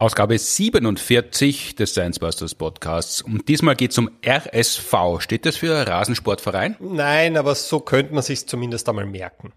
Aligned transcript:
Ausgabe 0.00 0.38
47 0.38 1.74
des 1.74 1.90
Science 1.90 2.20
Busters 2.20 2.54
Podcasts. 2.54 3.20
Und 3.20 3.48
diesmal 3.48 3.74
geht 3.74 3.90
es 3.90 3.98
um 3.98 4.08
RSV. 4.24 4.94
Steht 5.18 5.44
das 5.44 5.56
für 5.56 5.74
Rasensportverein? 5.74 6.76
Nein, 6.78 7.36
aber 7.36 7.56
so 7.56 7.80
könnte 7.80 8.14
man 8.14 8.22
sich 8.22 8.46
zumindest 8.46 8.88
einmal 8.88 9.06
merken. 9.06 9.52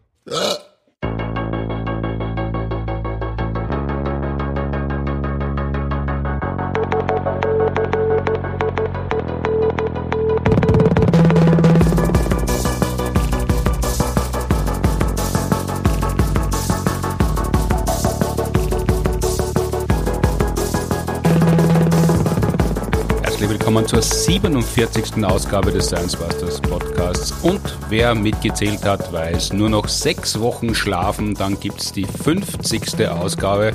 47. 24.31 25.25
Ausgabe 25.25 25.73
des 25.73 25.87
Science 25.87 26.15
Busters 26.15 26.61
Podcasts. 26.61 27.33
Und 27.43 27.59
wer 27.89 28.15
mitgezählt 28.15 28.85
hat, 28.85 29.11
weiß, 29.11 29.51
nur 29.51 29.69
noch 29.69 29.89
sechs 29.89 30.39
Wochen 30.39 30.73
schlafen, 30.73 31.33
dann 31.33 31.59
gibt 31.59 31.81
es 31.81 31.91
die 31.91 32.05
50. 32.05 33.09
Ausgabe 33.09 33.73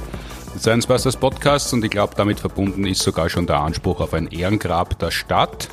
des 0.54 0.62
Science 0.62 0.86
Busters 0.86 1.18
Podcasts 1.18 1.74
und 1.74 1.84
ich 1.84 1.90
glaube, 1.90 2.14
damit 2.16 2.40
verbunden 2.40 2.86
ist 2.86 3.02
sogar 3.02 3.28
schon 3.28 3.46
der 3.46 3.60
Anspruch 3.60 4.00
auf 4.00 4.14
ein 4.14 4.28
Ehrengrab 4.28 4.98
der 4.98 5.10
Stadt. 5.10 5.68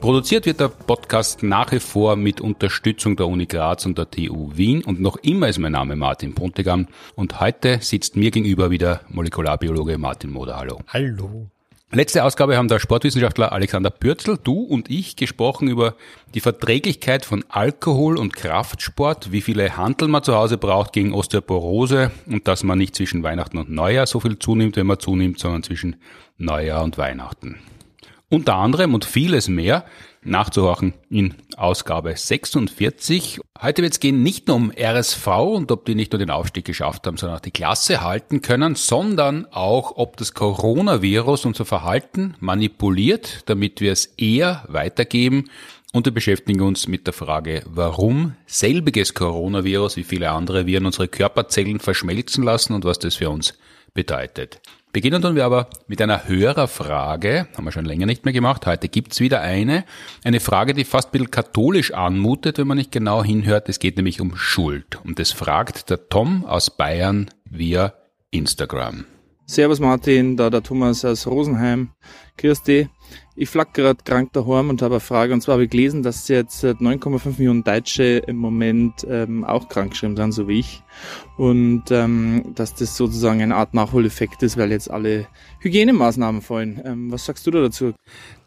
Produziert 0.00 0.46
wird 0.46 0.60
der 0.60 0.68
Podcast 0.68 1.42
nach 1.42 1.72
wie 1.72 1.80
vor 1.80 2.14
mit 2.14 2.40
Unterstützung 2.40 3.16
der 3.16 3.26
Uni 3.26 3.46
Graz 3.46 3.84
und 3.84 3.98
der 3.98 4.08
TU 4.08 4.52
Wien 4.54 4.84
und 4.84 5.00
noch 5.00 5.16
immer 5.16 5.48
ist 5.48 5.58
mein 5.58 5.72
Name 5.72 5.96
Martin 5.96 6.36
Pontigam 6.36 6.86
und 7.16 7.40
heute 7.40 7.80
sitzt 7.80 8.14
mir 8.14 8.30
gegenüber 8.30 8.70
wieder 8.70 9.00
Molekularbiologe 9.08 9.98
Martin 9.98 10.30
Moder. 10.30 10.56
Hallo. 10.56 10.78
Hallo. 10.86 11.50
Letzte 11.90 12.22
Ausgabe 12.22 12.58
haben 12.58 12.68
der 12.68 12.80
Sportwissenschaftler 12.80 13.50
Alexander 13.50 13.88
Pürzel, 13.88 14.38
du 14.44 14.60
und 14.60 14.90
ich 14.90 15.16
gesprochen 15.16 15.68
über 15.68 15.94
die 16.34 16.40
Verträglichkeit 16.40 17.24
von 17.24 17.46
Alkohol 17.48 18.18
und 18.18 18.36
Kraftsport, 18.36 19.32
wie 19.32 19.40
viele 19.40 19.78
Hantel 19.78 20.08
man 20.08 20.22
zu 20.22 20.34
Hause 20.34 20.58
braucht 20.58 20.92
gegen 20.92 21.14
Osteoporose 21.14 22.10
und 22.26 22.46
dass 22.46 22.62
man 22.62 22.76
nicht 22.76 22.94
zwischen 22.94 23.22
Weihnachten 23.22 23.56
und 23.56 23.70
Neujahr 23.70 24.06
so 24.06 24.20
viel 24.20 24.38
zunimmt, 24.38 24.76
wenn 24.76 24.86
man 24.86 24.98
zunimmt, 24.98 25.38
sondern 25.38 25.62
zwischen 25.62 25.96
Neujahr 26.36 26.84
und 26.84 26.98
Weihnachten. 26.98 27.56
Unter 28.30 28.56
anderem 28.56 28.92
und 28.92 29.06
vieles 29.06 29.48
mehr 29.48 29.86
nachzuhorchen 30.22 30.92
in 31.08 31.34
Ausgabe 31.56 32.14
46. 32.14 33.40
Heute 33.62 33.80
wird 33.80 33.94
es 33.94 34.00
gehen 34.00 34.22
nicht 34.22 34.48
nur 34.48 34.56
um 34.56 34.70
RSV 34.70 35.26
und 35.26 35.72
ob 35.72 35.86
die 35.86 35.94
nicht 35.94 36.12
nur 36.12 36.18
den 36.18 36.30
Aufstieg 36.30 36.66
geschafft 36.66 37.06
haben, 37.06 37.16
sondern 37.16 37.38
auch 37.38 37.42
die 37.42 37.52
Klasse 37.52 38.02
halten 38.02 38.42
können, 38.42 38.74
sondern 38.74 39.46
auch, 39.46 39.96
ob 39.96 40.18
das 40.18 40.34
Coronavirus 40.34 41.46
unser 41.46 41.64
Verhalten 41.64 42.34
manipuliert, 42.38 43.44
damit 43.46 43.80
wir 43.80 43.92
es 43.92 44.04
eher 44.18 44.62
weitergeben. 44.68 45.48
Und 45.94 46.04
wir 46.04 46.12
beschäftigen 46.12 46.60
uns 46.60 46.86
mit 46.86 47.06
der 47.06 47.14
Frage, 47.14 47.62
warum 47.64 48.34
selbiges 48.44 49.14
Coronavirus 49.14 49.96
wie 49.96 50.04
viele 50.04 50.30
andere 50.30 50.66
Viren 50.66 50.84
unsere 50.84 51.08
Körperzellen 51.08 51.80
verschmelzen 51.80 52.44
lassen 52.44 52.74
und 52.74 52.84
was 52.84 52.98
das 52.98 53.14
für 53.14 53.30
uns 53.30 53.54
bedeutet. 53.94 54.60
Beginnen 54.92 55.20
tun 55.20 55.36
wir 55.36 55.44
aber 55.44 55.68
mit 55.86 56.00
einer 56.00 56.26
Hörerfrage, 56.26 57.46
haben 57.54 57.64
wir 57.64 57.72
schon 57.72 57.84
länger 57.84 58.06
nicht 58.06 58.24
mehr 58.24 58.32
gemacht, 58.32 58.66
heute 58.66 58.88
gibt's 58.88 59.20
wieder 59.20 59.42
eine. 59.42 59.84
Eine 60.24 60.40
Frage, 60.40 60.72
die 60.72 60.84
fast 60.84 61.08
ein 61.08 61.12
bisschen 61.12 61.30
katholisch 61.30 61.92
anmutet, 61.92 62.56
wenn 62.56 62.66
man 62.66 62.78
nicht 62.78 62.90
genau 62.90 63.22
hinhört. 63.22 63.68
Es 63.68 63.80
geht 63.80 63.96
nämlich 63.96 64.20
um 64.20 64.34
Schuld. 64.36 64.98
Und 65.04 65.18
das 65.18 65.32
fragt 65.32 65.90
der 65.90 66.08
Tom 66.08 66.46
aus 66.46 66.70
Bayern 66.70 67.28
via 67.44 67.92
Instagram. 68.30 69.04
Servus 69.50 69.80
Martin, 69.80 70.36
da 70.36 70.50
der 70.50 70.62
Thomas 70.62 71.06
aus 71.06 71.26
Rosenheim. 71.26 71.88
Kirsti, 72.36 72.90
ich 73.34 73.48
flack 73.48 73.72
gerade 73.72 74.04
krank 74.04 74.34
daheim 74.34 74.68
und 74.68 74.82
habe 74.82 74.96
eine 74.96 75.00
Frage. 75.00 75.32
Und 75.32 75.40
zwar 75.40 75.54
habe 75.54 75.64
ich 75.64 75.70
gelesen, 75.70 76.02
dass 76.02 76.28
jetzt 76.28 76.62
9,5 76.62 77.38
Millionen 77.38 77.64
Deutsche 77.64 78.18
im 78.26 78.36
Moment 78.36 79.06
ähm, 79.08 79.44
auch 79.44 79.70
krankgeschrieben 79.70 80.16
sind, 80.16 80.32
so 80.32 80.48
wie 80.48 80.60
ich. 80.60 80.82
Und 81.38 81.84
ähm, 81.90 82.52
dass 82.56 82.74
das 82.74 82.94
sozusagen 82.94 83.40
eine 83.40 83.56
Art 83.56 83.72
Nachholeffekt 83.72 84.42
ist, 84.42 84.58
weil 84.58 84.70
jetzt 84.70 84.90
alle 84.90 85.26
Hygienemaßnahmen 85.60 86.42
fallen. 86.42 86.82
Ähm, 86.84 87.10
was 87.10 87.24
sagst 87.24 87.46
du 87.46 87.50
da 87.50 87.62
dazu? 87.62 87.94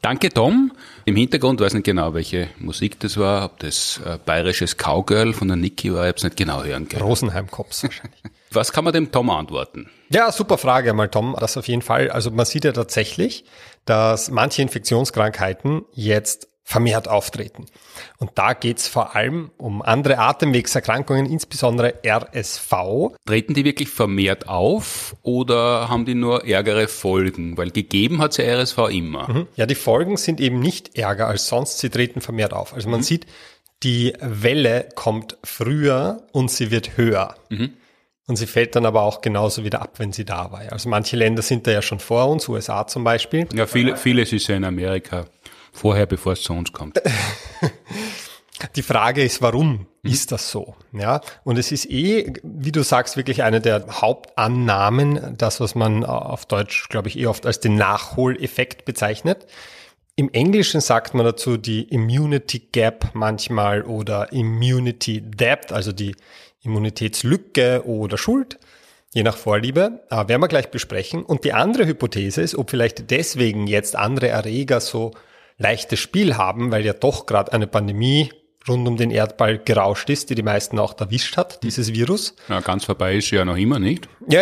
Danke, 0.03 0.29
Tom. 0.29 0.71
Im 1.05 1.15
Hintergrund 1.15 1.61
weiß 1.61 1.73
nicht 1.73 1.85
genau, 1.85 2.13
welche 2.13 2.49
Musik 2.59 2.99
das 2.99 3.17
war, 3.17 3.45
ob 3.45 3.57
das 3.57 3.99
äh, 4.05 4.19
bayerisches 4.23 4.77
Cowgirl 4.77 5.33
von 5.33 5.47
der 5.47 5.57
Niki 5.57 5.91
war, 5.91 6.03
ich 6.03 6.09
habe 6.09 6.17
es 6.17 6.23
nicht 6.23 6.37
genau 6.37 6.63
hören 6.63 6.87
können. 6.87 7.01
Rosenheim-Cops 7.01 7.85
wahrscheinlich. 7.85 8.21
Was 8.53 8.73
kann 8.73 8.83
man 8.83 8.93
dem 8.93 9.11
Tom 9.11 9.29
antworten? 9.29 9.89
Ja, 10.09 10.31
super 10.31 10.57
Frage 10.57 10.93
mal, 10.93 11.09
Tom. 11.09 11.35
Das 11.39 11.57
auf 11.57 11.67
jeden 11.67 11.81
Fall. 11.81 12.09
Also 12.09 12.31
man 12.31 12.45
sieht 12.45 12.65
ja 12.65 12.71
tatsächlich, 12.71 13.45
dass 13.85 14.29
manche 14.29 14.61
Infektionskrankheiten 14.61 15.83
jetzt 15.93 16.47
vermehrt 16.63 17.09
auftreten. 17.09 17.65
Und 18.17 18.31
da 18.35 18.53
geht's 18.53 18.87
vor 18.87 19.15
allem 19.15 19.51
um 19.57 19.81
andere 19.81 20.19
Atemwegserkrankungen, 20.19 21.25
insbesondere 21.25 21.95
RSV. 22.05 22.71
Treten 23.25 23.53
die 23.53 23.65
wirklich 23.65 23.89
vermehrt 23.89 24.47
auf 24.47 25.15
oder 25.21 25.89
haben 25.89 26.05
die 26.05 26.15
nur 26.15 26.45
ärgere 26.45 26.87
Folgen? 26.87 27.57
Weil 27.57 27.71
gegeben 27.71 28.21
hat's 28.21 28.37
ja 28.37 28.45
RSV 28.45 28.77
immer. 28.89 29.29
Mhm. 29.29 29.47
Ja, 29.55 29.65
die 29.65 29.75
Folgen 29.75 30.15
sind 30.15 30.39
eben 30.39 30.59
nicht 30.59 30.97
ärger 30.97 31.27
als 31.27 31.47
sonst, 31.47 31.79
sie 31.79 31.89
treten 31.89 32.21
vermehrt 32.21 32.53
auf. 32.53 32.73
Also 32.73 32.89
man 32.89 33.01
mhm. 33.01 33.05
sieht, 33.05 33.25
die 33.83 34.13
Welle 34.21 34.87
kommt 34.95 35.37
früher 35.43 36.23
und 36.31 36.51
sie 36.51 36.71
wird 36.71 36.95
höher. 36.95 37.35
Mhm. 37.49 37.73
Und 38.27 38.35
sie 38.35 38.47
fällt 38.47 38.75
dann 38.75 38.85
aber 38.85 39.01
auch 39.01 39.21
genauso 39.21 39.63
wieder 39.63 39.81
ab, 39.81 39.93
wenn 39.97 40.11
sie 40.11 40.25
da 40.25 40.51
war. 40.51 40.61
Also 40.71 40.89
manche 40.89 41.17
Länder 41.17 41.41
sind 41.41 41.67
da 41.67 41.71
ja 41.71 41.81
schon 41.81 41.99
vor 41.99 42.29
uns, 42.29 42.47
USA 42.47 42.87
zum 42.87 43.03
Beispiel. 43.03 43.47
Ja, 43.53 43.65
viele, 43.65 43.97
vieles 43.97 44.31
ist 44.31 44.47
ja 44.47 44.55
in 44.55 44.63
Amerika 44.63 45.25
vorher, 45.73 46.05
bevor 46.05 46.33
es 46.33 46.43
zu 46.43 46.53
uns 46.53 46.71
kommt. 46.71 47.01
Die 48.75 48.81
Frage 48.81 49.23
ist, 49.23 49.41
warum 49.41 49.87
ist 50.03 50.31
das 50.31 50.51
so? 50.51 50.75
Ja, 50.93 51.21
und 51.43 51.57
es 51.57 51.71
ist 51.71 51.89
eh, 51.89 52.33
wie 52.43 52.71
du 52.71 52.83
sagst, 52.83 53.17
wirklich 53.17 53.43
eine 53.43 53.61
der 53.61 53.85
Hauptannahmen, 54.01 55.35
das, 55.37 55.59
was 55.59 55.75
man 55.75 56.05
auf 56.05 56.45
Deutsch, 56.45 56.89
glaube 56.89 57.07
ich, 57.07 57.17
eh 57.17 57.27
oft 57.27 57.45
als 57.45 57.59
den 57.59 57.75
Nachholeffekt 57.75 58.85
bezeichnet. 58.85 59.47
Im 60.15 60.29
Englischen 60.31 60.81
sagt 60.81 61.13
man 61.13 61.25
dazu 61.25 61.57
die 61.57 61.83
Immunity 61.83 62.59
Gap 62.59 63.11
manchmal 63.13 63.83
oder 63.83 64.31
Immunity 64.31 65.21
Depth, 65.21 65.71
also 65.71 65.91
die 65.91 66.15
Immunitätslücke 66.63 67.83
oder 67.85 68.17
Schuld, 68.17 68.59
je 69.13 69.23
nach 69.23 69.37
Vorliebe, 69.37 70.01
äh, 70.09 70.27
werden 70.27 70.41
wir 70.41 70.47
gleich 70.47 70.69
besprechen. 70.69 71.23
Und 71.23 71.43
die 71.43 71.53
andere 71.53 71.85
Hypothese 71.85 72.41
ist, 72.41 72.55
ob 72.55 72.69
vielleicht 72.69 73.11
deswegen 73.11 73.67
jetzt 73.67 73.95
andere 73.95 74.27
Erreger 74.27 74.79
so 74.79 75.11
leichtes 75.57 75.99
Spiel 75.99 76.37
haben, 76.37 76.71
weil 76.71 76.85
ja 76.85 76.93
doch 76.93 77.25
gerade 77.25 77.53
eine 77.53 77.67
Pandemie 77.67 78.31
rund 78.67 78.87
um 78.87 78.95
den 78.95 79.09
Erdball 79.09 79.57
gerauscht 79.57 80.09
ist, 80.09 80.29
die 80.29 80.35
die 80.35 80.43
meisten 80.43 80.77
auch 80.77 80.99
erwischt 80.99 81.37
hat, 81.37 81.63
dieses 81.63 81.93
Virus. 81.93 82.35
Ja, 82.47 82.59
ganz 82.59 82.85
vorbei 82.85 83.15
ist 83.15 83.31
ja 83.31 83.43
noch 83.43 83.57
immer 83.57 83.79
nicht. 83.79 84.07
Ja, 84.27 84.41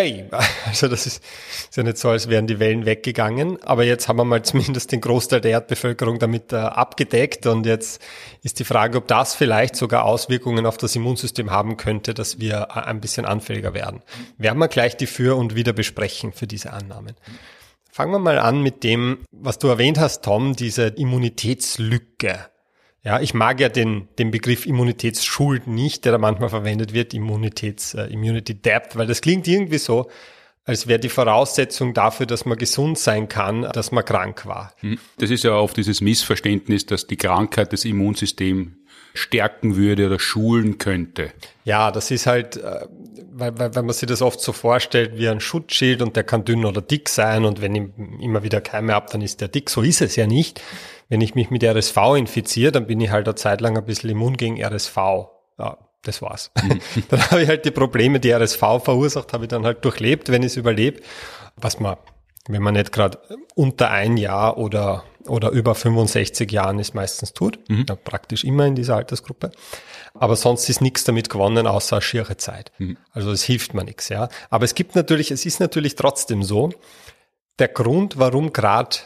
also 0.65 0.87
das 0.87 1.05
ist, 1.05 1.23
ist 1.69 1.77
ja 1.77 1.83
nicht 1.83 1.97
so, 1.97 2.09
als 2.09 2.27
wären 2.29 2.45
die 2.47 2.59
Wellen 2.59 2.85
weggegangen, 2.85 3.61
aber 3.63 3.85
jetzt 3.85 4.07
haben 4.07 4.17
wir 4.17 4.25
mal 4.25 4.41
zumindest 4.43 4.91
den 4.91 5.01
Großteil 5.01 5.41
der 5.41 5.51
Erdbevölkerung 5.51 6.19
damit 6.19 6.51
äh, 6.51 6.57
abgedeckt 6.57 7.45
und 7.45 7.65
jetzt 7.65 8.01
ist 8.43 8.59
die 8.59 8.65
Frage, 8.65 8.97
ob 8.97 9.07
das 9.07 9.35
vielleicht 9.35 9.75
sogar 9.75 10.03
Auswirkungen 10.03 10.65
auf 10.65 10.77
das 10.77 10.95
Immunsystem 10.95 11.51
haben 11.51 11.77
könnte, 11.77 12.13
dass 12.13 12.39
wir 12.39 12.67
äh, 12.75 12.79
ein 12.81 12.99
bisschen 12.99 13.25
anfälliger 13.25 13.73
werden. 13.73 14.01
Werden 14.37 14.59
wir 14.59 14.67
gleich 14.67 14.97
die 14.97 15.07
Für 15.07 15.37
und 15.37 15.55
Wider 15.55 15.73
besprechen 15.73 16.33
für 16.33 16.47
diese 16.47 16.73
Annahmen. 16.73 17.15
Fangen 17.91 18.11
wir 18.11 18.19
mal 18.19 18.39
an 18.39 18.61
mit 18.61 18.83
dem, 18.83 19.19
was 19.31 19.59
du 19.59 19.67
erwähnt 19.67 19.97
hast, 19.97 20.23
Tom, 20.23 20.55
diese 20.55 20.87
Immunitätslücke. 20.87 22.49
Ja, 23.03 23.21
ich 23.21 23.33
mag 23.33 23.59
ja 23.59 23.69
den, 23.69 24.09
den 24.17 24.31
Begriff 24.31 24.65
Immunitätsschuld 24.65 25.67
nicht, 25.67 26.03
der 26.03 26.11
da 26.11 26.17
manchmal 26.17 26.49
verwendet 26.49 26.93
wird, 26.93 27.13
Immunitäts, 27.13 27.93
äh, 27.93 28.03
Immunity 28.07 28.55
Depth, 28.55 28.97
weil 28.97 29.07
das 29.07 29.21
klingt 29.21 29.47
irgendwie 29.47 29.77
so, 29.77 30.09
als 30.65 30.85
wäre 30.85 30.99
die 30.99 31.09
Voraussetzung 31.09 31.93
dafür, 31.93 32.25
dass 32.25 32.45
man 32.45 32.57
gesund 32.57 32.99
sein 32.99 33.29
kann, 33.29 33.63
dass 33.73 33.91
man 33.91 34.03
krank 34.03 34.45
war. 34.45 34.73
Hm. 34.81 34.99
Das 35.17 35.31
ist 35.31 35.43
ja 35.43 35.53
oft 35.53 35.77
dieses 35.77 36.01
Missverständnis, 36.01 36.85
dass 36.85 37.07
die 37.07 37.17
Krankheit 37.17 37.71
das 37.73 37.85
Immunsystem 37.85 38.75
stärken 39.13 39.75
würde 39.75 40.05
oder 40.05 40.19
schulen 40.19 40.77
könnte. 40.77 41.31
Ja, 41.63 41.91
das 41.91 42.11
ist 42.11 42.27
halt, 42.27 42.57
äh, 42.57 42.85
weil, 43.31 43.57
weil, 43.57 43.75
weil 43.75 43.83
man 43.83 43.93
sich 43.93 44.07
das 44.07 44.21
oft 44.21 44.41
so 44.41 44.51
vorstellt 44.51 45.17
wie 45.17 45.29
ein 45.29 45.39
Schutzschild 45.39 46.01
und 46.01 46.15
der 46.15 46.23
kann 46.23 46.45
dünn 46.45 46.65
oder 46.65 46.81
dick 46.81 47.09
sein 47.09 47.45
und 47.45 47.61
wenn 47.61 47.73
ihm 47.73 48.19
immer 48.21 48.43
wieder 48.43 48.61
Keime 48.61 48.93
ab, 48.93 49.09
dann 49.11 49.21
ist 49.21 49.41
der 49.41 49.47
dick. 49.47 49.69
So 49.69 49.81
ist 49.81 50.01
es 50.01 50.17
ja 50.17 50.27
nicht 50.27 50.61
wenn 51.09 51.21
ich 51.21 51.35
mich 51.35 51.49
mit 51.49 51.63
RSV 51.63 51.97
infiziere, 52.17 52.71
dann 52.71 52.87
bin 52.87 53.01
ich 53.01 53.09
halt 53.09 53.27
eine 53.27 53.35
Zeit 53.35 53.61
lang 53.61 53.77
ein 53.77 53.85
bisschen 53.85 54.09
immun 54.09 54.37
gegen 54.37 54.63
RSV. 54.63 54.95
Ja, 55.57 55.77
das 56.03 56.21
war's. 56.21 56.51
Mhm. 56.61 56.79
dann 57.09 57.31
habe 57.31 57.43
ich 57.43 57.49
halt 57.49 57.65
die 57.65 57.71
Probleme, 57.71 58.19
die 58.19 58.31
RSV 58.31 58.59
verursacht, 58.83 59.33
habe 59.33 59.45
ich 59.45 59.49
dann 59.49 59.65
halt 59.65 59.83
durchlebt, 59.83 60.29
wenn 60.29 60.43
ich 60.43 60.53
es 60.53 60.57
überlebe. 60.57 61.01
Was 61.57 61.79
man, 61.79 61.97
wenn 62.47 62.61
man 62.61 62.75
nicht 62.75 62.91
gerade 62.91 63.19
unter 63.55 63.91
ein 63.91 64.15
Jahr 64.15 64.57
oder 64.57 65.03
oder 65.27 65.51
über 65.51 65.75
65 65.75 66.51
Jahren 66.51 66.79
es 66.79 66.93
meistens 66.93 67.33
tut. 67.33 67.59
Mhm. 67.69 67.85
Ja, 67.87 67.95
praktisch 67.95 68.43
immer 68.43 68.65
in 68.65 68.75
dieser 68.75 68.95
Altersgruppe. 68.95 69.51
Aber 70.13 70.35
sonst 70.35 70.67
ist 70.69 70.81
nichts 70.81 71.03
damit 71.03 71.29
gewonnen, 71.29 71.67
außer 71.67 72.01
schiere 72.01 72.37
Zeit. 72.37 72.71
Mhm. 72.77 72.97
Also 73.11 73.31
es 73.31 73.43
hilft 73.43 73.73
mir 73.73 73.83
nichts, 73.83 74.09
ja. 74.09 74.29
Aber 74.49 74.65
es 74.65 74.75
gibt 74.75 74.95
natürlich, 74.95 75.31
es 75.31 75.45
ist 75.45 75.59
natürlich 75.59 75.95
trotzdem 75.95 76.43
so, 76.43 76.71
der 77.59 77.67
Grund, 77.67 78.17
warum 78.17 78.53
gerade 78.53 78.97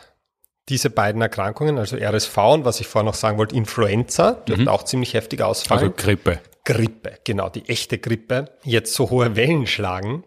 diese 0.70 0.90
beiden 0.90 1.22
Erkrankungen, 1.22 1.78
also 1.78 1.98
RSV 1.98 2.38
und 2.38 2.66
was 2.66 2.80
ich 2.80 2.88
vorher 2.88 3.06
noch 3.06 3.16
sagen 3.16 3.38
wollte, 3.38 3.56
Influenza, 3.56 4.32
dürfte 4.32 4.64
mhm. 4.64 4.70
auch 4.70 4.84
ziemlich 4.84 5.14
heftig 5.14 5.42
ausfallen. 5.42 5.84
Also 5.84 5.96
Grippe. 5.96 6.40
Grippe, 6.66 7.20
genau, 7.26 7.50
die 7.50 7.68
echte 7.68 7.98
Grippe, 7.98 8.52
jetzt 8.64 8.94
so 8.94 9.10
hohe 9.10 9.36
Wellen 9.36 9.68
schlagen, 9.68 10.24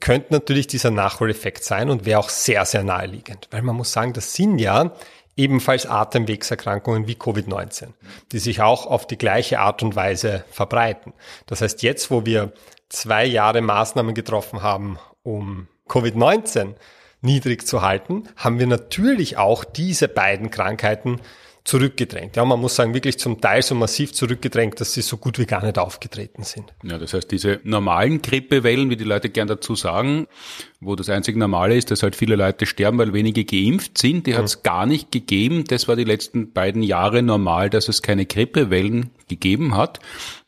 könnte 0.00 0.32
natürlich 0.34 0.66
dieser 0.66 0.90
Nachholeffekt 0.90 1.62
sein 1.64 1.88
und 1.88 2.04
wäre 2.04 2.18
auch 2.18 2.28
sehr, 2.28 2.64
sehr 2.64 2.82
naheliegend. 2.82 3.48
Weil 3.50 3.62
man 3.62 3.76
muss 3.76 3.92
sagen, 3.92 4.12
das 4.12 4.34
sind 4.34 4.58
ja 4.58 4.92
ebenfalls 5.36 5.86
Atemwegserkrankungen 5.86 7.06
wie 7.06 7.14
Covid-19, 7.14 7.92
die 8.32 8.40
sich 8.40 8.60
auch 8.60 8.86
auf 8.86 9.06
die 9.06 9.16
gleiche 9.16 9.60
Art 9.60 9.82
und 9.82 9.94
Weise 9.94 10.44
verbreiten. 10.50 11.14
Das 11.46 11.62
heißt, 11.62 11.82
jetzt, 11.82 12.10
wo 12.10 12.26
wir 12.26 12.52
zwei 12.88 13.24
Jahre 13.24 13.62
Maßnahmen 13.62 14.14
getroffen 14.14 14.62
haben, 14.62 14.98
um 15.22 15.68
Covid-19 15.88 16.74
niedrig 17.20 17.66
zu 17.66 17.82
halten, 17.82 18.24
haben 18.36 18.58
wir 18.58 18.66
natürlich 18.66 19.36
auch 19.36 19.64
diese 19.64 20.08
beiden 20.08 20.50
Krankheiten 20.50 21.20
zurückgedrängt. 21.68 22.34
Ja, 22.36 22.46
man 22.46 22.58
muss 22.60 22.76
sagen, 22.76 22.94
wirklich 22.94 23.18
zum 23.18 23.42
Teil 23.42 23.62
so 23.62 23.74
massiv 23.74 24.14
zurückgedrängt, 24.14 24.80
dass 24.80 24.94
sie 24.94 25.02
so 25.02 25.18
gut 25.18 25.38
wie 25.38 25.44
gar 25.44 25.62
nicht 25.62 25.78
aufgetreten 25.78 26.42
sind. 26.42 26.72
Ja, 26.82 26.96
das 26.96 27.12
heißt, 27.12 27.30
diese 27.30 27.60
normalen 27.62 28.22
Grippewellen, 28.22 28.88
wie 28.88 28.96
die 28.96 29.04
Leute 29.04 29.28
gern 29.28 29.48
dazu 29.48 29.74
sagen, 29.74 30.26
wo 30.80 30.96
das 30.96 31.10
einzig 31.10 31.36
Normale 31.36 31.76
ist, 31.76 31.90
dass 31.90 32.02
halt 32.02 32.16
viele 32.16 32.36
Leute 32.36 32.64
sterben, 32.64 32.96
weil 32.96 33.12
wenige 33.12 33.44
geimpft 33.44 33.98
sind, 33.98 34.26
die 34.26 34.32
mhm. 34.32 34.36
hat 34.38 34.44
es 34.46 34.62
gar 34.62 34.86
nicht 34.86 35.12
gegeben. 35.12 35.64
Das 35.64 35.88
war 35.88 35.96
die 35.96 36.04
letzten 36.04 36.52
beiden 36.52 36.82
Jahre 36.82 37.22
normal, 37.22 37.68
dass 37.68 37.88
es 37.88 38.00
keine 38.00 38.24
Grippewellen 38.24 39.10
gegeben 39.28 39.76
hat. 39.76 40.00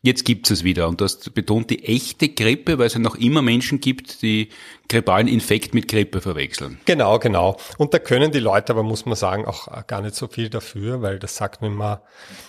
Jetzt 0.02 0.24
gibt 0.24 0.50
es 0.50 0.64
wieder 0.64 0.88
und 0.88 1.02
das 1.02 1.18
betont 1.30 1.68
die 1.68 1.84
echte 1.84 2.30
Grippe, 2.30 2.78
weil 2.78 2.86
es 2.86 2.94
ja 2.94 3.00
noch 3.00 3.16
immer 3.16 3.42
Menschen 3.42 3.80
gibt, 3.80 4.22
die 4.22 4.48
grippalen 4.88 5.28
Infekt 5.28 5.74
mit 5.74 5.88
Grippe 5.88 6.22
verwechseln. 6.22 6.80
Genau, 6.86 7.18
genau. 7.18 7.58
Und 7.76 7.92
da 7.92 7.98
können 7.98 8.32
die 8.32 8.38
Leute 8.38 8.72
aber, 8.72 8.82
muss 8.82 9.04
man 9.04 9.14
sagen, 9.14 9.44
auch 9.44 9.86
gar 9.86 10.00
nicht 10.00 10.14
so 10.14 10.26
viel 10.26 10.48
dafür, 10.48 11.02
weil 11.02 11.18
das 11.18 11.36
sagt 11.36 11.60
man 11.60 11.72
immer, 11.72 12.02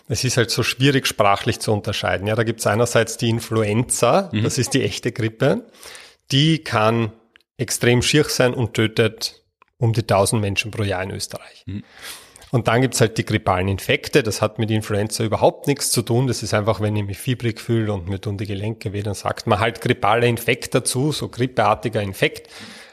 es 0.07 0.23
ist 0.23 0.37
halt 0.37 0.49
so 0.49 0.63
schwierig 0.63 1.07
sprachlich 1.07 1.59
zu 1.59 1.73
unterscheiden. 1.73 2.25
Ja, 2.25 2.35
da 2.35 2.43
gibt 2.43 2.61
es 2.61 2.67
einerseits 2.67 3.17
die 3.17 3.29
Influenza, 3.29 4.29
mhm. 4.31 4.43
das 4.43 4.57
ist 4.57 4.73
die 4.73 4.83
echte 4.83 5.11
Grippe, 5.11 5.67
die 6.31 6.59
kann 6.59 7.11
extrem 7.57 8.01
schier 8.01 8.23
sein 8.23 8.53
und 8.53 8.75
tötet 8.75 9.43
um 9.77 9.91
die 9.91 10.01
1000 10.01 10.41
Menschen 10.41 10.71
pro 10.71 10.83
Jahr 10.83 11.03
in 11.03 11.11
Österreich. 11.11 11.63
Mhm. 11.65 11.83
Und 12.51 12.67
dann 12.67 12.81
gibt's 12.81 12.99
halt 12.99 13.17
die 13.17 13.25
grippalen 13.25 13.69
Infekte. 13.69 14.23
Das 14.23 14.41
hat 14.41 14.59
mit 14.59 14.69
Influenza 14.69 15.23
überhaupt 15.23 15.67
nichts 15.67 15.89
zu 15.89 16.01
tun. 16.01 16.27
Das 16.27 16.43
ist 16.43 16.53
einfach, 16.53 16.81
wenn 16.81 16.95
ich 16.97 17.05
mich 17.05 17.17
fiebrig 17.17 17.61
fühle 17.61 17.93
und 17.93 18.09
mir 18.09 18.19
tun 18.19 18.37
die 18.37 18.45
Gelenke 18.45 18.91
weh, 18.91 19.01
dann 19.01 19.13
sagt 19.13 19.47
man 19.47 19.59
halt 19.59 19.79
grippaler 19.79 20.27
Infekt 20.27 20.75
dazu, 20.75 21.13
so 21.13 21.29
grippeartiger 21.29 22.01
Infekt, 22.01 22.49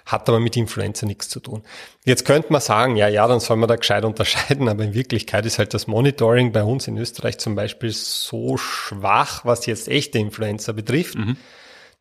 hat 0.06 0.28
aber 0.28 0.38
mit 0.38 0.56
Influenza 0.56 1.06
nichts 1.06 1.28
zu 1.28 1.40
tun. 1.40 1.64
Jetzt 2.04 2.24
könnte 2.24 2.52
man 2.52 2.60
sagen, 2.60 2.94
ja, 2.96 3.08
ja, 3.08 3.26
dann 3.26 3.40
soll 3.40 3.56
man 3.56 3.68
da 3.68 3.74
gescheit 3.74 4.04
unterscheiden, 4.04 4.68
aber 4.68 4.84
in 4.84 4.94
Wirklichkeit 4.94 5.44
ist 5.44 5.58
halt 5.58 5.74
das 5.74 5.88
Monitoring 5.88 6.52
bei 6.52 6.62
uns 6.62 6.86
in 6.86 6.96
Österreich 6.96 7.38
zum 7.38 7.56
Beispiel 7.56 7.90
so 7.90 8.56
schwach, 8.56 9.44
was 9.44 9.66
jetzt 9.66 9.88
echte 9.88 10.18
Influenza 10.18 10.70
betrifft, 10.70 11.16
mhm. 11.16 11.36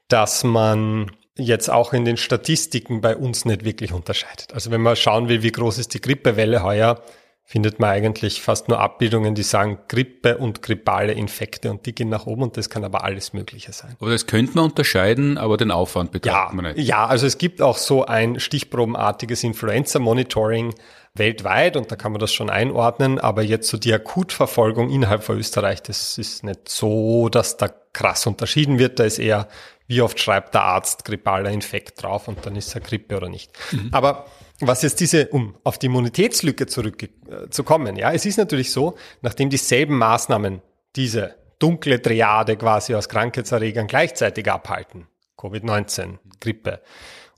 dass 0.09 0.43
man 0.43 1.11
jetzt 1.35 1.69
auch 1.69 1.93
in 1.93 2.05
den 2.05 2.17
Statistiken 2.17 3.01
bei 3.01 3.15
uns 3.15 3.45
nicht 3.45 3.65
wirklich 3.65 3.93
unterscheidet. 3.93 4.53
Also 4.53 4.69
wenn 4.69 4.81
man 4.81 4.95
schauen 4.95 5.27
will, 5.27 5.41
wie 5.41 5.51
groß 5.51 5.79
ist 5.79 5.93
die 5.93 6.01
Grippewelle 6.01 6.63
heuer, 6.63 7.01
findet 7.49 7.79
man 7.79 7.91
eigentlich 7.91 8.41
fast 8.41 8.67
nur 8.67 8.81
Abbildungen, 8.81 9.33
die 9.33 9.41
sagen 9.41 9.79
Grippe 9.87 10.37
und 10.37 10.61
grippale 10.61 11.13
Infekte 11.13 11.71
und 11.71 11.85
die 11.85 11.95
gehen 11.95 12.09
nach 12.09 12.25
oben 12.25 12.43
und 12.43 12.57
das 12.57 12.69
kann 12.69 12.83
aber 12.83 13.05
alles 13.05 13.31
Mögliche 13.31 13.71
sein. 13.71 13.95
Aber 14.01 14.09
das 14.09 14.27
könnte 14.27 14.55
man 14.55 14.65
unterscheiden, 14.65 15.37
aber 15.37 15.55
den 15.55 15.71
Aufwand 15.71 16.11
betrachtet 16.11 16.49
ja, 16.49 16.61
man 16.61 16.73
nicht. 16.73 16.85
Ja, 16.85 17.05
also 17.07 17.25
es 17.25 17.37
gibt 17.37 17.61
auch 17.61 17.77
so 17.77 18.05
ein 18.05 18.41
stichprobenartiges 18.41 19.45
Influenza-Monitoring 19.45 20.75
weltweit 21.13 21.77
und 21.77 21.89
da 21.89 21.95
kann 21.95 22.11
man 22.11 22.19
das 22.19 22.33
schon 22.33 22.49
einordnen, 22.49 23.17
aber 23.17 23.43
jetzt 23.43 23.69
so 23.69 23.77
die 23.77 23.93
Akutverfolgung 23.93 24.89
innerhalb 24.89 25.23
von 25.23 25.37
Österreich, 25.37 25.81
das 25.81 26.17
ist 26.17 26.43
nicht 26.43 26.67
so, 26.67 27.29
dass 27.29 27.55
da 27.55 27.69
krass 27.93 28.27
unterschieden 28.27 28.77
wird, 28.77 28.99
da 28.99 29.05
ist 29.05 29.19
eher, 29.19 29.47
wie 29.87 30.01
oft 30.01 30.19
schreibt 30.19 30.53
der 30.53 30.63
Arzt 30.63 31.05
grippaler 31.05 31.51
Infekt 31.51 32.03
drauf 32.03 32.27
und 32.27 32.45
dann 32.45 32.57
ist 32.57 32.75
er 32.75 32.81
Grippe 32.81 33.15
oder 33.15 33.29
nicht. 33.29 33.53
Mhm. 33.71 33.87
Aber 33.93 34.25
was 34.59 34.81
jetzt 34.81 34.99
diese, 34.99 35.27
um 35.27 35.55
auf 35.63 35.77
die 35.77 35.85
Immunitätslücke 35.87 36.67
zurückzukommen, 36.67 37.97
äh, 37.97 38.01
ja, 38.01 38.11
es 38.13 38.25
ist 38.25 38.37
natürlich 38.37 38.71
so, 38.71 38.97
nachdem 39.21 39.49
dieselben 39.49 39.97
Maßnahmen 39.97 40.61
diese 40.95 41.35
dunkle 41.59 42.01
Triade 42.01 42.57
quasi 42.57 42.95
aus 42.95 43.09
Krankheitserregern 43.09 43.87
gleichzeitig 43.87 44.49
abhalten, 44.51 45.07
Covid-19, 45.37 46.17
Grippe 46.39 46.81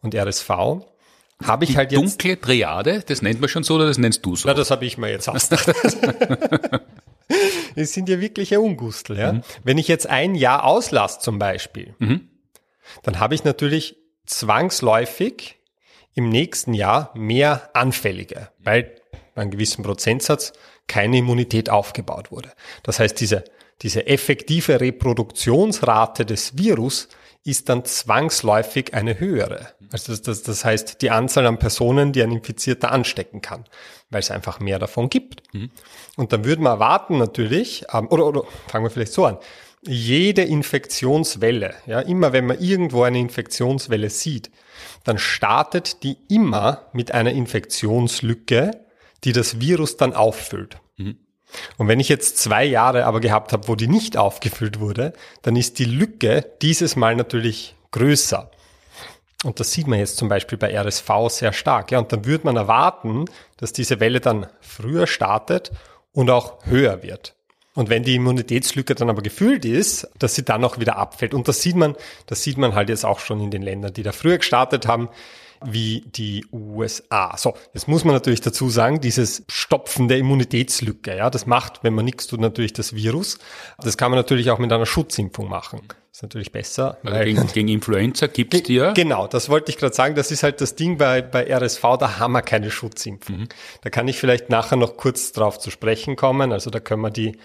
und 0.01 0.15
RSV, 0.15 0.49
habe 1.43 1.63
ich 1.63 1.71
die 1.71 1.77
halt 1.77 1.91
jetzt. 1.91 2.01
Dunkle 2.01 2.39
Triade, 2.39 3.03
das 3.05 3.21
nennt 3.21 3.39
man 3.39 3.49
schon 3.49 3.63
so 3.63 3.75
oder 3.75 3.87
das 3.87 3.97
nennst 3.97 4.25
du 4.25 4.35
so? 4.35 4.47
Na, 4.47 4.53
das 4.53 4.71
habe 4.71 4.85
ich 4.85 4.97
mir 4.97 5.09
jetzt 5.09 5.29
ausgedacht. 5.29 5.73
Es 7.75 7.93
sind 7.93 8.09
ja 8.09 8.19
wirkliche 8.19 8.59
Ungustel, 8.59 9.17
ja. 9.17 9.33
Mhm. 9.33 9.41
Wenn 9.63 9.77
ich 9.77 9.87
jetzt 9.87 10.07
ein 10.07 10.33
Jahr 10.35 10.63
auslasse 10.63 11.19
zum 11.19 11.37
Beispiel, 11.37 11.93
mhm. 11.99 12.27
dann 13.03 13.19
habe 13.19 13.35
ich 13.35 13.43
natürlich 13.43 13.97
zwangsläufig 14.25 15.58
im 16.15 16.29
nächsten 16.29 16.73
Jahr 16.73 17.11
mehr 17.15 17.69
Anfällige, 17.73 18.49
weil 18.59 18.95
bei 19.35 19.41
einem 19.41 19.51
gewissen 19.51 19.83
Prozentsatz 19.83 20.53
keine 20.87 21.17
Immunität 21.17 21.69
aufgebaut 21.69 22.31
wurde. 22.31 22.51
Das 22.83 22.99
heißt, 22.99 23.19
diese, 23.19 23.43
diese 23.81 24.07
effektive 24.07 24.81
Reproduktionsrate 24.81 26.25
des 26.25 26.57
Virus 26.57 27.07
ist 27.43 27.69
dann 27.69 27.85
zwangsläufig 27.85 28.93
eine 28.93 29.19
höhere. 29.19 29.69
Also 29.91 30.11
das, 30.11 30.21
das, 30.21 30.43
das 30.43 30.65
heißt, 30.65 31.01
die 31.01 31.09
Anzahl 31.09 31.47
an 31.47 31.57
Personen, 31.57 32.11
die 32.11 32.21
ein 32.21 32.31
Infizierter 32.31 32.91
anstecken 32.91 33.41
kann, 33.41 33.65
weil 34.09 34.19
es 34.19 34.31
einfach 34.31 34.59
mehr 34.59 34.77
davon 34.77 35.09
gibt. 35.09 35.41
Mhm. 35.53 35.71
Und 36.17 36.33
dann 36.33 36.43
würde 36.45 36.61
man 36.61 36.73
erwarten 36.73 37.17
natürlich, 37.17 37.85
ähm, 37.93 38.07
oder, 38.09 38.25
oder 38.25 38.43
fangen 38.67 38.85
wir 38.85 38.89
vielleicht 38.89 39.13
so 39.13 39.25
an, 39.25 39.37
jede 39.81 40.41
Infektionswelle, 40.41 41.73
ja, 41.85 42.01
immer 42.01 42.33
wenn 42.33 42.45
man 42.45 42.59
irgendwo 42.59 43.03
eine 43.03 43.19
Infektionswelle 43.19 44.09
sieht, 44.09 44.51
dann 45.05 45.17
startet 45.17 46.03
die 46.03 46.17
immer 46.27 46.89
mit 46.91 47.13
einer 47.13 47.31
Infektionslücke, 47.31 48.85
die 49.23 49.31
das 49.31 49.61
Virus 49.61 49.95
dann 49.97 50.13
auffüllt. 50.13 50.77
Mhm. 50.97 51.17
Und 51.77 51.87
wenn 51.87 51.99
ich 51.99 52.09
jetzt 52.09 52.37
zwei 52.37 52.65
Jahre 52.65 53.05
aber 53.05 53.19
gehabt 53.19 53.53
habe, 53.53 53.67
wo 53.67 53.75
die 53.75 53.87
nicht 53.87 54.17
aufgefüllt 54.17 54.79
wurde, 54.79 55.13
dann 55.41 55.55
ist 55.55 55.79
die 55.79 55.85
Lücke 55.85 56.45
dieses 56.61 56.95
Mal 56.95 57.15
natürlich 57.15 57.75
größer. 57.91 58.51
Und 59.43 59.59
das 59.59 59.71
sieht 59.71 59.87
man 59.87 59.99
jetzt 59.99 60.17
zum 60.17 60.27
Beispiel 60.27 60.57
bei 60.57 60.77
RSV 60.77 61.09
sehr 61.29 61.53
stark. 61.53 61.91
Ja, 61.91 61.99
und 61.99 62.11
dann 62.11 62.25
würde 62.25 62.45
man 62.45 62.57
erwarten, 62.57 63.25
dass 63.57 63.71
diese 63.71 63.99
Welle 63.99 64.19
dann 64.19 64.47
früher 64.59 65.07
startet 65.07 65.71
und 66.11 66.29
auch 66.29 66.65
höher 66.65 67.03
wird. 67.03 67.35
Und 67.73 67.89
wenn 67.89 68.03
die 68.03 68.15
Immunitätslücke 68.15 68.95
dann 68.95 69.09
aber 69.09 69.21
gefüllt 69.21 69.63
ist, 69.63 70.09
dass 70.19 70.35
sie 70.35 70.43
dann 70.43 70.65
auch 70.65 70.79
wieder 70.79 70.97
abfällt. 70.97 71.33
Und 71.33 71.47
das 71.47 71.61
sieht 71.61 71.77
man, 71.77 71.95
das 72.25 72.43
sieht 72.43 72.57
man 72.57 72.75
halt 72.75 72.89
jetzt 72.89 73.05
auch 73.05 73.19
schon 73.19 73.39
in 73.39 73.51
den 73.51 73.61
Ländern, 73.61 73.93
die 73.93 74.03
da 74.03 74.11
früher 74.11 74.37
gestartet 74.37 74.85
haben, 74.87 75.07
wie 75.65 76.03
die 76.15 76.45
USA. 76.51 77.35
So, 77.37 77.53
jetzt 77.73 77.87
muss 77.87 78.05
man 78.05 78.13
natürlich 78.13 78.41
dazu 78.41 78.69
sagen, 78.69 79.01
dieses 79.01 79.43
Stopfen 79.49 80.07
der 80.07 80.17
Immunitätslücke, 80.17 81.15
ja, 81.15 81.29
das 81.29 81.45
macht, 81.45 81.83
wenn 81.83 81.93
man 81.93 82.05
nichts 82.05 82.27
tut, 82.27 82.39
natürlich 82.39 82.73
das 82.73 82.95
Virus. 82.95 83.39
Das 83.79 83.97
kann 83.97 84.11
man 84.11 84.17
natürlich 84.17 84.51
auch 84.51 84.59
mit 84.59 84.71
einer 84.71 84.85
Schutzimpfung 84.85 85.49
machen. 85.49 85.81
Das 85.87 86.19
ist 86.19 86.23
natürlich 86.23 86.51
besser. 86.51 86.97
Also 87.03 87.23
gegen, 87.23 87.47
gegen 87.47 87.67
Influenza 87.67 88.27
gibt 88.27 88.53
es 88.53 88.63
die 88.63 88.75
ja? 88.75 88.93
Genau, 88.93 89.27
das 89.27 89.49
wollte 89.49 89.71
ich 89.71 89.77
gerade 89.77 89.95
sagen. 89.95 90.15
Das 90.15 90.31
ist 90.31 90.43
halt 90.43 90.59
das 90.61 90.75
Ding 90.75 90.97
bei, 90.97 91.21
bei 91.21 91.45
RSV, 91.53 91.81
da 91.99 92.19
haben 92.19 92.33
wir 92.33 92.41
keine 92.41 92.71
Schutzimpfung. 92.71 93.41
Mhm. 93.41 93.49
Da 93.81 93.89
kann 93.89 94.07
ich 94.07 94.17
vielleicht 94.17 94.49
nachher 94.49 94.75
noch 94.75 94.97
kurz 94.97 95.31
drauf 95.31 95.59
zu 95.59 95.71
sprechen 95.71 96.15
kommen. 96.15 96.51
Also 96.51 96.69
da 96.69 96.79
können 96.79 97.01
wir 97.01 97.11
die 97.11 97.37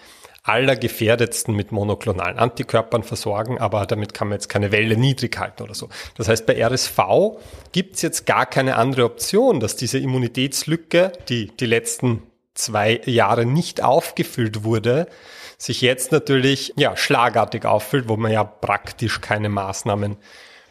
allergefährdetsten 0.45 1.55
mit 1.55 1.71
monoklonalen 1.71 2.37
Antikörpern 2.37 3.03
versorgen, 3.03 3.57
aber 3.57 3.85
damit 3.87 4.13
kann 4.13 4.29
man 4.29 4.35
jetzt 4.35 4.47
keine 4.47 4.71
Welle 4.71 4.95
niedrig 4.95 5.37
halten 5.39 5.63
oder 5.63 5.73
so. 5.73 5.89
Das 6.15 6.27
heißt, 6.27 6.45
bei 6.45 6.63
RSV 6.63 6.99
gibt 7.71 7.95
es 7.95 8.03
jetzt 8.03 8.27
gar 8.27 8.45
keine 8.45 8.75
andere 8.75 9.05
Option, 9.05 9.59
dass 9.59 9.75
diese 9.75 9.97
Immunitätslücke, 9.97 11.11
die 11.29 11.47
die 11.47 11.65
letzten 11.65 12.21
zwei 12.53 13.01
Jahre 13.05 13.45
nicht 13.45 13.83
aufgefüllt 13.83 14.63
wurde, 14.63 15.07
sich 15.57 15.81
jetzt 15.81 16.11
natürlich 16.11 16.73
ja 16.77 16.95
schlagartig 16.95 17.65
auffüllt, 17.65 18.07
wo 18.07 18.15
man 18.15 18.31
ja 18.31 18.43
praktisch 18.43 19.21
keine 19.21 19.49
Maßnahmen 19.49 20.15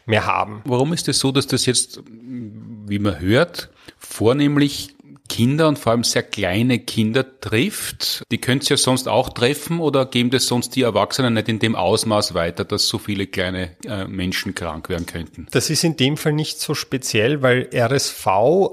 mehr 0.05 0.25
haben. 0.25 0.61
Warum 0.65 0.93
ist 0.93 1.09
es 1.09 1.19
so, 1.19 1.33
dass 1.33 1.47
das 1.47 1.65
jetzt, 1.65 2.01
wie 2.07 2.99
man 2.99 3.19
hört, 3.19 3.69
vornehmlich 3.97 4.94
Kinder 5.27 5.67
und 5.67 5.79
vor 5.79 5.91
allem 5.91 6.03
sehr 6.03 6.23
kleine 6.23 6.79
Kinder 6.79 7.39
trifft. 7.39 8.23
Die 8.31 8.37
könnte 8.39 8.63
es 8.63 8.69
ja 8.69 8.77
sonst 8.77 9.07
auch 9.07 9.29
treffen 9.29 9.79
oder 9.79 10.05
geben 10.05 10.29
das 10.29 10.47
sonst 10.47 10.75
die 10.75 10.83
Erwachsenen 10.83 11.33
nicht 11.33 11.49
in 11.49 11.59
dem 11.59 11.75
Ausmaß 11.75 12.33
weiter, 12.33 12.65
dass 12.65 12.87
so 12.87 12.97
viele 12.97 13.27
kleine 13.27 13.75
äh, 13.85 14.05
Menschen 14.05 14.55
krank 14.55 14.89
werden 14.89 15.05
könnten? 15.05 15.47
Das 15.51 15.69
ist 15.69 15.83
in 15.83 15.97
dem 15.97 16.17
Fall 16.17 16.33
nicht 16.33 16.59
so 16.59 16.73
speziell, 16.73 17.41
weil 17.41 17.69
RSV 17.73 18.27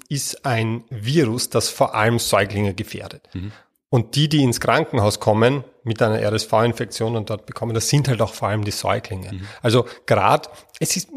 ist 0.09 0.45
ein 0.45 0.85
Virus, 0.91 1.51
das 1.51 1.69
vor 1.69 1.95
allem 1.95 2.19
Säuglinge 2.19 2.75
gefährdet. 2.75 3.29
Mhm. 3.33 3.53
Und 3.93 4.17
die, 4.17 4.31
die 4.31 4.43
ins 4.43 4.59
Krankenhaus 4.59 5.21
kommen 5.21 5.65
mit 5.85 6.01
einer 6.01 6.19
RSV-Infektion 6.19 7.15
und 7.15 7.29
dort 7.29 7.45
bekommen, 7.45 7.75
das 7.75 7.91
sind 7.91 8.09
halt 8.09 8.23
auch 8.23 8.33
vor 8.33 8.49
allem 8.49 8.65
die 8.65 8.71
Säuglinge. 8.71 9.35
Mhm. 9.35 9.47
Also 9.61 9.85
gerade, 10.07 10.49
es 10.81 10.97
ist, 10.97 11.11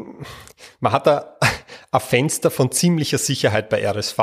man 0.80 0.92
hat 0.92 1.06
da 1.06 1.38
ein 1.90 2.00
Fenster 2.00 2.50
von 2.50 2.70
ziemlicher 2.70 3.16
Sicherheit 3.16 3.70
bei 3.70 3.82
RSV 3.82 4.18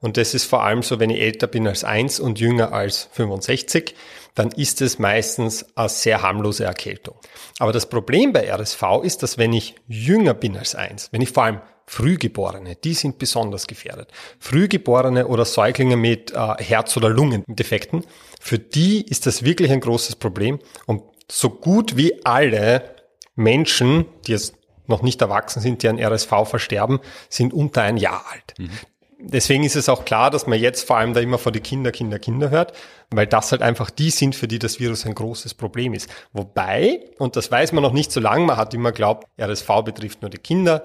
und 0.00 0.16
das 0.16 0.32
ist 0.32 0.46
vor 0.46 0.62
allem 0.62 0.82
so, 0.82 0.98
wenn 0.98 1.10
ich 1.10 1.20
älter 1.20 1.46
bin 1.46 1.68
als 1.68 1.84
eins 1.84 2.20
und 2.20 2.40
jünger 2.40 2.72
als 2.72 3.10
65, 3.12 3.94
dann 4.34 4.50
ist 4.52 4.80
es 4.80 4.98
meistens 4.98 5.66
eine 5.76 5.90
sehr 5.90 6.22
harmlose 6.22 6.64
Erkältung. 6.64 7.16
Aber 7.58 7.72
das 7.72 7.84
Problem 7.84 8.32
bei 8.32 8.50
RSV 8.50 8.82
ist, 9.02 9.22
dass 9.22 9.36
wenn 9.36 9.52
ich 9.52 9.74
jünger 9.88 10.32
bin 10.32 10.56
als 10.56 10.74
eins, 10.74 11.12
wenn 11.12 11.20
ich 11.20 11.32
vor 11.32 11.42
allem 11.42 11.60
Frühgeborene, 11.90 12.76
die 12.76 12.94
sind 12.94 13.18
besonders 13.18 13.66
gefährdet. 13.66 14.12
Frühgeborene 14.38 15.26
oder 15.26 15.44
Säuglinge 15.44 15.96
mit 15.96 16.30
äh, 16.30 16.36
Herz- 16.62 16.96
oder 16.96 17.08
Lungendefekten, 17.08 18.04
für 18.40 18.60
die 18.60 19.04
ist 19.08 19.26
das 19.26 19.42
wirklich 19.42 19.72
ein 19.72 19.80
großes 19.80 20.14
Problem. 20.14 20.60
Und 20.86 21.02
so 21.28 21.50
gut 21.50 21.96
wie 21.96 22.24
alle 22.24 22.94
Menschen, 23.34 24.04
die 24.24 24.30
jetzt 24.30 24.54
noch 24.86 25.02
nicht 25.02 25.20
erwachsen 25.20 25.58
sind, 25.58 25.82
die 25.82 25.88
an 25.88 25.98
RSV 25.98 26.30
versterben, 26.44 27.00
sind 27.28 27.52
unter 27.52 27.82
ein 27.82 27.96
Jahr 27.96 28.24
alt. 28.30 28.54
Mhm. 28.56 28.70
Deswegen 29.18 29.64
ist 29.64 29.74
es 29.74 29.88
auch 29.88 30.04
klar, 30.04 30.30
dass 30.30 30.46
man 30.46 30.60
jetzt 30.60 30.86
vor 30.86 30.96
allem 30.96 31.12
da 31.12 31.18
immer 31.18 31.38
vor 31.38 31.50
die 31.50 31.58
Kinder, 31.58 31.90
Kinder, 31.90 32.20
Kinder 32.20 32.50
hört, 32.50 32.72
weil 33.10 33.26
das 33.26 33.50
halt 33.50 33.62
einfach 33.62 33.90
die 33.90 34.10
sind, 34.10 34.36
für 34.36 34.46
die 34.46 34.60
das 34.60 34.78
Virus 34.78 35.06
ein 35.06 35.16
großes 35.16 35.54
Problem 35.54 35.92
ist. 35.92 36.08
Wobei, 36.32 37.00
und 37.18 37.34
das 37.34 37.50
weiß 37.50 37.72
man 37.72 37.82
noch 37.82 37.92
nicht 37.92 38.12
so 38.12 38.20
lange, 38.20 38.44
man 38.44 38.56
hat 38.56 38.74
immer 38.74 38.92
glaubt, 38.92 39.26
RSV 39.40 39.68
betrifft 39.84 40.22
nur 40.22 40.30
die 40.30 40.38
Kinder. 40.38 40.84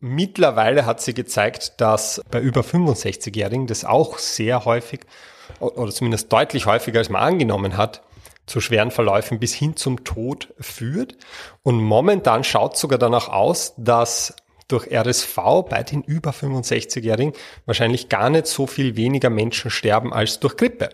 Mittlerweile 0.00 0.86
hat 0.86 1.02
sie 1.02 1.12
gezeigt, 1.12 1.74
dass 1.78 2.22
bei 2.30 2.40
über 2.40 2.62
65-Jährigen 2.62 3.66
das 3.66 3.84
auch 3.84 4.18
sehr 4.18 4.64
häufig 4.64 5.00
oder 5.58 5.92
zumindest 5.92 6.32
deutlich 6.32 6.64
häufiger 6.64 7.00
als 7.00 7.10
man 7.10 7.22
angenommen 7.22 7.76
hat, 7.76 8.02
zu 8.46 8.62
schweren 8.62 8.90
Verläufen 8.90 9.38
bis 9.38 9.52
hin 9.52 9.76
zum 9.76 10.04
Tod 10.04 10.54
führt. 10.58 11.18
Und 11.62 11.82
momentan 11.82 12.44
schaut 12.44 12.78
sogar 12.78 12.98
danach 12.98 13.28
aus, 13.28 13.74
dass 13.76 14.34
durch 14.68 14.90
RSV 14.90 15.36
bei 15.68 15.82
den 15.82 16.02
über 16.02 16.30
65-Jährigen 16.30 17.34
wahrscheinlich 17.66 18.08
gar 18.08 18.30
nicht 18.30 18.46
so 18.46 18.66
viel 18.66 18.96
weniger 18.96 19.28
Menschen 19.28 19.70
sterben 19.70 20.14
als 20.14 20.40
durch 20.40 20.56
Grippe. 20.56 20.90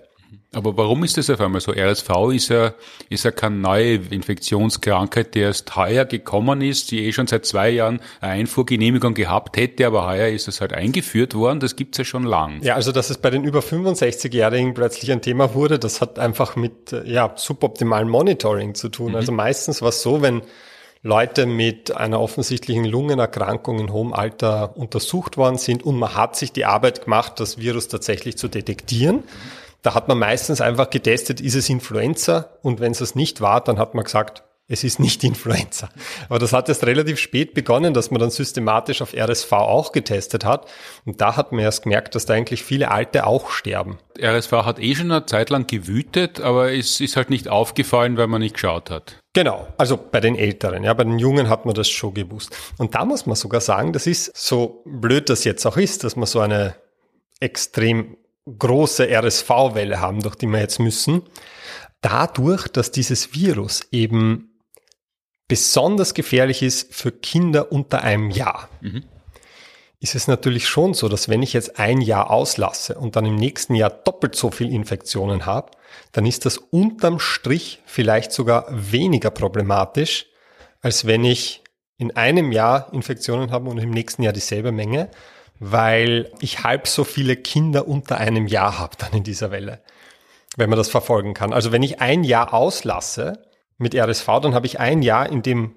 Aber 0.56 0.74
warum 0.78 1.04
ist 1.04 1.18
das 1.18 1.28
auf 1.28 1.38
einmal 1.42 1.60
so? 1.60 1.72
RSV 1.72 2.08
ist 2.32 2.48
ja, 2.48 2.72
ist 3.10 3.26
ja 3.26 3.30
keine 3.30 3.56
neue 3.56 3.96
Infektionskrankheit, 3.96 5.34
die 5.34 5.40
erst 5.40 5.76
heuer 5.76 6.06
gekommen 6.06 6.62
ist, 6.62 6.90
die 6.90 7.04
eh 7.04 7.12
schon 7.12 7.26
seit 7.26 7.44
zwei 7.44 7.68
Jahren 7.68 8.00
eine 8.22 8.32
Einfuhrgenehmigung 8.32 9.12
gehabt 9.12 9.58
hätte, 9.58 9.86
aber 9.86 10.06
heuer 10.06 10.28
ist 10.28 10.48
es 10.48 10.62
halt 10.62 10.72
eingeführt 10.72 11.34
worden. 11.34 11.60
Das 11.60 11.76
gibt's 11.76 11.98
ja 11.98 12.04
schon 12.04 12.24
lang. 12.24 12.62
Ja, 12.62 12.74
also 12.74 12.90
dass 12.90 13.10
es 13.10 13.18
bei 13.18 13.28
den 13.28 13.44
über 13.44 13.60
65-Jährigen 13.60 14.72
plötzlich 14.72 15.12
ein 15.12 15.20
Thema 15.20 15.52
wurde, 15.52 15.78
das 15.78 16.00
hat 16.00 16.18
einfach 16.18 16.56
mit 16.56 16.96
ja, 17.04 17.34
suboptimalem 17.36 18.08
Monitoring 18.08 18.74
zu 18.74 18.88
tun. 18.88 19.10
Mhm. 19.10 19.16
Also 19.16 19.32
meistens 19.32 19.82
war 19.82 19.90
es 19.90 20.00
so, 20.00 20.22
wenn 20.22 20.40
Leute 21.02 21.44
mit 21.44 21.94
einer 21.94 22.18
offensichtlichen 22.18 22.86
Lungenerkrankung 22.86 23.78
in 23.78 23.92
hohem 23.92 24.14
Alter 24.14 24.74
untersucht 24.78 25.36
worden 25.36 25.58
sind 25.58 25.84
und 25.84 25.98
man 25.98 26.14
hat 26.16 26.34
sich 26.34 26.52
die 26.52 26.64
Arbeit 26.64 27.04
gemacht, 27.04 27.34
das 27.40 27.58
Virus 27.58 27.88
tatsächlich 27.88 28.38
zu 28.38 28.48
detektieren. 28.48 29.16
Mhm 29.16 29.55
da 29.86 29.94
hat 29.94 30.08
man 30.08 30.18
meistens 30.18 30.60
einfach 30.60 30.90
getestet, 30.90 31.40
ist 31.40 31.54
es 31.54 31.68
Influenza? 31.68 32.50
Und 32.62 32.80
wenn 32.80 32.90
es 32.90 33.00
es 33.00 33.14
nicht 33.14 33.40
war, 33.40 33.62
dann 33.62 33.78
hat 33.78 33.94
man 33.94 34.02
gesagt, 34.02 34.42
es 34.66 34.82
ist 34.82 34.98
nicht 34.98 35.22
Influenza. 35.24 35.88
Aber 36.28 36.40
das 36.40 36.52
hat 36.52 36.68
erst 36.68 36.84
relativ 36.84 37.20
spät 37.20 37.54
begonnen, 37.54 37.94
dass 37.94 38.10
man 38.10 38.20
dann 38.20 38.30
systematisch 38.30 39.00
auf 39.00 39.14
RSV 39.14 39.52
auch 39.52 39.92
getestet 39.92 40.44
hat. 40.44 40.66
Und 41.04 41.20
da 41.20 41.36
hat 41.36 41.52
man 41.52 41.60
erst 41.60 41.84
gemerkt, 41.84 42.16
dass 42.16 42.26
da 42.26 42.34
eigentlich 42.34 42.64
viele 42.64 42.90
Alte 42.90 43.26
auch 43.28 43.50
sterben. 43.50 43.98
RSV 44.20 44.50
hat 44.52 44.80
eh 44.80 44.96
schon 44.96 45.12
eine 45.12 45.24
Zeit 45.26 45.50
lang 45.50 45.68
gewütet, 45.68 46.40
aber 46.40 46.72
es 46.72 47.00
ist 47.00 47.16
halt 47.16 47.30
nicht 47.30 47.48
aufgefallen, 47.48 48.16
weil 48.16 48.26
man 48.26 48.40
nicht 48.40 48.54
geschaut 48.54 48.90
hat. 48.90 49.20
Genau, 49.34 49.68
also 49.78 49.96
bei 49.96 50.18
den 50.18 50.34
Älteren, 50.34 50.82
ja, 50.82 50.94
bei 50.94 51.04
den 51.04 51.20
Jungen 51.20 51.48
hat 51.48 51.64
man 51.64 51.76
das 51.76 51.88
schon 51.88 52.12
gewusst. 52.14 52.56
Und 52.78 52.96
da 52.96 53.04
muss 53.04 53.26
man 53.26 53.36
sogar 53.36 53.60
sagen, 53.60 53.92
das 53.92 54.08
ist 54.08 54.36
so 54.36 54.82
blöd 54.84 55.30
das 55.30 55.44
jetzt 55.44 55.64
auch 55.64 55.76
ist, 55.76 56.02
dass 56.02 56.16
man 56.16 56.26
so 56.26 56.40
eine 56.40 56.74
extrem 57.38 58.16
große 58.46 59.08
RSV-Welle 59.08 60.00
haben, 60.00 60.22
durch 60.22 60.36
die 60.36 60.46
wir 60.46 60.60
jetzt 60.60 60.78
müssen, 60.78 61.22
dadurch, 62.00 62.68
dass 62.68 62.90
dieses 62.90 63.34
Virus 63.34 63.82
eben 63.90 64.60
besonders 65.48 66.14
gefährlich 66.14 66.62
ist 66.62 66.92
für 66.94 67.12
Kinder 67.12 67.72
unter 67.72 68.02
einem 68.02 68.30
Jahr, 68.30 68.68
mhm. 68.80 69.04
ist 70.00 70.14
es 70.14 70.28
natürlich 70.28 70.68
schon 70.68 70.94
so, 70.94 71.08
dass 71.08 71.28
wenn 71.28 71.42
ich 71.42 71.52
jetzt 71.52 71.78
ein 71.78 72.00
Jahr 72.00 72.30
auslasse 72.30 72.96
und 72.96 73.16
dann 73.16 73.26
im 73.26 73.36
nächsten 73.36 73.74
Jahr 73.74 73.90
doppelt 73.90 74.34
so 74.34 74.50
viel 74.50 74.72
Infektionen 74.72 75.46
habe, 75.46 75.72
dann 76.12 76.26
ist 76.26 76.46
das 76.46 76.58
unterm 76.58 77.18
Strich 77.18 77.82
vielleicht 77.86 78.32
sogar 78.32 78.66
weniger 78.70 79.30
problematisch, 79.30 80.26
als 80.80 81.06
wenn 81.06 81.24
ich 81.24 81.62
in 81.98 82.14
einem 82.14 82.52
Jahr 82.52 82.92
Infektionen 82.92 83.50
habe 83.50 83.70
und 83.70 83.78
im 83.78 83.90
nächsten 83.90 84.22
Jahr 84.22 84.32
dieselbe 84.32 84.70
Menge, 84.70 85.10
weil 85.58 86.30
ich 86.40 86.64
halb 86.64 86.86
so 86.86 87.04
viele 87.04 87.36
Kinder 87.36 87.88
unter 87.88 88.18
einem 88.18 88.46
Jahr 88.46 88.78
habe 88.78 88.96
dann 88.98 89.12
in 89.12 89.24
dieser 89.24 89.50
Welle, 89.50 89.80
wenn 90.56 90.70
man 90.70 90.78
das 90.78 90.88
verfolgen 90.88 91.34
kann. 91.34 91.52
Also 91.52 91.72
wenn 91.72 91.82
ich 91.82 92.00
ein 92.00 92.24
Jahr 92.24 92.52
auslasse 92.52 93.42
mit 93.78 93.94
RSV, 93.94 94.26
dann 94.42 94.54
habe 94.54 94.66
ich 94.66 94.80
ein 94.80 95.02
Jahr, 95.02 95.28
in 95.30 95.42
dem 95.42 95.76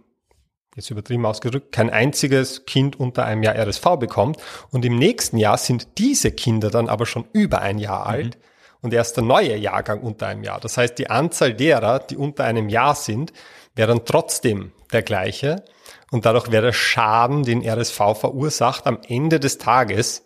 jetzt 0.75 0.91
übertrieben 0.91 1.25
ausgedrückt, 1.25 1.71
kein 1.71 1.89
einziges 1.89 2.65
Kind 2.65 3.00
unter 3.00 3.25
einem 3.25 3.43
Jahr 3.43 3.55
RSV 3.55 3.98
bekommt. 4.00 4.38
Und 4.69 4.86
im 4.86 4.98
nächsten 4.98 5.38
Jahr 5.38 5.57
sind 5.57 5.98
diese 5.98 6.31
Kinder 6.31 6.69
dann 6.69 6.89
aber 6.89 7.05
schon 7.05 7.25
über 7.33 7.62
ein 7.62 7.79
Jahr 7.79 8.05
mhm. 8.05 8.12
alt 8.12 8.38
und 8.81 8.93
erst 8.93 9.17
der 9.17 9.24
neue 9.24 9.55
Jahrgang 9.57 10.01
unter 10.01 10.27
einem 10.27 10.43
Jahr. 10.43 10.59
Das 10.59 10.77
heißt, 10.77 10.98
die 10.98 11.09
Anzahl 11.09 11.53
derer, 11.53 12.00
die 12.00 12.17
unter 12.17 12.45
einem 12.45 12.69
Jahr 12.69 12.95
sind, 12.95 13.33
wäre 13.75 13.89
dann 13.89 14.05
trotzdem 14.05 14.71
der 14.91 15.03
gleiche. 15.03 15.63
Und 16.12 16.25
dadurch 16.25 16.51
wäre 16.51 16.68
der 16.68 16.74
Schaden, 16.74 17.44
den 17.44 17.68
RSV 17.68 17.98
verursacht, 18.20 18.88
am 18.88 19.00
Ende 19.08 19.39
des 19.39 19.58
Tages 19.58 20.24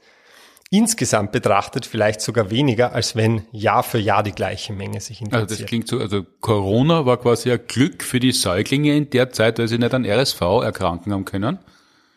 insgesamt 0.73 1.31
betrachtet 1.31 1.85
vielleicht 1.85 2.19
sogar 2.19 2.49
weniger, 2.49 2.93
als 2.93 3.15
wenn 3.15 3.43
Jahr 3.51 3.83
für 3.83 3.99
Jahr 3.99 4.23
die 4.23 4.31
gleiche 4.31 4.73
Menge 4.73 5.01
sich 5.01 5.21
infiziert. 5.21 5.43
Also 5.43 5.55
das 5.55 5.65
klingt 5.67 5.87
so, 5.87 5.99
also 5.99 6.25
Corona 6.41 7.05
war 7.05 7.17
quasi 7.17 7.51
ein 7.51 7.59
Glück 7.67 8.01
für 8.01 8.19
die 8.19 8.31
Säuglinge 8.31 8.97
in 8.97 9.09
der 9.11 9.31
Zeit, 9.31 9.59
weil 9.59 9.67
sie 9.67 9.77
nicht 9.77 9.93
an 9.93 10.03
RSV 10.03 10.41
erkranken 10.41 11.13
haben 11.13 11.25
können. 11.25 11.59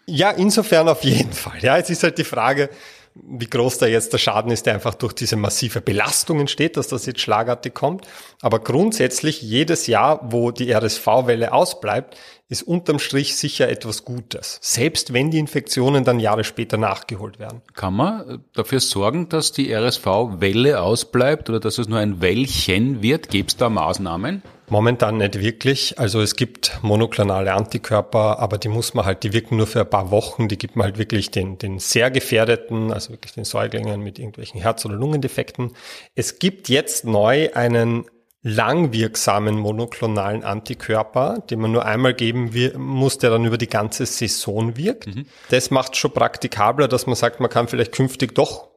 Ja, 0.06 0.30
insofern 0.30 0.88
auf 0.88 1.04
jeden 1.04 1.32
Fall. 1.32 1.58
Ja, 1.60 1.76
es 1.76 1.90
ist 1.90 2.02
halt 2.02 2.16
die 2.16 2.24
Frage, 2.24 2.70
wie 3.14 3.46
groß 3.46 3.78
da 3.78 3.86
jetzt 3.86 4.12
der 4.12 4.18
Schaden 4.18 4.50
ist, 4.50 4.66
der 4.66 4.74
einfach 4.74 4.94
durch 4.94 5.12
diese 5.12 5.36
massive 5.36 5.80
Belastung 5.80 6.40
entsteht, 6.40 6.76
dass 6.76 6.88
das 6.88 7.06
jetzt 7.06 7.20
schlagartig 7.20 7.74
kommt. 7.74 8.06
Aber 8.40 8.60
grundsätzlich 8.60 9.42
jedes 9.42 9.86
Jahr, 9.86 10.20
wo 10.30 10.50
die 10.50 10.72
RSV-Welle 10.72 11.52
ausbleibt, 11.52 12.16
ist 12.48 12.62
unterm 12.62 12.98
Strich 12.98 13.36
sicher 13.36 13.68
etwas 13.68 14.04
Gutes. 14.04 14.58
Selbst 14.62 15.12
wenn 15.12 15.30
die 15.30 15.38
Infektionen 15.38 16.04
dann 16.04 16.20
Jahre 16.20 16.44
später 16.44 16.76
nachgeholt 16.76 17.38
werden. 17.40 17.62
Kann 17.74 17.94
man 17.94 18.44
dafür 18.52 18.80
sorgen, 18.80 19.28
dass 19.28 19.50
die 19.50 19.72
RSV-Welle 19.72 20.80
ausbleibt 20.80 21.50
oder 21.50 21.58
dass 21.58 21.78
es 21.78 21.88
nur 21.88 21.98
ein 21.98 22.20
Wellchen 22.20 23.02
wird? 23.02 23.30
Gibt 23.30 23.50
es 23.50 23.56
da 23.56 23.68
Maßnahmen? 23.68 24.42
Momentan 24.68 25.18
nicht 25.18 25.40
wirklich. 25.40 25.98
Also 25.98 26.20
es 26.20 26.34
gibt 26.34 26.78
monoklonale 26.82 27.52
Antikörper, 27.52 28.38
aber 28.40 28.58
die 28.58 28.68
muss 28.68 28.94
man 28.94 29.04
halt, 29.04 29.22
die 29.22 29.32
wirken 29.32 29.56
nur 29.56 29.66
für 29.66 29.80
ein 29.80 29.90
paar 29.90 30.10
Wochen. 30.10 30.48
Die 30.48 30.58
gibt 30.58 30.74
man 30.76 30.86
halt 30.86 30.98
wirklich 30.98 31.30
den, 31.30 31.58
den 31.58 31.78
sehr 31.78 32.10
gefährdeten, 32.10 32.92
also 32.92 33.10
wirklich 33.10 33.32
den 33.32 33.44
Säuglingen 33.44 34.00
mit 34.00 34.18
irgendwelchen 34.18 34.60
Herz- 34.60 34.84
oder 34.84 34.96
Lungendefekten. 34.96 35.72
Es 36.14 36.38
gibt 36.40 36.68
jetzt 36.68 37.04
neu 37.04 37.52
einen 37.54 38.06
langwirksamen 38.48 39.58
monoklonalen 39.58 40.44
Antikörper, 40.44 41.42
den 41.50 41.58
man 41.58 41.72
nur 41.72 41.84
einmal 41.84 42.14
geben 42.14 42.52
muss, 42.76 43.18
der 43.18 43.30
dann 43.30 43.44
über 43.44 43.58
die 43.58 43.68
ganze 43.68 44.06
Saison 44.06 44.76
wirkt. 44.76 45.08
Mhm. 45.08 45.26
Das 45.50 45.72
macht 45.72 45.96
schon 45.96 46.12
praktikabler, 46.12 46.86
dass 46.86 47.08
man 47.08 47.16
sagt, 47.16 47.40
man 47.40 47.50
kann 47.50 47.66
vielleicht 47.66 47.90
künftig 47.90 48.36
doch 48.36 48.68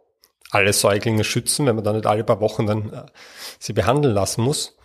alle 0.50 0.74
Säuglinge 0.74 1.24
schützen, 1.24 1.68
wenn 1.68 1.76
man 1.76 1.84
dann 1.84 1.98
nicht 1.98 2.08
alle 2.08 2.24
paar 2.24 2.42
Wochen 2.42 2.66
dann 2.66 2.92
äh, 2.92 3.06
sie 3.60 3.74
behandeln 3.74 4.16
lassen 4.16 4.42
muss. 4.42 4.76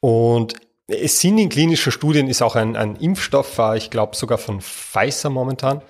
Und 0.00 0.54
es 0.88 1.20
sind 1.20 1.38
in 1.38 1.48
klinischen 1.48 1.92
Studien 1.92 2.26
ist 2.26 2.42
auch 2.42 2.56
ein, 2.56 2.74
ein 2.74 2.96
Impfstoff, 2.96 3.60
ich 3.76 3.90
glaube 3.90 4.16
sogar 4.16 4.38
von 4.38 4.60
Pfizer 4.60 5.30
momentan. 5.30 5.82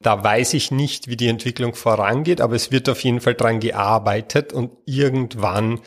Da 0.00 0.24
weiß 0.24 0.54
ich 0.54 0.72
nicht, 0.72 1.06
wie 1.06 1.16
die 1.16 1.28
Entwicklung 1.28 1.76
vorangeht, 1.76 2.40
aber 2.40 2.56
es 2.56 2.72
wird 2.72 2.88
auf 2.88 2.98
jeden 3.04 3.20
Fall 3.20 3.34
dran 3.34 3.60
gearbeitet 3.60 4.52
und 4.52 4.72
irgendwann 4.86 5.78
äh, 5.78 5.80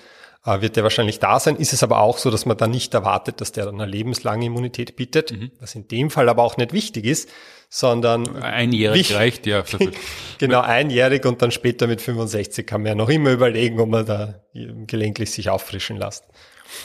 wird 0.62 0.76
der 0.76 0.84
wahrscheinlich 0.84 1.20
da 1.20 1.40
sein. 1.40 1.56
Ist 1.56 1.74
es 1.74 1.84
aber 1.84 2.00
auch 2.02 2.18
so, 2.18 2.32
dass 2.32 2.46
man 2.46 2.58
dann 2.58 2.72
nicht 2.72 2.94
erwartet, 2.94 3.42
dass 3.42 3.52
der 3.52 3.66
dann 3.66 3.80
eine 3.80 3.90
lebenslange 3.90 4.46
Immunität 4.46 4.96
bietet, 4.96 5.32
mhm. 5.32 5.52
was 5.60 5.76
in 5.76 5.88
dem 5.88 6.10
Fall 6.10 6.30
aber 6.30 6.44
auch 6.44 6.58
nicht 6.58 6.74
wichtig 6.74 7.06
ist, 7.06 7.30
sondern 7.70 8.38
einjährig 8.38 9.14
reicht 9.14 9.46
ja. 9.46 9.64
genau 10.40 10.62
einjährig 10.62 11.26
und 11.26 11.42
dann 11.42 11.52
später 11.52 11.88
mit 11.88 12.02
65 12.02 12.66
kann 12.66 12.82
man 12.82 12.90
ja 12.90 12.96
noch 12.96 13.10
immer 13.10 13.32
überlegen, 13.32 13.80
ob 13.80 13.90
man 13.90 14.06
da 14.06 14.42
gelegentlich 14.54 15.32
sich 15.32 15.50
auffrischen 15.50 15.98
lässt. 15.98 16.26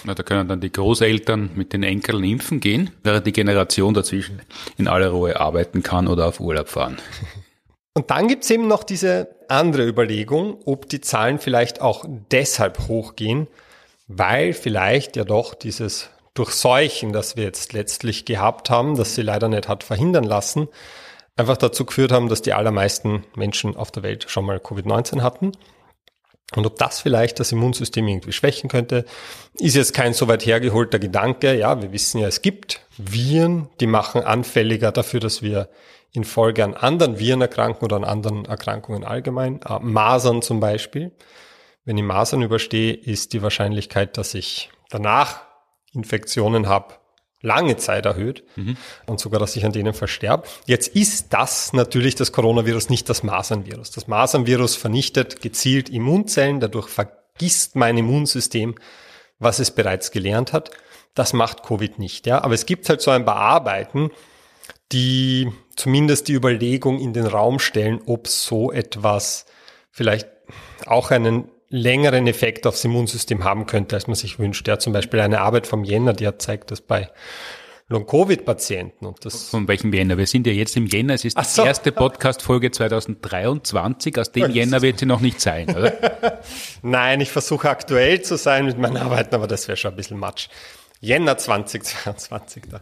Na, 0.05 0.15
da 0.15 0.23
können 0.23 0.49
dann 0.49 0.61
die 0.61 0.73
Großeltern 0.73 1.51
mit 1.55 1.73
den 1.73 1.83
Enkeln 1.83 2.25
impfen 2.25 2.61
gehen, 2.61 2.91
während 3.03 3.27
die 3.27 3.33
Generation 3.33 3.95
dazwischen 3.95 4.41
in 4.79 4.89
aller 4.89 5.09
Ruhe 5.09 5.39
arbeiten 5.39 5.83
kann 5.83 6.09
oder 6.09 6.27
auf 6.27 6.41
Urlaub 6.41 6.69
fahren. 6.69 6.99
Und 7.95 8.11
dann 8.11 8.27
gibt's 8.27 8.51
eben 8.51 8.67
noch 8.67 8.83
diese 8.83 9.37
andere 9.49 9.87
Überlegung, 9.87 10.59
ob 10.65 10.89
die 10.89 11.01
Zahlen 11.01 11.39
vielleicht 11.39 11.81
auch 11.81 12.05
deshalb 12.33 12.89
hochgehen, 12.89 13.47
weil 14.09 14.53
vielleicht 14.53 15.17
ja 15.17 15.25
doch 15.25 15.55
dieses 15.55 16.11
Durchseuchen, 16.35 17.13
das 17.13 17.37
wir 17.37 17.45
jetzt 17.45 17.73
letztlich 17.73 18.25
gehabt 18.25 18.69
haben, 18.69 18.97
das 18.97 19.15
sie 19.15 19.23
leider 19.23 19.49
nicht 19.49 19.69
hat 19.69 19.85
verhindern 19.85 20.25
lassen, 20.25 20.69
einfach 21.37 21.57
dazu 21.57 21.85
geführt 21.85 22.11
haben, 22.11 22.29
dass 22.29 22.43
die 22.43 22.53
allermeisten 22.53 23.25
Menschen 23.37 23.77
auf 23.77 23.93
der 23.93 24.03
Welt 24.03 24.27
schon 24.29 24.45
mal 24.45 24.59
Covid-19 24.59 25.23
hatten. 25.23 25.53
Und 26.57 26.67
ob 26.67 26.77
das 26.77 27.01
vielleicht 27.01 27.39
das 27.39 27.53
Immunsystem 27.53 28.07
irgendwie 28.07 28.33
schwächen 28.33 28.69
könnte, 28.69 29.05
ist 29.59 29.77
jetzt 29.77 29.95
kein 29.95 30.15
so 30.15 30.27
weit 30.29 30.45
hergeholter 30.45 30.99
Gedanke. 30.99 31.55
Ja, 31.57 31.81
wir 31.81 31.93
wissen 31.93 32.21
ja, 32.21 32.29
es 32.29 32.43
gibt 32.43 32.81
Viren, 32.99 33.69
die 33.81 33.87
machen 33.87 34.23
anfälliger 34.23 34.93
dafür, 34.93 35.21
dass 35.21 35.43
wir 35.43 35.69
infolge 36.15 36.65
an 36.65 36.75
anderen 36.75 37.19
Viren 37.19 37.41
erkranken 37.41 37.85
oder 37.85 37.97
an 37.97 38.05
anderen 38.05 38.45
Erkrankungen 38.47 39.05
allgemein. 39.05 39.61
Äh, 39.63 39.81
Masern 39.81 40.41
zum 40.41 40.61
Beispiel. 40.61 41.13
Wenn 41.85 41.99
ich 41.99 42.05
Masern 42.05 42.41
überstehe, 42.41 42.95
ist 42.95 43.33
die 43.35 43.43
Wahrscheinlichkeit, 43.43 44.17
dass 44.17 44.33
ich 44.33 44.71
danach 44.89 45.43
Infektionen 45.93 46.69
habe, 46.69 46.95
lange 47.43 47.77
Zeit 47.77 48.07
erhöht 48.07 48.45
mhm. 48.57 48.77
und 49.07 49.21
sogar, 49.21 49.39
dass 49.39 49.55
ich 49.55 49.67
an 49.67 49.73
denen 49.73 49.93
versterbe. 49.93 50.49
Jetzt 50.67 50.89
ist 50.89 51.33
das 51.35 51.73
natürlich 51.73 52.15
das 52.15 52.33
Coronavirus 52.33 52.89
nicht 52.89 53.09
das 53.11 53.23
Masernvirus. 53.23 53.91
Das 53.91 54.07
Masernvirus 54.07 54.77
vernichtet 54.77 55.43
gezielt 55.43 55.91
Immunzellen, 55.91 56.61
dadurch 56.61 56.89
vergisst 56.89 57.77
mein 57.77 57.99
Immunsystem, 57.99 58.77
was 59.39 59.59
es 59.59 59.73
bereits 59.73 60.11
gelernt 60.11 60.53
hat. 60.53 60.71
Das 61.15 61.33
macht 61.33 61.63
Covid 61.63 61.99
nicht, 61.99 62.27
ja. 62.27 62.43
Aber 62.43 62.55
es 62.55 62.67
gibt 62.67 62.89
halt 62.89 63.03
so 63.03 63.11
ein 63.11 63.25
paar 63.27 63.37
Arbeiten, 63.37 64.11
die 64.91 65.53
zumindest 65.77 66.29
die 66.29 66.35
Überlegung 66.35 66.99
in 66.99 67.13
den 67.13 67.27
Raum 67.27 67.59
stellen, 67.59 68.01
ob 68.07 68.29
so 68.29 68.73
etwas 68.73 69.47
vielleicht 69.91 70.29
auch 70.87 71.11
einen 71.11 71.49
längeren 71.69 72.27
Effekt 72.27 72.67
aufs 72.67 72.85
Immunsystem 72.85 73.45
haben 73.45 73.67
könnte, 73.67 73.97
als 73.97 74.07
man 74.07 74.15
sich 74.15 74.39
wünscht. 74.39 74.67
Ja, 74.69 74.79
zum 74.79 74.93
Beispiel 74.93 75.21
eine 75.21 75.41
Arbeit 75.41 75.67
vom 75.67 75.85
Jänner, 75.85 76.13
die 76.13 76.27
hat 76.27 76.41
zeigt, 76.41 76.71
dass 76.71 76.81
bei 76.81 77.11
Long-Covid-Patienten 77.89 79.05
und 79.05 79.25
das. 79.25 79.51
Von 79.51 79.69
welchem 79.69 79.93
Jänner? 79.93 80.17
Wir 80.17 80.27
sind 80.27 80.47
ja 80.47 80.53
jetzt 80.53 80.77
im 80.77 80.87
Jänner. 80.87 81.15
Es 81.15 81.25
ist 81.25 81.37
die 81.37 81.45
so. 81.45 81.65
erste 81.65 81.93
Podcast-Folge 81.93 82.71
2023. 82.71 84.19
Aus 84.19 84.33
dem 84.33 84.51
Jänner 84.51 84.81
wird 84.81 85.01
sie 85.01 85.07
noch 85.07 85.21
nicht 85.21 85.41
sein, 85.41 85.69
oder? 85.69 85.93
Nein, 86.83 87.21
ich 87.21 87.31
versuche 87.31 87.69
aktuell 87.69 88.23
zu 88.23 88.37
sein 88.37 88.67
mit 88.67 88.79
meinen 88.79 88.97
Arbeiten, 88.97 89.35
aber 89.35 89.47
das 89.47 89.69
wäre 89.69 89.77
schon 89.77 89.93
ein 89.93 89.97
bisschen 89.97 90.19
Matsch. 90.19 90.49
Jänner 91.01 91.37
2022 91.37 92.63
da 92.71 92.81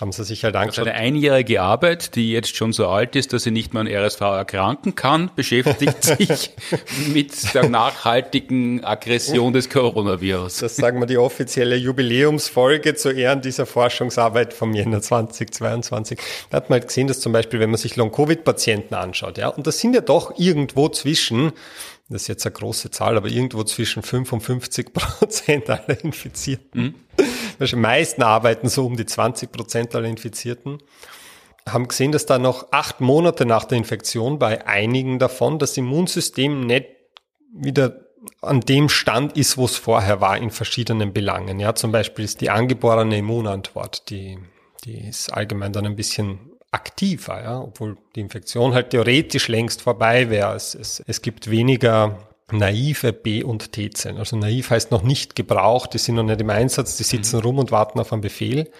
haben 0.00 0.12
sie 0.12 0.24
sich 0.24 0.44
halt 0.44 0.56
angeschaut. 0.56 0.86
Also 0.86 0.90
eine 0.90 1.00
einjährige 1.00 1.60
Arbeit, 1.62 2.14
die 2.14 2.32
jetzt 2.32 2.56
schon 2.56 2.72
so 2.72 2.88
alt 2.88 3.16
ist, 3.16 3.32
dass 3.32 3.42
sie 3.42 3.50
nicht 3.50 3.74
mehr 3.74 3.82
an 3.82 3.86
RSV 3.86 4.20
erkranken 4.20 4.94
kann, 4.94 5.30
beschäftigt 5.34 6.02
sich 6.04 6.50
mit 7.12 7.54
der 7.54 7.68
nachhaltigen 7.68 8.84
Aggression 8.84 9.52
des 9.52 9.70
Coronavirus. 9.70 10.58
Das 10.58 10.76
sagen 10.76 11.00
wir 11.00 11.06
die 11.06 11.18
offizielle 11.18 11.76
Jubiläumsfolge 11.76 12.94
zu 12.94 13.10
Ehren 13.10 13.40
dieser 13.42 13.66
Forschungsarbeit 13.66 14.52
vom 14.52 14.74
Jänner 14.74 15.00
2022. 15.00 16.18
Da 16.50 16.58
hat 16.58 16.70
man 16.70 16.80
halt 16.80 16.88
gesehen, 16.88 17.08
dass 17.08 17.20
zum 17.20 17.32
Beispiel, 17.32 17.60
wenn 17.60 17.70
man 17.70 17.78
sich 17.78 17.96
Long-Covid-Patienten 17.96 18.94
anschaut, 18.94 19.38
ja, 19.38 19.48
und 19.48 19.66
das 19.66 19.78
sind 19.78 19.94
ja 19.94 20.00
doch 20.00 20.38
irgendwo 20.38 20.88
zwischen 20.88 21.52
das 22.08 22.22
ist 22.22 22.28
jetzt 22.28 22.46
eine 22.46 22.52
große 22.52 22.90
Zahl, 22.90 23.16
aber 23.16 23.28
irgendwo 23.28 23.64
zwischen 23.64 24.02
55 24.02 24.92
Prozent 24.92 25.70
aller 25.70 26.04
Infizierten. 26.04 26.80
Mhm. 26.80 26.94
Die 27.66 27.76
meisten 27.76 28.22
arbeiten 28.22 28.68
so 28.68 28.86
um 28.86 28.96
die 28.96 29.06
20 29.06 29.50
Prozent 29.50 29.94
aller 29.94 30.08
Infizierten. 30.08 30.78
Haben 31.68 31.88
gesehen, 31.88 32.12
dass 32.12 32.26
da 32.26 32.38
noch 32.38 32.70
acht 32.70 33.00
Monate 33.00 33.44
nach 33.44 33.64
der 33.64 33.78
Infektion 33.78 34.38
bei 34.38 34.66
einigen 34.66 35.18
davon 35.18 35.58
das 35.58 35.76
Immunsystem 35.76 36.60
nicht 36.60 36.86
wieder 37.52 38.06
an 38.40 38.60
dem 38.60 38.88
Stand 38.88 39.36
ist, 39.36 39.56
wo 39.56 39.64
es 39.64 39.76
vorher 39.76 40.20
war 40.20 40.36
in 40.36 40.50
verschiedenen 40.50 41.12
Belangen. 41.12 41.58
Ja, 41.58 41.74
zum 41.74 41.90
Beispiel 41.90 42.24
ist 42.24 42.40
die 42.40 42.50
angeborene 42.50 43.18
Immunantwort, 43.18 44.10
die, 44.10 44.38
die 44.84 45.08
ist 45.08 45.32
allgemein 45.32 45.72
dann 45.72 45.86
ein 45.86 45.96
bisschen 45.96 46.55
aktiver, 46.70 47.42
ja, 47.42 47.60
obwohl 47.60 47.96
die 48.14 48.20
Infektion 48.20 48.74
halt 48.74 48.90
theoretisch 48.90 49.48
längst 49.48 49.82
vorbei 49.82 50.30
wäre. 50.30 50.54
Es, 50.54 50.74
es, 50.74 51.02
es 51.06 51.22
gibt 51.22 51.50
weniger 51.50 52.18
naive 52.52 53.12
B- 53.12 53.42
und 53.42 53.72
T-Zellen. 53.72 54.18
Also 54.18 54.36
naiv 54.36 54.70
heißt 54.70 54.90
noch 54.90 55.02
nicht 55.02 55.34
gebraucht, 55.34 55.94
die 55.94 55.98
sind 55.98 56.16
noch 56.16 56.22
nicht 56.22 56.40
im 56.40 56.50
Einsatz, 56.50 56.96
die 56.96 57.04
sitzen 57.04 57.36
mhm. 57.36 57.42
rum 57.42 57.58
und 57.58 57.70
warten 57.72 57.98
auf 57.98 58.12
einen 58.12 58.22
Befehl. 58.22 58.70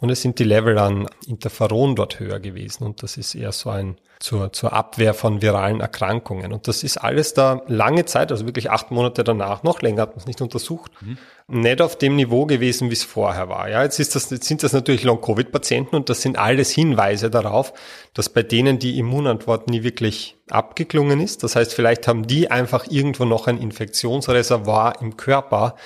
Und 0.00 0.10
es 0.10 0.22
sind 0.22 0.38
die 0.38 0.44
Level 0.44 0.78
an 0.78 1.08
Interferon 1.26 1.96
dort 1.96 2.20
höher 2.20 2.40
gewesen. 2.40 2.84
Und 2.84 3.02
das 3.02 3.16
ist 3.16 3.34
eher 3.34 3.52
so 3.52 3.70
ein 3.70 3.96
zur, 4.20 4.52
zur 4.52 4.72
Abwehr 4.72 5.14
von 5.14 5.42
viralen 5.42 5.80
Erkrankungen. 5.80 6.52
Und 6.52 6.66
das 6.66 6.82
ist 6.82 6.96
alles 6.96 7.34
da 7.34 7.62
lange 7.68 8.04
Zeit, 8.04 8.32
also 8.32 8.46
wirklich 8.46 8.70
acht 8.70 8.90
Monate 8.90 9.22
danach, 9.22 9.62
noch 9.62 9.80
länger 9.80 10.02
hat 10.02 10.10
man 10.10 10.18
es 10.18 10.26
nicht 10.26 10.40
untersucht, 10.40 10.90
mhm. 11.00 11.18
nicht 11.46 11.80
auf 11.80 11.96
dem 11.96 12.16
Niveau 12.16 12.44
gewesen, 12.46 12.90
wie 12.90 12.94
es 12.94 13.04
vorher 13.04 13.48
war. 13.48 13.68
Ja, 13.68 13.82
jetzt, 13.82 14.00
ist 14.00 14.14
das, 14.14 14.30
jetzt 14.30 14.46
sind 14.46 14.62
das 14.62 14.72
natürlich 14.72 15.04
Long-Covid-Patienten 15.04 15.94
und 15.94 16.08
das 16.08 16.22
sind 16.22 16.36
alles 16.36 16.72
Hinweise 16.72 17.30
darauf, 17.30 17.72
dass 18.14 18.28
bei 18.28 18.42
denen 18.42 18.78
die 18.78 18.98
Immunantwort 18.98 19.68
nie 19.68 19.84
wirklich 19.84 20.36
abgeklungen 20.50 21.20
ist. 21.20 21.44
Das 21.44 21.54
heißt, 21.54 21.72
vielleicht 21.72 22.08
haben 22.08 22.26
die 22.26 22.50
einfach 22.50 22.86
irgendwo 22.90 23.24
noch 23.24 23.46
ein 23.46 23.58
Infektionsreservoir 23.58 25.00
im 25.00 25.16
Körper, 25.16 25.76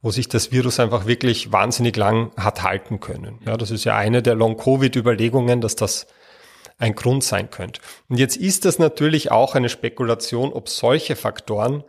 wo 0.00 0.10
sich 0.10 0.28
das 0.28 0.52
Virus 0.52 0.78
einfach 0.78 1.06
wirklich 1.06 1.52
wahnsinnig 1.52 1.96
lang 1.96 2.30
hat 2.36 2.62
halten 2.62 3.00
können. 3.00 3.40
Ja, 3.44 3.56
das 3.56 3.70
ist 3.70 3.84
ja 3.84 3.96
eine 3.96 4.22
der 4.22 4.34
Long-Covid-Überlegungen, 4.34 5.60
dass 5.60 5.76
das 5.76 6.06
ein 6.78 6.94
Grund 6.94 7.24
sein 7.24 7.50
könnte. 7.50 7.80
Und 8.08 8.18
jetzt 8.18 8.36
ist 8.36 8.64
das 8.64 8.78
natürlich 8.78 9.32
auch 9.32 9.54
eine 9.54 9.68
Spekulation, 9.68 10.52
ob 10.52 10.68
solche 10.68 11.16
Faktoren, 11.16 11.82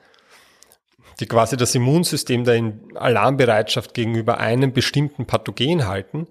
die 1.19 1.27
quasi 1.27 1.57
das 1.57 1.75
Immunsystem 1.75 2.43
da 2.43 2.53
in 2.53 2.95
Alarmbereitschaft 2.95 3.93
gegenüber 3.93 4.39
einem 4.39 4.73
bestimmten 4.73 5.27
Pathogen 5.27 5.87
halten, 5.87 6.27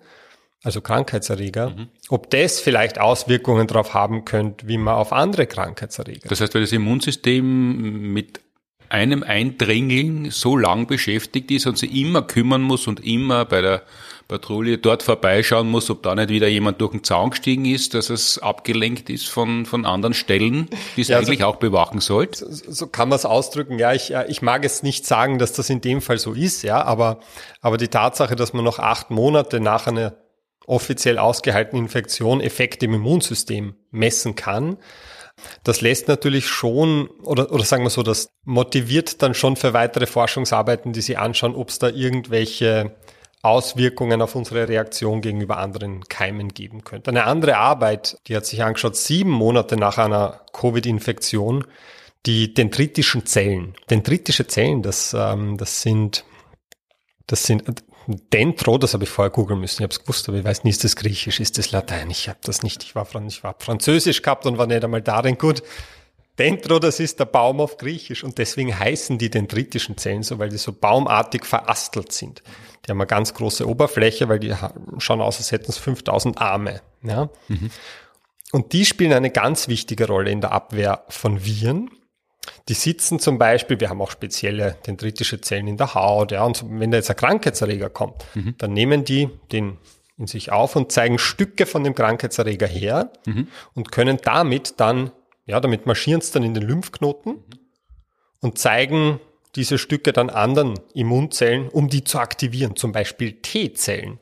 also 0.65 0.81
Krankheitserreger, 0.81 1.71
mhm. 1.71 1.89
ob 2.09 2.31
das 2.31 2.59
vielleicht 2.59 2.99
Auswirkungen 3.01 3.69
darauf 3.69 3.95
haben 3.95 4.25
könnte, 4.25 4.67
wie 4.67 4.79
man 4.79 4.95
auf 4.95 5.13
andere 5.13 5.47
Krankheitserreger. 5.47 6.29
Das 6.29 6.41
heißt, 6.41 6.53
weil 6.55 6.63
das 6.63 6.73
Immunsystem 6.73 8.13
mit 8.13 8.41
einem 8.89 9.23
Eindringling 9.23 10.31
so 10.31 10.57
lang 10.57 10.87
beschäftigt 10.87 11.51
ist 11.51 11.67
und 11.67 11.79
sich 11.79 11.95
immer 11.95 12.23
kümmern 12.23 12.63
muss 12.63 12.87
und 12.87 13.05
immer 13.05 13.45
bei 13.45 13.61
der 13.61 13.83
Patrouille 14.29 14.77
dort 14.77 15.03
vorbeischauen 15.03 15.71
muss, 15.71 15.89
ob 15.89 16.03
da 16.03 16.15
nicht 16.15 16.29
wieder 16.29 16.49
jemand 16.49 16.81
durch 16.83 16.93
den 16.93 17.03
Zaun 17.03 17.31
gestiegen 17.31 17.65
ist, 17.65 17.95
dass 17.95 18.11
es 18.11 18.39
abgelenkt 18.39 19.09
ist 19.09 19.27
von, 19.27 19.65
von 19.65 19.87
anderen 19.87 20.13
Stellen, 20.13 20.69
die 20.97 21.01
es 21.01 21.09
ja, 21.09 21.17
eigentlich 21.17 21.43
also, 21.43 21.55
auch 21.55 21.57
bewachen 21.57 22.01
sollte. 22.01 22.39
So, 22.39 22.71
so 22.71 22.87
kann 22.87 23.09
man 23.09 23.17
es 23.17 23.25
ausdrücken. 23.25 23.79
Ja, 23.79 23.95
ich, 23.95 24.13
ich 24.29 24.43
mag 24.43 24.65
es 24.67 24.83
nicht 24.83 25.07
sagen, 25.07 25.39
dass 25.39 25.55
das 25.55 25.71
in 25.71 25.81
dem 25.81 26.03
Fall 26.03 26.19
so 26.19 26.35
ist, 26.35 26.63
ja, 26.63 26.83
aber, 26.83 27.21
aber 27.63 27.79
die 27.79 27.89
Tatsache, 27.89 28.37
dass 28.37 28.53
man 28.53 28.65
noch 28.65 28.79
acht 28.79 29.11
Monate 29.11 29.61
nach 29.61 29.87
einer 29.87 30.15
offiziell 30.67 31.19
ausgehaltenen 31.19 31.87
Infektion 31.87 32.43
Effekte 32.43 32.85
im 32.85 32.95
Immunsystem 32.95 33.75
messen 33.91 34.35
kann, 34.35 34.77
das 35.65 35.81
lässt 35.81 36.09
natürlich 36.09 36.49
schon, 36.49 37.09
oder, 37.23 37.53
oder 37.53 37.65
sagen 37.65 37.83
wir 37.83 37.91
so, 37.91 38.03
das 38.03 38.31
motiviert 38.45 39.23
dann 39.23 39.35
schon 39.35 39.57
für 39.57 39.73
weitere 39.73 40.07
Forschungsarbeiten, 40.07 40.93
die 40.93 41.01
Sie 41.01 41.17
anschauen, 41.17 41.55
ob 41.55 41.69
es 41.71 41.79
da 41.79 41.89
irgendwelche 41.89 42.97
Auswirkungen 43.43 44.21
auf 44.21 44.35
unsere 44.35 44.69
Reaktion 44.69 45.21
gegenüber 45.21 45.59
anderen 45.59 46.05
Keimen 46.09 46.49
geben 46.49 46.83
könnte. 46.85 47.11
Eine 47.11 47.25
andere 47.25 47.57
Arbeit, 47.57 48.19
die 48.27 48.37
hat 48.37 48.47
sich 48.47 48.63
angeschaut, 48.63 48.97
sieben 48.97 49.31
Monate 49.31 49.77
nach 49.77 49.99
einer 49.99 50.41
Covid-Infektion, 50.53 51.65
die 52.27 52.53
dendritischen 52.53 53.27
Zellen. 53.27 53.75
Dendritische 53.91 54.47
Zellen, 54.47 54.83
das, 54.83 55.15
ähm, 55.15 55.57
das 55.57 55.83
sind, 55.83 56.25
das 57.27 57.45
sind 57.45 57.65
Dentro, 58.33 58.79
das 58.79 58.95
habe 58.95 59.05
ich 59.05 59.11
vorher 59.11 59.31
googeln 59.31 59.61
müssen. 59.61 59.83
Ich 59.83 59.83
habe 59.83 59.93
es 59.93 60.01
gewusst, 60.01 60.29
aber 60.29 60.39
ich 60.39 60.45
weiß 60.45 60.65
nicht, 60.65 60.77
ist 60.77 60.85
das 60.85 60.97
Griechisch, 60.97 61.41
ist 61.41 61.59
das 61.59 61.73
Latein? 61.73 62.11
Ich 62.11 62.29
habe 62.29 62.39
das 62.43 62.63
nicht. 62.63 62.83
Ich 62.83 62.95
war, 62.95 63.07
ich 63.27 63.45
war 63.45 63.55
Französisch 63.59 64.23
gehabt 64.23 64.47
und 64.47 64.57
war 64.57 64.67
nicht 64.67 64.83
einmal 64.83 65.03
darin 65.03 65.37
gut. 65.37 65.63
Dendro, 66.39 66.79
das 66.79 67.01
ist 67.01 67.19
der 67.21 67.27
Baum 67.27 67.61
auf 67.61 67.77
Griechisch 67.77 68.25
und 68.25 68.39
deswegen 68.39 68.79
heißen 68.79 69.19
die 69.19 69.29
dendritischen 69.29 69.99
Zellen 69.99 70.23
so, 70.23 70.39
weil 70.39 70.49
die 70.49 70.57
so 70.57 70.73
baumartig 70.73 71.45
verastelt 71.45 72.13
sind. 72.13 72.43
Die 72.87 72.91
haben 72.91 73.01
eine 73.01 73.09
ganz 73.09 73.35
große 73.35 73.69
Oberfläche, 73.69 74.29
weil 74.29 74.39
die 74.39 74.55
schauen 74.99 75.21
aus, 75.21 75.39
als 75.39 75.53
hätten 75.53 75.71
es 75.71 75.79
5000 75.79 76.39
Arme. 76.41 76.81
Ja? 77.03 77.29
Mhm. 77.49 77.71
Und 78.53 78.73
die 78.73 78.87
spielen 78.87 79.13
eine 79.13 79.31
ganz 79.31 79.69
wichtige 79.69 80.07
Rolle 80.07 80.31
in 80.31 80.41
der 80.41 80.53
Abwehr 80.53 81.05
von 81.09 81.45
Viren. 81.45 81.91
Die 82.69 82.75
sitzen 82.75 83.19
zum 83.19 83.39
Beispiel, 83.39 83.81
wir 83.81 83.89
haben 83.91 84.01
auch 84.01 84.11
spezielle 84.11 84.77
dendritische 84.87 85.41
Zellen 85.41 85.69
in 85.69 85.77
der 85.77 85.95
Haut, 85.95 86.33
ja, 86.33 86.45
und 86.45 86.65
wenn 86.69 86.91
da 86.91 86.97
jetzt 86.97 87.11
ein 87.11 87.17
Krankheitserreger 87.17 87.91
kommt, 87.91 88.25
mhm. 88.35 88.55
dann 88.59 88.73
nehmen 88.73 89.05
die 89.05 89.29
den 89.53 89.79
in 90.19 90.27
sich 90.27 90.51
auf 90.51 90.75
und 90.75 90.91
zeigen 90.91 91.19
Stücke 91.19 91.65
von 91.65 91.85
dem 91.85 91.95
Krankheitserreger 91.95 92.67
her 92.67 93.13
mhm. 93.25 93.47
und 93.75 93.93
können 93.93 94.19
damit 94.23 94.81
dann, 94.81 95.13
ja, 95.47 95.61
damit 95.61 95.87
marschieren 95.87 96.21
sie 96.21 96.33
dann 96.33 96.43
in 96.43 96.55
den 96.55 96.65
Lymphknoten 96.65 97.35
mhm. 97.35 97.43
und 98.41 98.59
zeigen 98.59 99.21
diese 99.55 99.79
Stücke 99.79 100.13
dann 100.13 100.29
anderen 100.29 100.79
Immunzellen, 100.93 101.69
um 101.69 101.89
die 101.89 102.05
zu 102.05 102.19
aktivieren, 102.19 102.77
zum 102.77 102.93
Beispiel 102.93 103.33
T-Zellen 103.41 104.19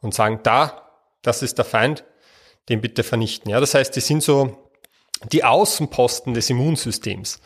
und 0.00 0.12
sagen, 0.12 0.40
da, 0.42 0.90
das 1.22 1.42
ist 1.42 1.58
der 1.58 1.64
Feind, 1.64 2.04
den 2.68 2.80
bitte 2.80 3.02
vernichten. 3.02 3.50
Ja, 3.50 3.60
das 3.60 3.74
heißt, 3.74 3.94
die 3.96 4.00
sind 4.00 4.22
so 4.22 4.67
die 5.32 5.44
Außenposten 5.44 6.34
des 6.34 6.50
Immunsystems, 6.50 7.40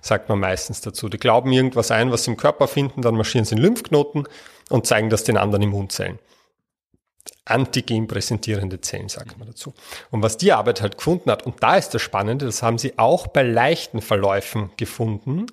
sagt 0.00 0.28
man 0.28 0.40
meistens 0.40 0.80
dazu. 0.80 1.08
Die 1.08 1.18
glauben 1.18 1.52
irgendwas 1.52 1.90
ein, 1.90 2.10
was 2.10 2.24
sie 2.24 2.32
im 2.32 2.36
Körper 2.36 2.68
finden, 2.68 3.02
dann 3.02 3.14
marschieren 3.14 3.44
sie 3.44 3.54
in 3.54 3.60
Lymphknoten 3.60 4.26
und 4.70 4.86
zeigen 4.86 5.10
das 5.10 5.24
den 5.24 5.36
anderen 5.36 5.62
Immunzellen. 5.62 6.18
Antigen 7.44 8.08
präsentierende 8.08 8.80
Zellen, 8.80 9.08
sagt 9.08 9.38
man 9.38 9.48
dazu. 9.48 9.74
Und 10.10 10.22
was 10.22 10.36
die 10.38 10.52
Arbeit 10.52 10.80
halt 10.80 10.96
gefunden 10.96 11.30
hat, 11.30 11.44
und 11.44 11.62
da 11.62 11.76
ist 11.76 11.90
das 11.90 12.02
Spannende, 12.02 12.46
das 12.46 12.62
haben 12.62 12.78
sie 12.78 12.98
auch 12.98 13.28
bei 13.28 13.42
leichten 13.42 14.00
Verläufen 14.00 14.70
gefunden, 14.76 15.46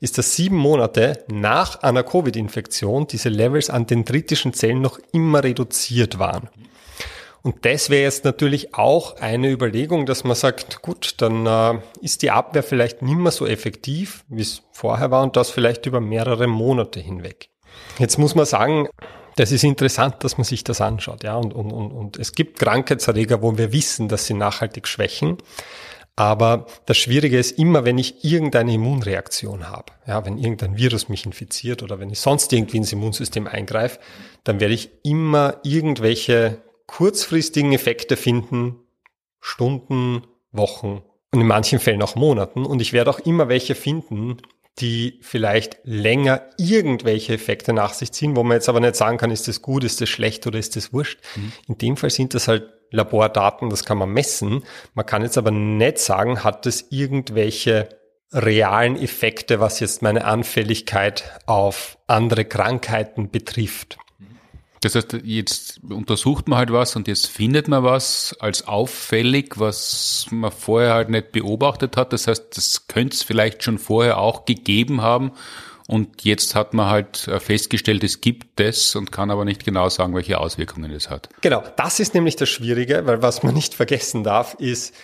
ist, 0.00 0.18
dass 0.18 0.34
sieben 0.34 0.56
Monate 0.56 1.24
nach 1.28 1.82
einer 1.82 2.02
Covid-Infektion 2.02 3.06
diese 3.06 3.28
Levels 3.28 3.70
an 3.70 3.86
dendritischen 3.86 4.52
Zellen 4.52 4.80
noch 4.80 4.98
immer 5.12 5.44
reduziert 5.44 6.18
waren. 6.18 6.48
Und 7.42 7.64
das 7.64 7.88
wäre 7.88 8.02
jetzt 8.02 8.24
natürlich 8.24 8.74
auch 8.74 9.16
eine 9.16 9.50
Überlegung, 9.50 10.06
dass 10.06 10.24
man 10.24 10.34
sagt, 10.34 10.82
gut, 10.82 11.14
dann 11.18 11.46
äh, 11.46 11.80
ist 12.00 12.22
die 12.22 12.30
Abwehr 12.30 12.62
vielleicht 12.62 13.02
nicht 13.02 13.16
mehr 13.16 13.32
so 13.32 13.46
effektiv, 13.46 14.24
wie 14.28 14.42
es 14.42 14.62
vorher 14.72 15.10
war 15.10 15.22
und 15.22 15.36
das 15.36 15.50
vielleicht 15.50 15.86
über 15.86 16.00
mehrere 16.00 16.46
Monate 16.46 17.00
hinweg. 17.00 17.48
Jetzt 17.98 18.18
muss 18.18 18.34
man 18.34 18.46
sagen, 18.46 18.88
das 19.36 19.52
ist 19.52 19.62
interessant, 19.62 20.16
dass 20.24 20.36
man 20.36 20.44
sich 20.44 20.64
das 20.64 20.80
anschaut, 20.80 21.22
ja, 21.22 21.36
und, 21.36 21.54
und, 21.54 21.70
und, 21.70 21.92
und 21.92 22.18
es 22.18 22.32
gibt 22.32 22.58
Krankheitserreger, 22.58 23.40
wo 23.40 23.56
wir 23.56 23.72
wissen, 23.72 24.08
dass 24.08 24.26
sie 24.26 24.34
nachhaltig 24.34 24.88
schwächen. 24.88 25.38
Aber 26.16 26.66
das 26.86 26.96
Schwierige 26.96 27.38
ist 27.38 27.56
immer, 27.56 27.84
wenn 27.84 27.96
ich 27.96 28.24
irgendeine 28.24 28.72
Immunreaktion 28.72 29.68
habe, 29.68 29.92
ja, 30.08 30.26
wenn 30.26 30.36
irgendein 30.38 30.76
Virus 30.76 31.08
mich 31.08 31.24
infiziert 31.24 31.84
oder 31.84 32.00
wenn 32.00 32.10
ich 32.10 32.18
sonst 32.18 32.52
irgendwie 32.52 32.78
ins 32.78 32.92
Immunsystem 32.92 33.46
eingreife, 33.46 34.00
dann 34.42 34.58
werde 34.58 34.74
ich 34.74 34.90
immer 35.04 35.58
irgendwelche 35.62 36.58
kurzfristigen 36.88 37.72
Effekte 37.72 38.16
finden, 38.16 38.80
Stunden, 39.40 40.26
Wochen 40.50 41.02
und 41.30 41.40
in 41.40 41.46
manchen 41.46 41.78
Fällen 41.78 42.02
auch 42.02 42.16
Monaten. 42.16 42.66
Und 42.66 42.82
ich 42.82 42.92
werde 42.92 43.10
auch 43.10 43.20
immer 43.20 43.48
welche 43.48 43.76
finden, 43.76 44.38
die 44.80 45.18
vielleicht 45.22 45.78
länger 45.84 46.42
irgendwelche 46.56 47.34
Effekte 47.34 47.72
nach 47.72 47.92
sich 47.92 48.10
ziehen, 48.12 48.36
wo 48.36 48.42
man 48.42 48.56
jetzt 48.56 48.68
aber 48.68 48.80
nicht 48.80 48.96
sagen 48.96 49.18
kann, 49.18 49.30
ist 49.30 49.48
das 49.48 49.62
gut, 49.62 49.84
ist 49.84 50.00
das 50.00 50.08
schlecht 50.08 50.46
oder 50.46 50.58
ist 50.58 50.76
das 50.76 50.92
wurscht. 50.92 51.20
Mhm. 51.36 51.52
In 51.68 51.78
dem 51.78 51.96
Fall 51.96 52.10
sind 52.10 52.34
das 52.34 52.48
halt 52.48 52.68
Labordaten, 52.90 53.70
das 53.70 53.84
kann 53.84 53.98
man 53.98 54.10
messen. 54.10 54.64
Man 54.94 55.04
kann 55.04 55.22
jetzt 55.22 55.36
aber 55.36 55.50
nicht 55.50 55.98
sagen, 55.98 56.42
hat 56.42 56.64
das 56.64 56.86
irgendwelche 56.90 57.88
realen 58.32 58.96
Effekte, 58.96 59.60
was 59.60 59.80
jetzt 59.80 60.00
meine 60.02 60.24
Anfälligkeit 60.24 61.38
auf 61.46 61.98
andere 62.06 62.44
Krankheiten 62.44 63.30
betrifft. 63.30 63.98
Das 64.80 64.94
heißt, 64.94 65.18
jetzt 65.24 65.80
untersucht 65.88 66.48
man 66.48 66.58
halt 66.58 66.72
was 66.72 66.94
und 66.94 67.08
jetzt 67.08 67.26
findet 67.26 67.68
man 67.68 67.82
was 67.82 68.36
als 68.38 68.66
auffällig, 68.68 69.58
was 69.58 70.26
man 70.30 70.52
vorher 70.52 70.94
halt 70.94 71.08
nicht 71.10 71.32
beobachtet 71.32 71.96
hat. 71.96 72.12
Das 72.12 72.26
heißt, 72.26 72.56
das 72.56 72.86
könnte 72.86 73.16
es 73.16 73.22
vielleicht 73.22 73.62
schon 73.62 73.78
vorher 73.78 74.18
auch 74.18 74.44
gegeben 74.44 75.02
haben. 75.02 75.32
Und 75.88 76.22
jetzt 76.22 76.54
hat 76.54 76.74
man 76.74 76.90
halt 76.90 77.30
festgestellt, 77.38 78.04
es 78.04 78.20
gibt 78.20 78.60
das 78.60 78.94
und 78.94 79.10
kann 79.10 79.30
aber 79.30 79.46
nicht 79.46 79.64
genau 79.64 79.88
sagen, 79.88 80.14
welche 80.14 80.38
Auswirkungen 80.38 80.92
es 80.92 81.08
hat. 81.08 81.30
Genau, 81.40 81.64
das 81.76 81.98
ist 81.98 82.14
nämlich 82.14 82.36
das 82.36 82.50
Schwierige, 82.50 83.06
weil 83.06 83.22
was 83.22 83.42
man 83.42 83.54
nicht 83.54 83.74
vergessen 83.74 84.22
darf, 84.22 84.54
ist, 84.54 84.94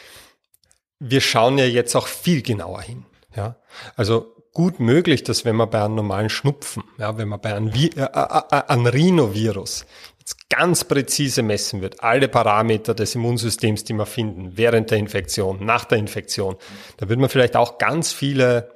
wir 1.01 1.23
schauen 1.23 1.57
ja 1.57 1.65
jetzt 1.65 1.97
auch 1.97 2.07
viel 2.07 2.43
genauer 2.43 2.83
hin. 2.83 3.07
Ja, 3.35 3.57
also 3.97 4.34
gut 4.55 4.81
möglich, 4.81 5.25
dass 5.25 5.45
wenn 5.45 5.57
man 5.57 5.69
bei 5.69 5.85
einem 5.85 5.97
normalen 5.97 6.31
Schnupfen, 6.31 6.85
ja, 6.97 7.19
wenn 7.19 7.29
man 7.29 7.41
bei 7.41 7.55
einem, 7.55 7.75
Vi 7.75 7.91
äh, 7.97 8.01
äh, 8.01 8.41
äh, 8.51 8.63
einem 8.69 8.87
Rhinovirus 8.87 9.85
jetzt 10.21 10.49
ganz 10.49 10.85
präzise 10.85 11.43
messen 11.43 11.83
wird, 11.83 12.03
alle 12.03 12.29
Parameter 12.29 12.95
des 12.95 13.15
Immunsystems, 13.15 13.85
die 13.85 13.93
wir 13.93 14.07
finden, 14.07 14.57
während 14.57 14.91
der 14.91 14.99
Infektion, 14.99 15.65
nach 15.67 15.85
der 15.85 15.99
Infektion, 15.99 16.57
da 16.97 17.09
wird 17.09 17.21
man 17.21 17.29
vielleicht 17.29 17.57
auch 17.57 17.77
ganz 17.79 18.13
viele 18.13 18.71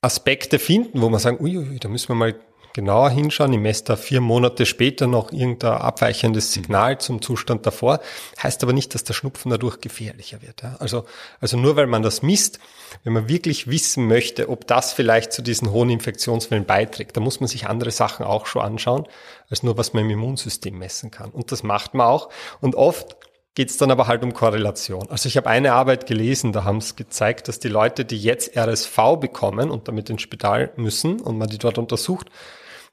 Aspekte 0.00 0.58
finden, 0.58 1.02
wo 1.02 1.10
man 1.10 1.20
sagen, 1.20 1.38
uiui, 1.40 1.78
da 1.78 1.88
müssen 1.88 2.08
wir 2.08 2.14
mal 2.14 2.34
genauer 2.74 3.08
hinschauen. 3.08 3.52
Ich 3.54 3.60
messe 3.60 3.84
da 3.84 3.96
vier 3.96 4.20
Monate 4.20 4.66
später 4.66 5.06
noch 5.06 5.32
irgendein 5.32 5.72
abweichendes 5.72 6.52
Signal 6.52 6.98
zum 6.98 7.22
Zustand 7.22 7.64
davor. 7.64 8.00
Heißt 8.42 8.62
aber 8.62 8.74
nicht, 8.74 8.94
dass 8.94 9.04
der 9.04 9.14
Schnupfen 9.14 9.50
dadurch 9.50 9.80
gefährlicher 9.80 10.42
wird. 10.42 10.62
Ja? 10.62 10.76
Also, 10.80 11.06
also 11.40 11.56
nur 11.56 11.76
weil 11.76 11.86
man 11.86 12.02
das 12.02 12.20
misst, 12.20 12.58
wenn 13.04 13.14
man 13.14 13.28
wirklich 13.28 13.68
wissen 13.68 14.06
möchte, 14.06 14.50
ob 14.50 14.66
das 14.66 14.92
vielleicht 14.92 15.32
zu 15.32 15.40
diesen 15.40 15.70
hohen 15.70 15.88
Infektionswellen 15.88 16.66
beiträgt, 16.66 17.16
da 17.16 17.20
muss 17.20 17.40
man 17.40 17.48
sich 17.48 17.66
andere 17.68 17.92
Sachen 17.92 18.26
auch 18.26 18.46
schon 18.46 18.62
anschauen, 18.62 19.06
als 19.48 19.62
nur 19.62 19.78
was 19.78 19.94
man 19.94 20.04
im 20.04 20.10
Immunsystem 20.10 20.76
messen 20.76 21.10
kann. 21.10 21.30
Und 21.30 21.52
das 21.52 21.62
macht 21.62 21.94
man 21.94 22.06
auch. 22.06 22.28
Und 22.60 22.74
oft 22.74 23.16
geht 23.54 23.70
es 23.70 23.76
dann 23.76 23.92
aber 23.92 24.08
halt 24.08 24.24
um 24.24 24.34
Korrelation. 24.34 25.08
Also 25.10 25.28
ich 25.28 25.36
habe 25.36 25.48
eine 25.48 25.74
Arbeit 25.74 26.06
gelesen, 26.06 26.52
da 26.52 26.64
haben 26.64 26.78
es 26.78 26.96
gezeigt, 26.96 27.46
dass 27.46 27.60
die 27.60 27.68
Leute, 27.68 28.04
die 28.04 28.18
jetzt 28.18 28.56
RSV 28.56 28.96
bekommen 29.20 29.70
und 29.70 29.86
damit 29.86 30.10
ins 30.10 30.22
Spital 30.22 30.72
müssen 30.76 31.20
und 31.20 31.38
man 31.38 31.48
die 31.48 31.58
dort 31.58 31.78
untersucht, 31.78 32.30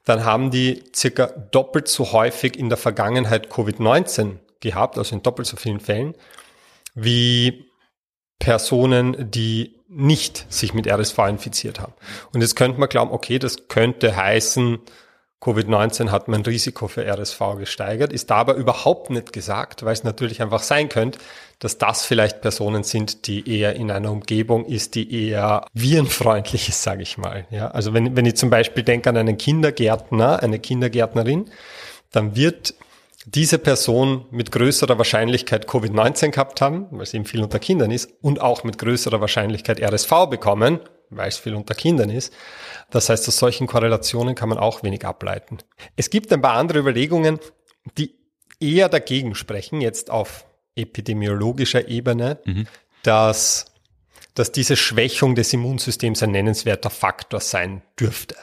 dann 0.04 0.24
haben 0.24 0.50
die 0.50 0.82
circa 0.94 1.26
doppelt 1.26 1.88
so 1.88 2.12
häufig 2.12 2.58
in 2.58 2.68
der 2.68 2.78
Vergangenheit 2.78 3.48
Covid-19 3.48 4.38
gehabt, 4.60 4.98
also 4.98 5.14
in 5.14 5.22
doppelt 5.22 5.46
so 5.46 5.56
vielen 5.56 5.80
Fällen, 5.80 6.14
wie 6.94 7.70
Personen, 8.38 9.30
die 9.30 9.76
nicht 9.88 10.52
sich 10.52 10.74
mit 10.74 10.86
RSV 10.86 11.18
infiziert 11.28 11.80
haben. 11.80 11.92
Und 12.32 12.40
jetzt 12.40 12.56
könnte 12.56 12.80
man 12.80 12.88
glauben, 12.88 13.12
okay, 13.12 13.38
das 13.38 13.68
könnte 13.68 14.16
heißen, 14.16 14.80
Covid-19 15.42 16.10
hat 16.10 16.28
mein 16.28 16.42
Risiko 16.42 16.86
für 16.86 17.04
RSV 17.04 17.40
gesteigert, 17.58 18.12
ist 18.12 18.30
da 18.30 18.36
aber 18.36 18.54
überhaupt 18.54 19.10
nicht 19.10 19.32
gesagt, 19.32 19.84
weil 19.84 19.92
es 19.92 20.04
natürlich 20.04 20.40
einfach 20.40 20.62
sein 20.62 20.88
könnte, 20.88 21.18
dass 21.58 21.78
das 21.78 22.04
vielleicht 22.04 22.42
Personen 22.42 22.84
sind, 22.84 23.26
die 23.26 23.58
eher 23.58 23.74
in 23.74 23.90
einer 23.90 24.12
Umgebung 24.12 24.64
ist, 24.64 24.94
die 24.94 25.28
eher 25.28 25.66
virenfreundlich 25.74 26.68
ist, 26.68 26.82
sage 26.82 27.02
ich 27.02 27.18
mal. 27.18 27.44
Ja, 27.50 27.68
also 27.72 27.92
wenn, 27.92 28.16
wenn 28.16 28.24
ich 28.24 28.36
zum 28.36 28.50
Beispiel 28.50 28.84
denke 28.84 29.08
an 29.08 29.16
einen 29.16 29.36
Kindergärtner, 29.36 30.42
eine 30.42 30.60
Kindergärtnerin, 30.60 31.50
dann 32.12 32.36
wird 32.36 32.74
diese 33.26 33.58
Person 33.58 34.26
mit 34.30 34.52
größerer 34.52 34.98
Wahrscheinlichkeit 34.98 35.68
Covid-19 35.68 36.30
gehabt 36.30 36.60
haben, 36.60 36.86
weil 36.90 37.02
es 37.02 37.14
eben 37.14 37.24
viel 37.24 37.42
unter 37.42 37.58
Kindern 37.58 37.90
ist, 37.90 38.10
und 38.20 38.40
auch 38.40 38.62
mit 38.64 38.78
größerer 38.78 39.20
Wahrscheinlichkeit 39.20 39.80
RSV 39.80 40.26
bekommen, 40.30 40.80
weil 41.16 41.28
es 41.28 41.38
viel 41.38 41.54
unter 41.54 41.74
Kindern 41.74 42.10
ist. 42.10 42.32
Das 42.90 43.08
heißt, 43.08 43.26
aus 43.28 43.36
solchen 43.36 43.66
Korrelationen 43.66 44.34
kann 44.34 44.48
man 44.48 44.58
auch 44.58 44.82
wenig 44.82 45.04
ableiten. 45.04 45.58
Es 45.96 46.10
gibt 46.10 46.32
ein 46.32 46.42
paar 46.42 46.54
andere 46.54 46.78
Überlegungen, 46.78 47.38
die 47.98 48.14
eher 48.60 48.88
dagegen 48.88 49.34
sprechen, 49.34 49.80
jetzt 49.80 50.10
auf 50.10 50.46
epidemiologischer 50.76 51.88
Ebene, 51.88 52.38
mhm. 52.44 52.66
dass, 53.02 53.66
dass 54.34 54.52
diese 54.52 54.76
Schwächung 54.76 55.34
des 55.34 55.52
Immunsystems 55.52 56.22
ein 56.22 56.30
nennenswerter 56.30 56.90
Faktor 56.90 57.40
sein 57.40 57.82
dürfte. 57.98 58.36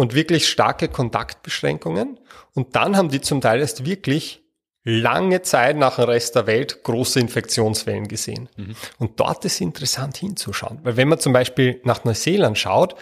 und 0.00 0.14
wirklich 0.14 0.48
starke 0.48 0.88
Kontaktbeschränkungen. 0.88 2.18
Und 2.54 2.74
dann 2.74 2.96
haben 2.96 3.10
die 3.10 3.20
zum 3.20 3.42
Teil 3.42 3.60
erst 3.60 3.84
wirklich 3.84 4.42
lange 4.82 5.42
Zeit 5.42 5.76
nach 5.76 5.96
dem 5.96 6.06
Rest 6.06 6.36
der 6.36 6.46
Welt 6.46 6.82
große 6.84 7.20
Infektionswellen 7.20 8.08
gesehen. 8.08 8.48
Mhm. 8.56 8.76
Und 8.98 9.20
dort 9.20 9.44
ist 9.44 9.60
interessant 9.60 10.16
hinzuschauen. 10.16 10.78
Weil 10.84 10.96
wenn 10.96 11.08
man 11.08 11.18
zum 11.18 11.34
Beispiel 11.34 11.82
nach 11.84 12.04
Neuseeland 12.04 12.56
schaut, 12.56 12.94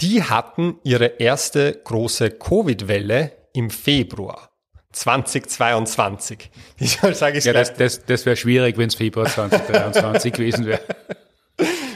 die 0.00 0.24
hatten 0.24 0.80
ihre 0.82 1.06
erste 1.06 1.80
große 1.84 2.32
Covid-Welle 2.32 3.30
im 3.52 3.70
Februar. 3.70 4.50
2022. 4.94 6.50
Ich 6.78 6.98
sage 7.00 7.38
ja, 7.38 7.52
das, 7.52 7.74
das, 7.74 8.04
das 8.04 8.26
wäre 8.26 8.36
schwierig, 8.36 8.78
wenn 8.78 8.88
es 8.88 8.94
Februar 8.94 9.26
2023 9.26 10.32
gewesen 10.32 10.66
wäre. 10.66 10.80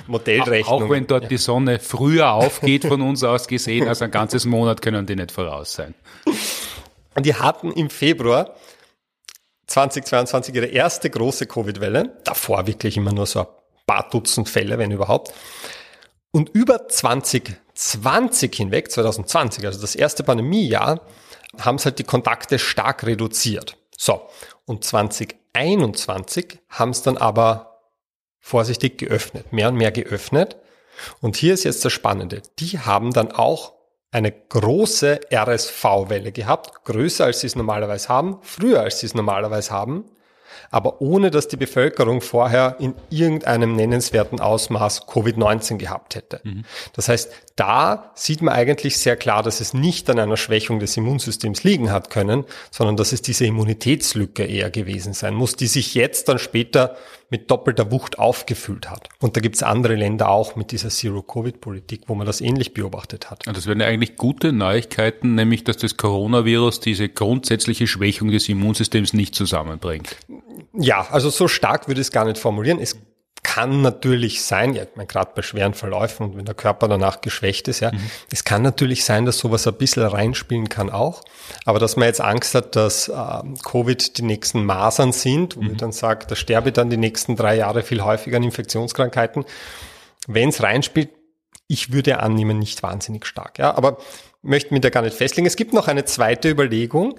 Modellrechnung. 0.07 0.85
Auch 0.85 0.91
wenn 0.91 1.07
dort 1.07 1.25
ja. 1.25 1.29
die 1.29 1.37
Sonne 1.37 1.79
früher 1.81 2.33
aufgeht 2.33 2.85
von 2.85 3.03
uns 3.03 3.25
aus 3.25 3.49
gesehen, 3.49 3.89
als 3.89 4.03
ein 4.03 4.11
ganzes 4.11 4.45
Monat 4.45 4.83
können 4.83 5.05
die 5.07 5.17
nicht 5.17 5.33
voraus 5.33 5.75
sein. 5.75 5.95
Und 7.15 7.27
die 7.27 7.35
hatten 7.35 7.73
im 7.73 7.91
Februar 7.91 8.55
2022 9.67 10.55
ihre 10.55 10.67
erste 10.67 11.11
große 11.11 11.47
Covid-Welle. 11.47 12.17
Davor 12.25 12.67
wirklich 12.67 12.97
immer 12.97 13.13
nur 13.13 13.27
so 13.27 13.41
ein 13.41 13.47
paar 13.87 14.09
Dutzend 14.09 14.49
Fälle, 14.49 14.79
wenn 14.79 14.91
überhaupt. 14.91 15.35
Und 16.31 16.51
über 16.51 16.89
2020 16.89 18.55
hinweg, 18.55 18.91
2020, 18.91 19.67
also 19.67 19.81
das 19.81 19.95
erste 19.95 20.23
Pandemiejahr, 20.23 21.01
haben 21.61 21.79
sie 21.79 21.87
halt 21.87 21.99
die 21.99 22.05
Kontakte 22.05 22.59
stark 22.59 23.05
reduziert. 23.05 23.77
So, 23.97 24.23
und 24.65 24.85
2021 24.85 26.59
haben 26.69 26.91
es 26.91 27.03
dann 27.03 27.17
aber 27.17 27.81
vorsichtig 28.41 28.99
geöffnet, 28.99 29.53
mehr 29.53 29.69
und 29.69 29.77
mehr 29.77 29.93
geöffnet. 29.93 30.57
Und 31.21 31.37
hier 31.37 31.55
ist 31.55 31.65
jetzt 31.65 31.85
das 31.85 31.93
Spannende. 31.93 32.43
Die 32.59 32.79
haben 32.79 33.13
dann 33.13 33.33
auch 33.33 33.75
eine 34.11 34.33
große 34.33 35.21
RSV-Welle 35.33 36.33
gehabt, 36.33 36.85
größer 36.85 37.27
als 37.27 37.41
sie 37.41 37.47
es 37.47 37.57
normalerweise 37.57 38.09
haben, 38.09 38.39
früher 38.43 38.81
als 38.81 39.01
sie 39.01 39.07
es 39.07 39.15
normalerweise 39.15 39.71
haben 39.71 40.05
aber 40.71 41.01
ohne 41.01 41.31
dass 41.31 41.49
die 41.49 41.57
Bevölkerung 41.57 42.21
vorher 42.21 42.77
in 42.79 42.95
irgendeinem 43.11 43.77
nennenswerten 43.77 44.41
Ausmaß 44.41 45.09
Covid-19 45.09 45.77
gehabt 45.77 46.15
hätte. 46.15 46.41
Mhm. 46.45 46.65
Das 46.93 47.09
heißt, 47.09 47.31
da 47.57 48.13
sieht 48.15 48.41
man 48.41 48.55
eigentlich 48.55 48.99
sehr 48.99 49.17
klar, 49.17 49.43
dass 49.43 49.61
es 49.61 49.75
nicht 49.75 50.09
an 50.11 50.19
einer 50.19 50.37
Schwächung 50.37 50.79
des 50.79 50.97
Immunsystems 50.97 51.65
liegen 51.65 51.91
hat 51.91 52.09
können, 52.09 52.45
sondern 52.71 52.97
dass 52.97 53.13
es 53.13 53.21
diese 53.21 53.47
Immunitätslücke 53.47 54.45
eher 54.45 54.71
gewesen 54.71 55.13
sein 55.13 55.35
muss, 55.35 55.57
die 55.57 55.67
sich 55.67 55.95
jetzt 55.95 56.29
dann 56.29 56.39
später 56.39 56.97
mit 57.31 57.51
doppelter 57.51 57.91
Wucht 57.91 58.19
aufgefüllt 58.19 58.89
hat. 58.89 59.09
Und 59.21 59.37
da 59.37 59.41
gibt 59.41 59.57
es 59.57 59.63
andere 59.63 59.97
Länder 59.97 60.31
auch 60.31 60.57
mit 60.57 60.73
dieser 60.73 60.89
Zero-Covid-Politik, 60.89 62.03
wo 62.07 62.15
man 62.15 62.27
das 62.27 62.41
ähnlich 62.41 62.73
beobachtet 62.75 63.31
hat. 63.31 63.47
Und 63.47 63.57
das 63.57 63.67
wären 63.67 63.81
ja 63.81 63.87
eigentlich 63.87 64.17
gute 64.17 64.53
Neuigkeiten, 64.53 65.35
nämlich 65.35 65.65
dass 65.65 65.77
das 65.77 65.97
Coronavirus 65.97 66.81
diese 66.81 67.09
grundsätzliche 67.09 67.87
Schwächung 67.87 68.31
des 68.31 68.49
Immunsystems 68.49 69.13
nicht 69.13 69.35
zusammenbringt. 69.35 70.17
Ja, 70.73 71.07
also 71.11 71.31
so 71.31 71.49
stark 71.49 71.89
würde 71.89 72.01
ich 72.01 72.09
es 72.09 72.13
gar 72.13 72.25
nicht 72.25 72.39
formulieren. 72.39 72.79
Es 72.81 72.97
kann 73.43 73.83
natürlich 73.83 74.43
sein, 74.43 74.75
ja, 74.75 74.83
ich 74.83 74.91
meine, 74.95 75.07
gerade 75.07 75.31
bei 75.35 75.43
schweren 75.43 75.75
Verläufen 75.75 76.25
und 76.25 76.37
wenn 76.37 76.45
der 76.45 76.55
Körper 76.55 76.87
danach 76.87 77.21
geschwächt 77.21 77.69
ist, 77.69 77.81
ja, 77.81 77.93
mhm. 77.93 78.11
es 78.31 78.45
kann 78.45 78.63
natürlich 78.63 79.05
sein, 79.05 79.25
dass 79.25 79.39
sowas 79.39 79.67
ein 79.67 79.75
bisschen 79.75 80.05
reinspielen 80.05 80.69
kann 80.69 80.91
auch. 80.91 81.23
Aber 81.65 81.79
dass 81.79 81.97
man 81.97 82.09
jetzt 82.09 82.21
Angst 82.21 82.55
hat, 82.55 82.77
dass 82.77 83.09
äh, 83.09 83.15
Covid 83.65 84.19
die 84.19 84.23
nächsten 84.23 84.65
Masern 84.65 85.13
sind, 85.13 85.57
wo 85.57 85.63
mhm. 85.63 85.71
ich 85.71 85.77
dann 85.79 85.93
sage, 85.93 86.27
da 86.29 86.37
sterbe 86.37 86.69
ich 86.69 86.75
dann 86.75 86.91
die 86.91 86.97
nächsten 86.97 87.37
drei 87.37 87.57
Jahre 87.57 87.83
viel 87.83 88.03
häufiger 88.03 88.37
an 88.37 88.43
Infektionskrankheiten. 88.43 89.45
Wenn 90.27 90.51
es 90.51 90.63
reinspielt, 90.63 91.11
ich 91.69 91.93
würde 91.93 92.21
annehmen, 92.21 92.59
nicht 92.59 92.83
wahnsinnig 92.83 93.27
stark. 93.27 93.59
Ja, 93.59 93.77
aber 93.77 93.99
möchte 94.43 94.73
mich 94.73 94.83
da 94.83 94.91
gar 94.91 95.03
nicht 95.03 95.17
festlegen. 95.17 95.47
Es 95.47 95.57
gibt 95.57 95.73
noch 95.73 95.89
eine 95.89 96.05
zweite 96.05 96.49
Überlegung, 96.49 97.19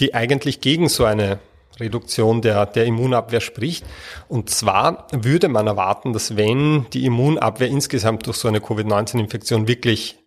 die 0.00 0.14
eigentlich 0.14 0.60
gegen 0.60 0.88
so 0.88 1.04
eine 1.04 1.38
Reduktion 1.78 2.42
der, 2.42 2.66
der 2.66 2.86
Immunabwehr 2.86 3.40
spricht. 3.40 3.84
Und 4.28 4.50
zwar 4.50 5.06
würde 5.12 5.48
man 5.48 5.66
erwarten, 5.66 6.12
dass 6.12 6.36
wenn 6.36 6.86
die 6.92 7.04
Immunabwehr 7.04 7.68
insgesamt 7.68 8.26
durch 8.26 8.36
so 8.36 8.48
eine 8.48 8.60
Covid-19-Infektion 8.60 9.68
wirklich, 9.68 10.18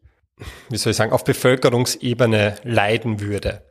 wie 0.70 0.78
soll 0.78 0.92
ich 0.92 0.98
sagen, 0.98 1.12
auf 1.12 1.24
Bevölkerungsebene 1.24 2.56
leiden 2.64 3.20
würde, 3.20 3.64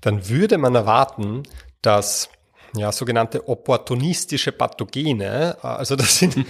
dann 0.00 0.28
würde 0.28 0.58
man 0.58 0.74
erwarten, 0.74 1.42
dass 1.82 2.30
ja, 2.74 2.92
sogenannte 2.92 3.48
opportunistische 3.48 4.52
Pathogene, 4.52 5.56
also 5.62 5.96
das 5.96 6.18
sind... 6.18 6.36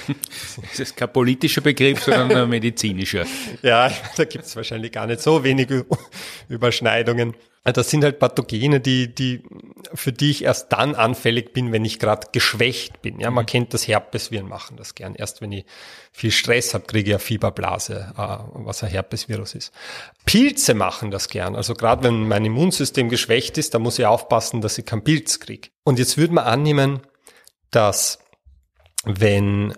das 0.62 0.80
ist 0.80 0.96
kein 0.96 1.12
politischer 1.12 1.60
Begriff, 1.60 2.02
sondern 2.02 2.32
ein 2.32 2.48
medizinischer. 2.48 3.24
ja, 3.62 3.90
da 4.16 4.24
gibt 4.24 4.44
es 4.44 4.56
wahrscheinlich 4.56 4.92
gar 4.92 5.06
nicht 5.06 5.20
so 5.20 5.44
wenige 5.44 5.86
Überschneidungen. 6.48 7.34
Das 7.72 7.90
sind 7.90 8.04
halt 8.04 8.20
Pathogene, 8.20 8.80
die, 8.80 9.12
die, 9.12 9.42
für 9.92 10.12
die 10.12 10.30
ich 10.30 10.44
erst 10.44 10.72
dann 10.72 10.94
anfällig 10.94 11.52
bin, 11.52 11.72
wenn 11.72 11.84
ich 11.84 11.98
gerade 11.98 12.28
geschwächt 12.30 13.02
bin. 13.02 13.18
Ja, 13.18 13.30
man 13.30 13.44
mhm. 13.44 13.48
kennt 13.48 13.74
das 13.74 13.88
Herpesviren 13.88 14.48
machen 14.48 14.76
das 14.76 14.94
gern. 14.94 15.14
Erst 15.14 15.40
wenn 15.40 15.50
ich 15.50 15.64
viel 16.12 16.30
Stress 16.30 16.74
habe, 16.74 16.84
kriege 16.86 17.10
ich 17.10 17.14
eine 17.14 17.20
Fieberblase, 17.20 18.14
äh, 18.16 18.38
was 18.54 18.84
ein 18.84 18.90
Herpesvirus 18.90 19.54
ist. 19.54 19.72
Pilze 20.24 20.74
machen 20.74 21.10
das 21.10 21.28
gern. 21.28 21.56
Also 21.56 21.74
gerade 21.74 22.04
wenn 22.04 22.28
mein 22.28 22.44
Immunsystem 22.44 23.08
geschwächt 23.08 23.58
ist, 23.58 23.74
da 23.74 23.78
muss 23.78 23.98
ich 23.98 24.06
aufpassen, 24.06 24.60
dass 24.60 24.78
ich 24.78 24.86
keinen 24.86 25.02
Pilz 25.02 25.40
kriege. 25.40 25.70
Und 25.82 25.98
jetzt 25.98 26.16
würde 26.16 26.34
man 26.34 26.44
annehmen, 26.44 27.00
dass 27.70 28.20
wenn 29.04 29.74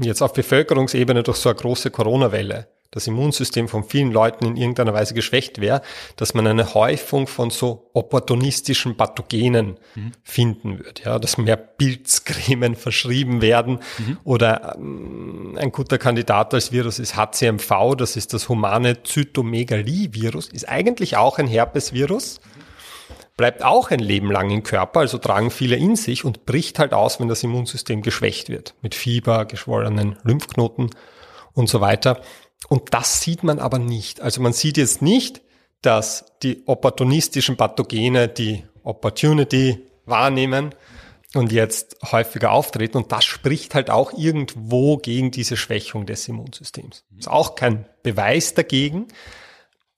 jetzt 0.00 0.22
auf 0.22 0.32
Bevölkerungsebene 0.32 1.22
durch 1.22 1.38
so 1.38 1.50
eine 1.50 1.58
große 1.58 1.90
Corona-Welle 1.90 2.68
das 2.90 3.06
Immunsystem 3.06 3.68
von 3.68 3.84
vielen 3.84 4.12
Leuten 4.12 4.46
in 4.46 4.56
irgendeiner 4.56 4.94
Weise 4.94 5.12
geschwächt 5.12 5.60
wäre, 5.60 5.82
dass 6.16 6.32
man 6.32 6.46
eine 6.46 6.72
Häufung 6.72 7.26
von 7.26 7.50
so 7.50 7.90
opportunistischen 7.92 8.96
Pathogenen 8.96 9.78
mhm. 9.94 10.12
finden 10.22 10.78
würde, 10.78 11.02
ja, 11.04 11.18
dass 11.18 11.36
mehr 11.36 11.56
Pilzcremen 11.56 12.74
verschrieben 12.76 13.42
werden 13.42 13.80
mhm. 13.98 14.18
oder 14.24 14.76
ähm, 14.78 15.56
ein 15.58 15.70
guter 15.70 15.98
Kandidat 15.98 16.54
als 16.54 16.72
Virus 16.72 16.98
ist 16.98 17.14
HCMV, 17.14 17.94
das 17.96 18.16
ist 18.16 18.32
das 18.32 18.48
humane 18.48 19.02
Zytomegalie-Virus, 19.02 20.48
ist 20.48 20.68
eigentlich 20.68 21.18
auch 21.18 21.38
ein 21.38 21.46
Herpesvirus, 21.46 22.40
bleibt 23.36 23.62
auch 23.62 23.90
ein 23.90 24.00
Leben 24.00 24.30
lang 24.30 24.50
im 24.50 24.62
Körper, 24.62 25.00
also 25.00 25.18
tragen 25.18 25.50
viele 25.50 25.76
in 25.76 25.94
sich 25.94 26.24
und 26.24 26.46
bricht 26.46 26.78
halt 26.78 26.94
aus, 26.94 27.20
wenn 27.20 27.28
das 27.28 27.42
Immunsystem 27.42 28.00
geschwächt 28.00 28.48
wird, 28.48 28.74
mit 28.80 28.94
Fieber, 28.94 29.44
geschwollenen 29.44 30.16
Lymphknoten 30.22 30.90
und 31.52 31.68
so 31.68 31.82
weiter. 31.82 32.22
Und 32.68 32.94
das 32.94 33.22
sieht 33.22 33.42
man 33.42 33.58
aber 33.58 33.78
nicht. 33.78 34.20
Also 34.20 34.40
man 34.40 34.52
sieht 34.52 34.76
jetzt 34.76 35.02
nicht, 35.02 35.40
dass 35.82 36.26
die 36.42 36.62
opportunistischen 36.66 37.56
Pathogene 37.56 38.28
die 38.28 38.64
Opportunity 38.82 39.86
wahrnehmen 40.06 40.74
und 41.34 41.52
jetzt 41.52 41.96
häufiger 42.10 42.52
auftreten. 42.52 42.98
Und 42.98 43.12
das 43.12 43.24
spricht 43.24 43.74
halt 43.74 43.90
auch 43.90 44.12
irgendwo 44.12 44.96
gegen 44.96 45.30
diese 45.30 45.56
Schwächung 45.56 46.06
des 46.06 46.26
Immunsystems. 46.28 47.04
Ist 47.16 47.28
auch 47.28 47.54
kein 47.54 47.86
Beweis 48.02 48.54
dagegen, 48.54 49.06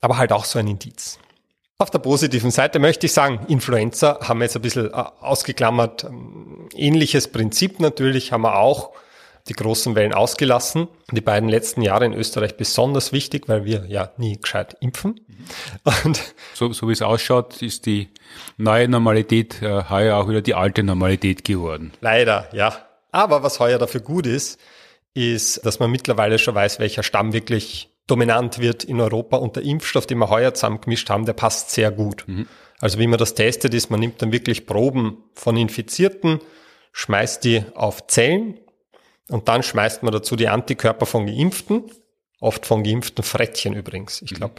aber 0.01 0.19
halt 0.19 0.33
auch 0.33 0.45
so 0.45 0.59
ein 0.59 0.67
Indiz. 0.67 1.19
Auf 1.79 1.91
der 1.91 2.01
positiven 2.01 2.51
Seite 2.51 2.79
möchte 2.79 3.07
ich 3.07 3.13
sagen, 3.13 3.47
Influenza 3.49 4.19
haben 4.21 4.41
wir 4.41 4.45
jetzt 4.45 4.57
ein 4.57 4.63
bisschen 4.63 4.93
äh, 4.93 5.05
ausgeklammert. 5.21 6.05
Ähm, 6.05 6.69
ähnliches 6.75 7.29
Prinzip 7.29 7.81
natürlich 7.81 8.33
haben 8.33 8.43
wir 8.43 8.59
auch 8.59 8.91
die 9.48 9.55
großen 9.55 9.94
Wellen 9.94 10.12
ausgelassen. 10.12 10.88
Die 11.11 11.20
beiden 11.20 11.48
letzten 11.48 11.83
Jahre 11.83 12.05
in 12.05 12.14
Österreich 12.14 12.57
besonders 12.57 13.12
wichtig, 13.12 13.48
weil 13.48 13.64
wir 13.64 13.87
ja 13.88 14.11
nie 14.16 14.38
gescheit 14.40 14.76
impfen. 14.81 15.20
Und 16.05 16.35
so, 16.55 16.72
so 16.72 16.88
wie 16.88 16.92
es 16.92 17.03
ausschaut, 17.03 17.62
ist 17.62 17.87
die 17.87 18.09
neue 18.57 18.88
Normalität 18.88 19.62
äh, 19.62 19.85
heuer 19.88 20.16
auch 20.16 20.29
wieder 20.29 20.42
die 20.42 20.55
alte 20.55 20.83
Normalität 20.83 21.44
geworden. 21.44 21.92
Leider, 22.00 22.48
ja. 22.53 22.76
Aber 23.12 23.42
was 23.42 23.59
heuer 23.59 23.79
dafür 23.79 24.00
gut 24.00 24.26
ist, 24.26 24.61
ist, 25.14 25.64
dass 25.66 25.81
man 25.81 25.90
mittlerweile 25.90 26.38
schon 26.38 26.55
weiß, 26.55 26.79
welcher 26.79 27.03
Stamm 27.03 27.33
wirklich 27.33 27.90
dominant 28.07 28.59
wird 28.59 28.85
in 28.85 29.00
Europa 29.00 29.37
und 29.37 29.57
der 29.57 29.64
Impfstoff, 29.64 30.07
den 30.07 30.18
wir 30.18 30.31
heuer 30.31 30.55
zusammengemischt 30.55 31.11
haben, 31.11 31.26
der 31.26 31.33
passt 31.33 31.70
sehr 31.70 31.90
gut. 31.90 32.24
Mhm. 32.26 32.46
Also 32.81 32.98
wie 32.98 33.07
man 33.07 33.18
das 33.18 33.35
testet 33.35 33.74
ist, 33.74 33.90
man 33.90 34.00
nimmt 34.00 34.22
dann 34.22 34.33
wirklich 34.33 34.66
Proben 34.66 35.18
von 35.35 35.57
Infizierten, 35.57 36.40
schmeißt 36.92 37.44
die 37.44 37.62
auf 37.74 38.07
Zellen, 38.07 38.59
und 39.31 39.49
dann 39.49 39.62
schmeißt 39.62 40.03
man 40.03 40.12
dazu 40.12 40.37
die 40.37 40.49
Antikörper 40.49 41.07
von 41.07 41.27
Geimpften, 41.27 41.90
oft 42.40 42.66
von 42.66 42.83
geimpften 42.83 43.23
Frettchen 43.23 43.75
übrigens, 43.75 44.23
ich 44.23 44.35
glaube. 44.35 44.55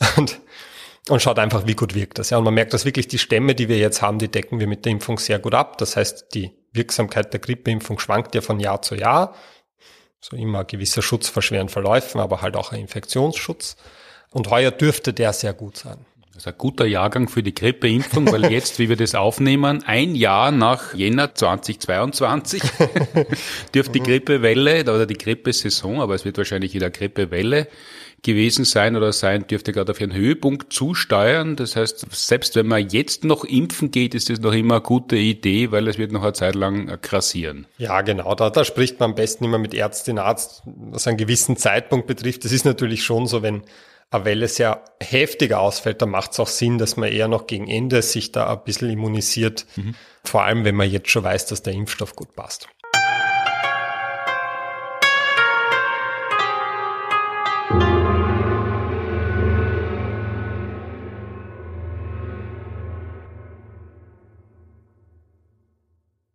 Mhm. 0.00 0.06
Und, 0.16 0.40
und 1.08 1.20
schaut 1.20 1.38
einfach, 1.38 1.66
wie 1.66 1.74
gut 1.74 1.94
wirkt 1.94 2.18
das. 2.18 2.30
Ja, 2.30 2.38
und 2.38 2.44
man 2.44 2.54
merkt, 2.54 2.72
dass 2.72 2.84
wirklich 2.84 3.08
die 3.08 3.18
Stämme, 3.18 3.56
die 3.56 3.68
wir 3.68 3.78
jetzt 3.78 4.02
haben, 4.02 4.18
die 4.18 4.28
decken 4.28 4.60
wir 4.60 4.68
mit 4.68 4.84
der 4.84 4.92
Impfung 4.92 5.18
sehr 5.18 5.40
gut 5.40 5.52
ab. 5.52 5.78
Das 5.78 5.96
heißt, 5.96 6.32
die 6.34 6.52
Wirksamkeit 6.72 7.32
der 7.32 7.40
Grippeimpfung 7.40 7.98
schwankt 7.98 8.36
ja 8.36 8.40
von 8.40 8.60
Jahr 8.60 8.82
zu 8.82 8.94
Jahr. 8.94 9.34
So 10.20 10.36
immer 10.36 10.60
ein 10.60 10.66
gewisser 10.68 11.02
Schutz 11.02 11.28
vor 11.28 11.42
schweren 11.42 11.68
Verläufen, 11.68 12.20
aber 12.20 12.40
halt 12.40 12.54
auch 12.54 12.70
ein 12.70 12.80
Infektionsschutz. 12.80 13.76
Und 14.30 14.48
heuer 14.50 14.70
dürfte 14.70 15.12
der 15.12 15.32
sehr 15.32 15.54
gut 15.54 15.76
sein. 15.76 16.06
Das 16.42 16.48
ist 16.48 16.54
ein 16.54 16.58
guter 16.58 16.86
Jahrgang 16.86 17.28
für 17.28 17.44
die 17.44 17.54
Grippeimpfung, 17.54 18.32
weil 18.32 18.46
jetzt, 18.50 18.80
wie 18.80 18.88
wir 18.88 18.96
das 18.96 19.14
aufnehmen, 19.14 19.84
ein 19.86 20.16
Jahr 20.16 20.50
nach 20.50 20.92
Jänner 20.92 21.36
2022 21.36 22.60
dürfte 23.74 23.92
die 23.92 24.00
Grippewelle 24.00 24.80
oder 24.80 25.06
die 25.06 25.14
Grippesaison, 25.14 26.00
aber 26.00 26.16
es 26.16 26.24
wird 26.24 26.38
wahrscheinlich 26.38 26.74
wieder 26.74 26.90
Grippewelle 26.90 27.68
gewesen 28.22 28.64
sein 28.64 28.96
oder 28.96 29.12
sein, 29.12 29.46
dürfte 29.46 29.72
gerade 29.72 29.92
auf 29.92 30.00
ihren 30.00 30.12
Höhepunkt 30.12 30.72
zusteuern. 30.72 31.54
Das 31.54 31.76
heißt, 31.76 32.06
selbst 32.10 32.56
wenn 32.56 32.66
man 32.66 32.88
jetzt 32.88 33.22
noch 33.22 33.44
impfen 33.44 33.92
geht, 33.92 34.16
ist 34.16 34.28
das 34.28 34.40
noch 34.40 34.52
immer 34.52 34.74
eine 34.74 34.82
gute 34.82 35.14
Idee, 35.14 35.70
weil 35.70 35.86
es 35.86 35.96
wird 35.96 36.10
noch 36.10 36.24
eine 36.24 36.32
Zeit 36.32 36.56
lang 36.56 37.00
krassieren. 37.02 37.68
Ja, 37.78 38.00
genau. 38.00 38.34
Da, 38.34 38.50
da 38.50 38.64
spricht 38.64 38.98
man 38.98 39.10
am 39.10 39.14
besten 39.14 39.44
immer 39.44 39.58
mit 39.58 39.74
Ärztin, 39.74 40.18
Arzt, 40.18 40.64
was 40.64 41.06
einen 41.06 41.18
gewissen 41.18 41.56
Zeitpunkt 41.56 42.08
betrifft. 42.08 42.44
Das 42.44 42.50
ist 42.50 42.64
natürlich 42.64 43.04
schon 43.04 43.28
so, 43.28 43.42
wenn 43.42 43.62
eine 44.12 44.24
Welle 44.24 44.48
sehr 44.48 44.84
heftiger 45.02 45.60
ausfällt, 45.60 46.02
dann 46.02 46.10
macht 46.10 46.32
es 46.32 46.40
auch 46.40 46.48
Sinn, 46.48 46.78
dass 46.78 46.96
man 46.96 47.10
eher 47.10 47.28
noch 47.28 47.46
gegen 47.46 47.68
Ende 47.68 48.02
sich 48.02 48.30
da 48.30 48.52
ein 48.52 48.64
bisschen 48.64 48.90
immunisiert. 48.90 49.66
Mhm. 49.76 49.94
Vor 50.24 50.42
allem, 50.42 50.64
wenn 50.64 50.74
man 50.74 50.90
jetzt 50.90 51.10
schon 51.10 51.24
weiß, 51.24 51.46
dass 51.46 51.62
der 51.62 51.72
Impfstoff 51.72 52.14
gut 52.14 52.34
passt. 52.34 52.68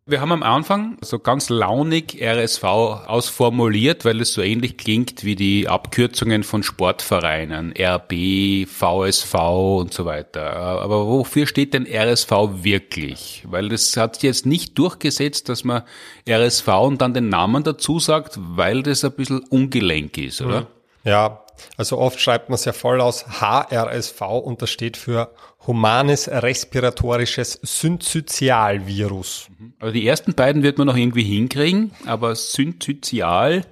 Wir 0.09 0.21
haben 0.21 0.31
am 0.31 0.41
Anfang 0.41 0.97
so 1.01 1.19
ganz 1.19 1.49
launig 1.49 2.21
RSV 2.21 2.63
ausformuliert, 2.63 4.05
weil 4.05 4.21
es 4.21 4.31
so 4.31 4.41
ähnlich 4.41 4.77
klingt 4.77 5.25
wie 5.25 5.35
die 5.35 5.67
Abkürzungen 5.67 6.43
von 6.43 6.63
Sportvereinen, 6.63 7.73
RB, 7.77 8.65
VSV 8.65 9.33
und 9.79 9.93
so 9.93 10.05
weiter. 10.05 10.55
Aber 10.55 11.07
wofür 11.07 11.45
steht 11.45 11.73
denn 11.73 11.85
RSV 11.85 12.31
wirklich? 12.63 13.43
Weil 13.49 13.67
das 13.67 13.97
hat 13.97 14.15
sich 14.15 14.23
jetzt 14.23 14.45
nicht 14.45 14.79
durchgesetzt, 14.79 15.49
dass 15.49 15.65
man 15.65 15.83
RSV 16.25 16.67
und 16.67 17.01
dann 17.01 17.13
den 17.13 17.27
Namen 17.27 17.63
dazu 17.63 17.99
sagt, 17.99 18.39
weil 18.39 18.83
das 18.83 19.03
ein 19.03 19.11
bisschen 19.11 19.39
ungelenk 19.39 20.17
ist, 20.17 20.41
oder? 20.41 20.67
Ja, 21.03 21.43
also 21.77 21.97
oft 21.97 22.19
schreibt 22.19 22.49
man 22.49 22.55
es 22.55 22.65
ja 22.65 22.73
voll 22.73 23.01
aus 23.01 23.25
HRSV 23.39 24.21
und 24.21 24.61
das 24.61 24.69
steht 24.69 24.97
für 24.97 25.33
Humanes 25.65 26.29
Respiratorisches 26.29 27.59
Synzytialvirus. 27.61 29.49
Also 29.79 29.93
die 29.93 30.07
ersten 30.07 30.33
beiden 30.33 30.63
wird 30.63 30.77
man 30.77 30.87
noch 30.87 30.95
irgendwie 30.95 31.23
hinkriegen, 31.23 31.91
aber 32.05 32.35
Synzytial, 32.35 33.65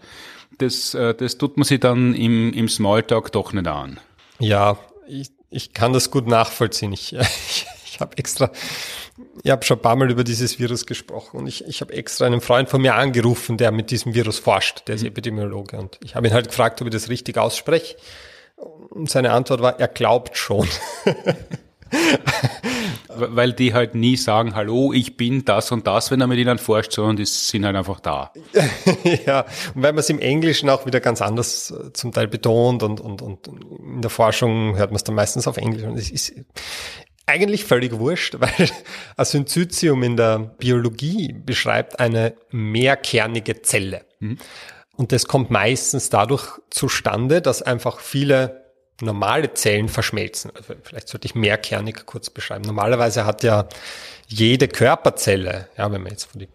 das, 0.57 0.93
äh, 0.93 1.13
das 1.13 1.37
tut 1.37 1.57
man 1.57 1.63
sich 1.63 1.79
dann 1.79 2.13
im, 2.13 2.53
im 2.53 2.67
Smalltalk 2.67 3.31
doch 3.31 3.53
nicht 3.53 3.67
an. 3.67 3.99
Ja, 4.39 4.77
ich, 5.07 5.31
ich 5.49 5.73
kann 5.73 5.93
das 5.93 6.11
gut 6.11 6.27
nachvollziehen. 6.27 6.93
Ich, 6.93 7.13
ich, 7.13 7.65
ich 7.85 7.99
habe 7.99 8.17
extra, 8.17 8.51
ich 9.43 9.51
habe 9.51 9.63
schon 9.63 9.77
ein 9.77 9.81
paar 9.81 9.95
Mal 9.95 10.11
über 10.11 10.23
dieses 10.23 10.59
Virus 10.59 10.85
gesprochen 10.85 11.37
und 11.37 11.47
ich, 11.47 11.65
ich 11.67 11.81
habe 11.81 11.93
extra 11.93 12.25
einen 12.25 12.41
Freund 12.41 12.69
von 12.69 12.81
mir 12.81 12.95
angerufen, 12.95 13.57
der 13.57 13.71
mit 13.71 13.91
diesem 13.91 14.13
Virus 14.13 14.39
forscht, 14.39 14.87
der 14.87 14.95
ist 14.95 15.01
mhm. 15.01 15.07
Epidemiologe. 15.09 15.77
Und 15.77 15.97
ich 16.03 16.15
habe 16.15 16.27
ihn 16.27 16.33
halt 16.33 16.49
gefragt, 16.49 16.81
ob 16.81 16.87
ich 16.87 16.93
das 16.93 17.09
richtig 17.09 17.37
ausspreche. 17.37 17.95
Und 18.55 19.09
seine 19.09 19.31
Antwort 19.31 19.61
war, 19.61 19.79
er 19.79 19.87
glaubt 19.87 20.37
schon. 20.37 20.67
Weil 23.17 23.53
die 23.53 23.73
halt 23.73 23.95
nie 23.95 24.17
sagen, 24.17 24.55
hallo, 24.55 24.91
ich 24.91 25.15
bin 25.15 25.45
das 25.45 25.71
und 25.71 25.87
das, 25.87 26.11
wenn 26.11 26.19
er 26.19 26.27
mit 26.27 26.37
ihnen 26.37 26.57
forscht, 26.57 26.91
sondern 26.91 27.15
die 27.15 27.23
sind 27.25 27.65
halt 27.65 27.77
einfach 27.77 28.01
da. 28.01 28.33
ja, 29.25 29.45
und 29.73 29.83
weil 29.83 29.93
man 29.93 29.99
es 29.99 30.09
im 30.09 30.19
Englischen 30.19 30.69
auch 30.69 30.85
wieder 30.85 30.99
ganz 30.99 31.21
anders 31.21 31.71
äh, 31.71 31.93
zum 31.93 32.11
Teil 32.11 32.27
betont 32.27 32.83
und, 32.83 32.99
und, 32.99 33.21
und 33.21 33.47
in 33.47 34.01
der 34.01 34.09
Forschung 34.09 34.75
hört 34.75 34.89
man 34.91 34.97
es 34.97 35.05
dann 35.05 35.15
meistens 35.15 35.47
auf 35.47 35.55
Englisch. 35.55 35.83
Und 35.83 35.97
es 35.97 36.11
ist 36.11 36.33
eigentlich 37.25 37.65
völlig 37.65 37.97
wurscht, 37.97 38.35
weil 38.39 38.69
ein 39.17 39.25
Synzytium 39.25 40.03
in 40.03 40.17
der 40.17 40.39
Biologie 40.39 41.33
beschreibt 41.33 41.99
eine 41.99 42.35
mehrkernige 42.51 43.61
Zelle. 43.61 44.05
Mhm. 44.19 44.37
Und 44.95 45.11
das 45.11 45.25
kommt 45.25 45.49
meistens 45.49 46.09
dadurch 46.09 46.59
zustande, 46.69 47.41
dass 47.41 47.61
einfach 47.61 47.99
viele 47.99 48.65
normale 49.01 49.53
Zellen 49.53 49.89
verschmelzen. 49.89 50.51
Also 50.55 50.73
vielleicht 50.83 51.09
sollte 51.09 51.25
ich 51.27 51.35
mehrkernig 51.35 52.05
kurz 52.05 52.29
beschreiben. 52.29 52.63
Normalerweise 52.63 53.25
hat 53.25 53.43
ja 53.43 53.67
jede 54.27 54.69
Körperzelle, 54.69 55.67
ja, 55.77 55.91
wenn 55.91 56.01
man 56.01 56.11
jetzt 56.11 56.31
von 56.31 56.39
den 56.39 56.49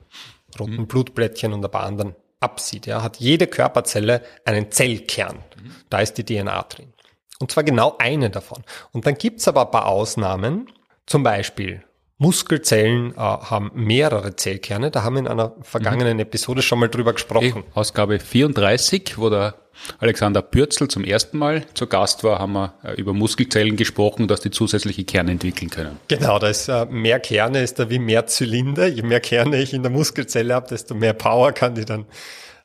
roten 0.58 0.78
mhm. 0.78 0.86
Blutblättchen 0.86 1.52
und 1.52 1.64
ein 1.64 1.70
paar 1.70 1.84
anderen 1.84 2.16
absieht, 2.40 2.86
ja, 2.86 3.02
hat 3.02 3.18
jede 3.18 3.46
Körperzelle 3.46 4.22
einen 4.44 4.70
Zellkern. 4.70 5.36
Mhm. 5.36 5.74
Da 5.90 6.00
ist 6.00 6.14
die 6.14 6.24
DNA 6.24 6.62
drin. 6.62 6.92
Und 7.40 7.50
zwar 7.50 7.64
genau 7.64 7.96
eine 7.98 8.30
davon. 8.30 8.62
Und 8.92 9.06
dann 9.06 9.14
gibt's 9.14 9.48
aber 9.48 9.62
ein 9.62 9.70
paar 9.70 9.86
Ausnahmen. 9.86 10.68
Zum 11.06 11.22
Beispiel 11.22 11.82
Muskelzellen 12.18 13.12
äh, 13.12 13.16
haben 13.16 13.70
mehrere 13.74 14.36
Zellkerne. 14.36 14.90
Da 14.90 15.02
haben 15.02 15.14
wir 15.14 15.20
in 15.20 15.28
einer 15.28 15.54
vergangenen 15.62 16.18
mhm. 16.18 16.20
Episode 16.20 16.60
schon 16.60 16.78
mal 16.78 16.88
drüber 16.88 17.14
gesprochen. 17.14 17.64
Ausgabe 17.72 18.20
34, 18.20 19.16
wo 19.16 19.30
der 19.30 19.54
Alexander 19.98 20.42
Pürzel 20.42 20.88
zum 20.88 21.02
ersten 21.02 21.38
Mal 21.38 21.64
zu 21.72 21.86
Gast 21.86 22.22
war, 22.22 22.38
haben 22.38 22.52
wir 22.52 22.74
äh, 22.84 22.92
über 23.00 23.14
Muskelzellen 23.14 23.76
gesprochen, 23.76 24.28
dass 24.28 24.40
die 24.40 24.50
zusätzliche 24.50 25.04
Kerne 25.04 25.32
entwickeln 25.32 25.70
können. 25.70 25.98
Genau, 26.08 26.38
da 26.38 26.48
ist 26.48 26.68
äh, 26.68 26.84
mehr 26.84 27.20
Kerne 27.20 27.62
ist 27.62 27.78
da 27.78 27.88
wie 27.88 27.98
mehr 27.98 28.26
Zylinder. 28.26 28.86
Je 28.86 29.02
mehr 29.02 29.20
Kerne 29.20 29.56
ich 29.56 29.72
in 29.72 29.82
der 29.82 29.90
Muskelzelle 29.90 30.54
habe, 30.54 30.68
desto 30.68 30.94
mehr 30.94 31.14
Power 31.14 31.52
kann 31.52 31.74
die 31.74 31.86
dann, 31.86 32.04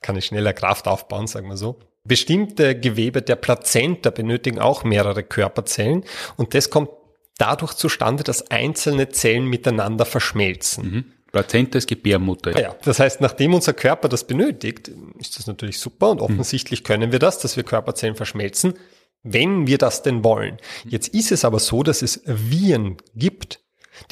kann 0.02 0.18
ich 0.18 0.26
schneller 0.26 0.52
Kraft 0.52 0.86
aufbauen, 0.86 1.28
sagen 1.28 1.48
wir 1.48 1.56
so. 1.56 1.80
Bestimmte 2.06 2.80
Gewebe 2.80 3.22
der 3.22 3.36
Plazenta 3.36 4.12
benötigen 4.12 4.60
auch 4.60 4.84
mehrere 4.84 5.24
Körperzellen 5.24 6.06
und 6.38 6.54
das 6.54 6.70
kommt 6.70 6.90
dadurch 7.38 7.74
zustande, 7.74 8.24
dass 8.24 8.52
einzelne 8.52 9.10
Zellen 9.10 9.46
miteinander 9.46 10.06
verschmelzen. 10.06 10.92
Mhm. 10.92 11.06
Plazenta 11.32 11.78
ist 11.78 11.88
Gebärmutter. 11.88 12.58
Ja. 12.58 12.76
das 12.86 13.00
heißt, 13.00 13.20
nachdem 13.20 13.54
unser 13.54 13.74
Körper 13.74 14.08
das 14.08 14.26
benötigt, 14.26 14.90
ist 15.20 15.38
das 15.38 15.48
natürlich 15.48 15.80
super 15.80 16.12
und 16.12 16.22
offensichtlich 16.22 16.82
mhm. 16.82 16.86
können 16.86 17.12
wir 17.12 17.20
das, 17.20 17.40
dass 17.40 17.58
wir 17.58 17.64
Körperzellen 17.64 18.16
verschmelzen, 18.16 18.76
wenn 19.24 19.68
wir 19.68 19.78
das 19.78 20.02
denn 20.02 20.24
wollen. 20.24 20.58
Jetzt 20.88 21.10
ist 21.10 21.34
es 21.34 21.44
aber 21.44 21.60
so, 21.60 21.84
dass 21.84 22.02
es 22.02 22.22
Viren 22.26 22.98
gibt, 23.16 23.60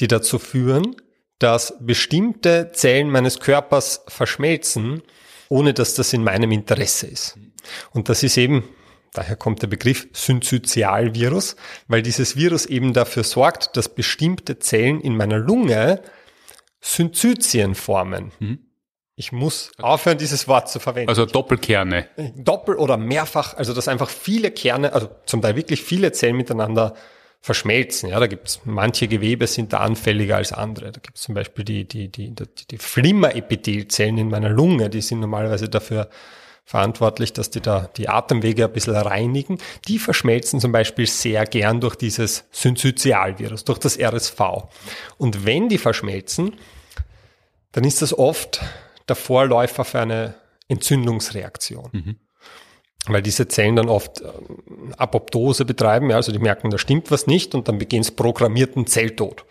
die 0.00 0.08
dazu 0.08 0.38
führen, 0.38 0.96
dass 1.38 1.74
bestimmte 1.80 2.72
Zellen 2.74 3.10
meines 3.10 3.40
Körpers 3.40 4.02
verschmelzen, 4.08 5.02
ohne 5.48 5.72
dass 5.72 5.94
das 5.94 6.12
in 6.12 6.24
meinem 6.24 6.52
Interesse 6.52 7.06
ist. 7.06 7.38
Und 7.92 8.08
das 8.08 8.22
ist 8.22 8.36
eben 8.36 8.64
Daher 9.14 9.36
kommt 9.36 9.62
der 9.62 9.68
Begriff 9.68 10.08
Synzytialvirus, 10.12 11.54
weil 11.86 12.02
dieses 12.02 12.34
Virus 12.34 12.66
eben 12.66 12.92
dafür 12.92 13.22
sorgt, 13.22 13.76
dass 13.76 13.88
bestimmte 13.88 14.58
Zellen 14.58 15.00
in 15.00 15.16
meiner 15.16 15.38
Lunge 15.38 16.02
Synzytien 16.80 17.76
formen. 17.76 18.32
Mhm. 18.40 18.58
Ich 19.14 19.30
muss 19.30 19.70
aufhören, 19.80 20.18
dieses 20.18 20.48
Wort 20.48 20.68
zu 20.68 20.80
verwenden. 20.80 21.08
Also 21.08 21.26
Doppelkerne. 21.26 22.08
Doppel 22.34 22.74
oder 22.74 22.96
mehrfach, 22.96 23.56
also 23.56 23.72
dass 23.72 23.86
einfach 23.86 24.10
viele 24.10 24.50
Kerne, 24.50 24.92
also 24.92 25.08
zum 25.26 25.40
Teil 25.40 25.54
wirklich 25.54 25.80
viele 25.80 26.10
Zellen 26.10 26.36
miteinander 26.36 26.94
verschmelzen. 27.40 28.08
Ja, 28.08 28.18
da 28.18 28.26
gibt's 28.26 28.62
manche 28.64 29.06
Gewebe 29.06 29.46
sind 29.46 29.72
da 29.72 29.78
anfälliger 29.78 30.36
als 30.36 30.52
andere. 30.52 30.90
Da 30.90 30.98
gibt's 31.00 31.22
zum 31.22 31.36
Beispiel 31.36 31.64
die, 31.64 31.86
die, 31.86 32.08
die, 32.08 32.34
die, 32.34 32.66
die 32.68 32.78
Flimmerepithelzellen 32.78 34.18
in 34.18 34.28
meiner 34.28 34.48
Lunge, 34.48 34.90
die 34.90 35.02
sind 35.02 35.20
normalerweise 35.20 35.68
dafür 35.68 36.08
verantwortlich, 36.64 37.32
dass 37.32 37.50
die 37.50 37.60
da 37.60 37.88
die 37.96 38.08
Atemwege 38.08 38.64
ein 38.64 38.72
bisschen 38.72 38.96
reinigen. 38.96 39.58
Die 39.86 39.98
verschmelzen 39.98 40.60
zum 40.60 40.72
Beispiel 40.72 41.06
sehr 41.06 41.44
gern 41.44 41.80
durch 41.80 41.94
dieses 41.94 42.44
Synzytialvirus, 42.52 43.64
durch 43.64 43.78
das 43.78 43.98
RSV. 43.98 44.40
Und 45.18 45.44
wenn 45.44 45.68
die 45.68 45.78
verschmelzen, 45.78 46.54
dann 47.72 47.84
ist 47.84 48.02
das 48.02 48.16
oft 48.16 48.60
der 49.08 49.16
Vorläufer 49.16 49.84
für 49.84 50.00
eine 50.00 50.34
Entzündungsreaktion. 50.68 51.90
Mhm. 51.92 52.16
Weil 53.06 53.20
diese 53.20 53.46
Zellen 53.48 53.76
dann 53.76 53.90
oft 53.90 54.22
ähm, 54.22 54.94
Apoptose 54.96 55.66
betreiben, 55.66 56.08
ja, 56.08 56.16
also 56.16 56.32
die 56.32 56.38
merken, 56.38 56.70
da 56.70 56.78
stimmt 56.78 57.10
was 57.10 57.26
nicht 57.26 57.54
und 57.54 57.68
dann 57.68 57.76
beginnen 57.78 58.00
es 58.00 58.10
programmierten 58.10 58.86
Zelltod. 58.86 59.44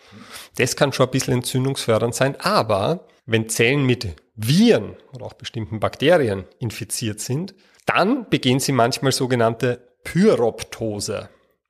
Das 0.56 0.74
kann 0.74 0.92
schon 0.92 1.06
ein 1.06 1.12
bisschen 1.12 1.34
entzündungsfördernd 1.34 2.14
sein, 2.14 2.34
aber 2.40 3.06
wenn 3.26 3.48
Zellen 3.48 3.86
mit 3.86 4.16
Viren 4.34 4.96
oder 5.12 5.26
auch 5.26 5.34
bestimmten 5.34 5.80
Bakterien 5.80 6.44
infiziert 6.58 7.20
sind, 7.20 7.54
dann 7.86 8.28
beginnen 8.28 8.60
sie 8.60 8.72
manchmal 8.72 9.12
sogenannte 9.12 9.88
Pyroptose. 10.02 11.28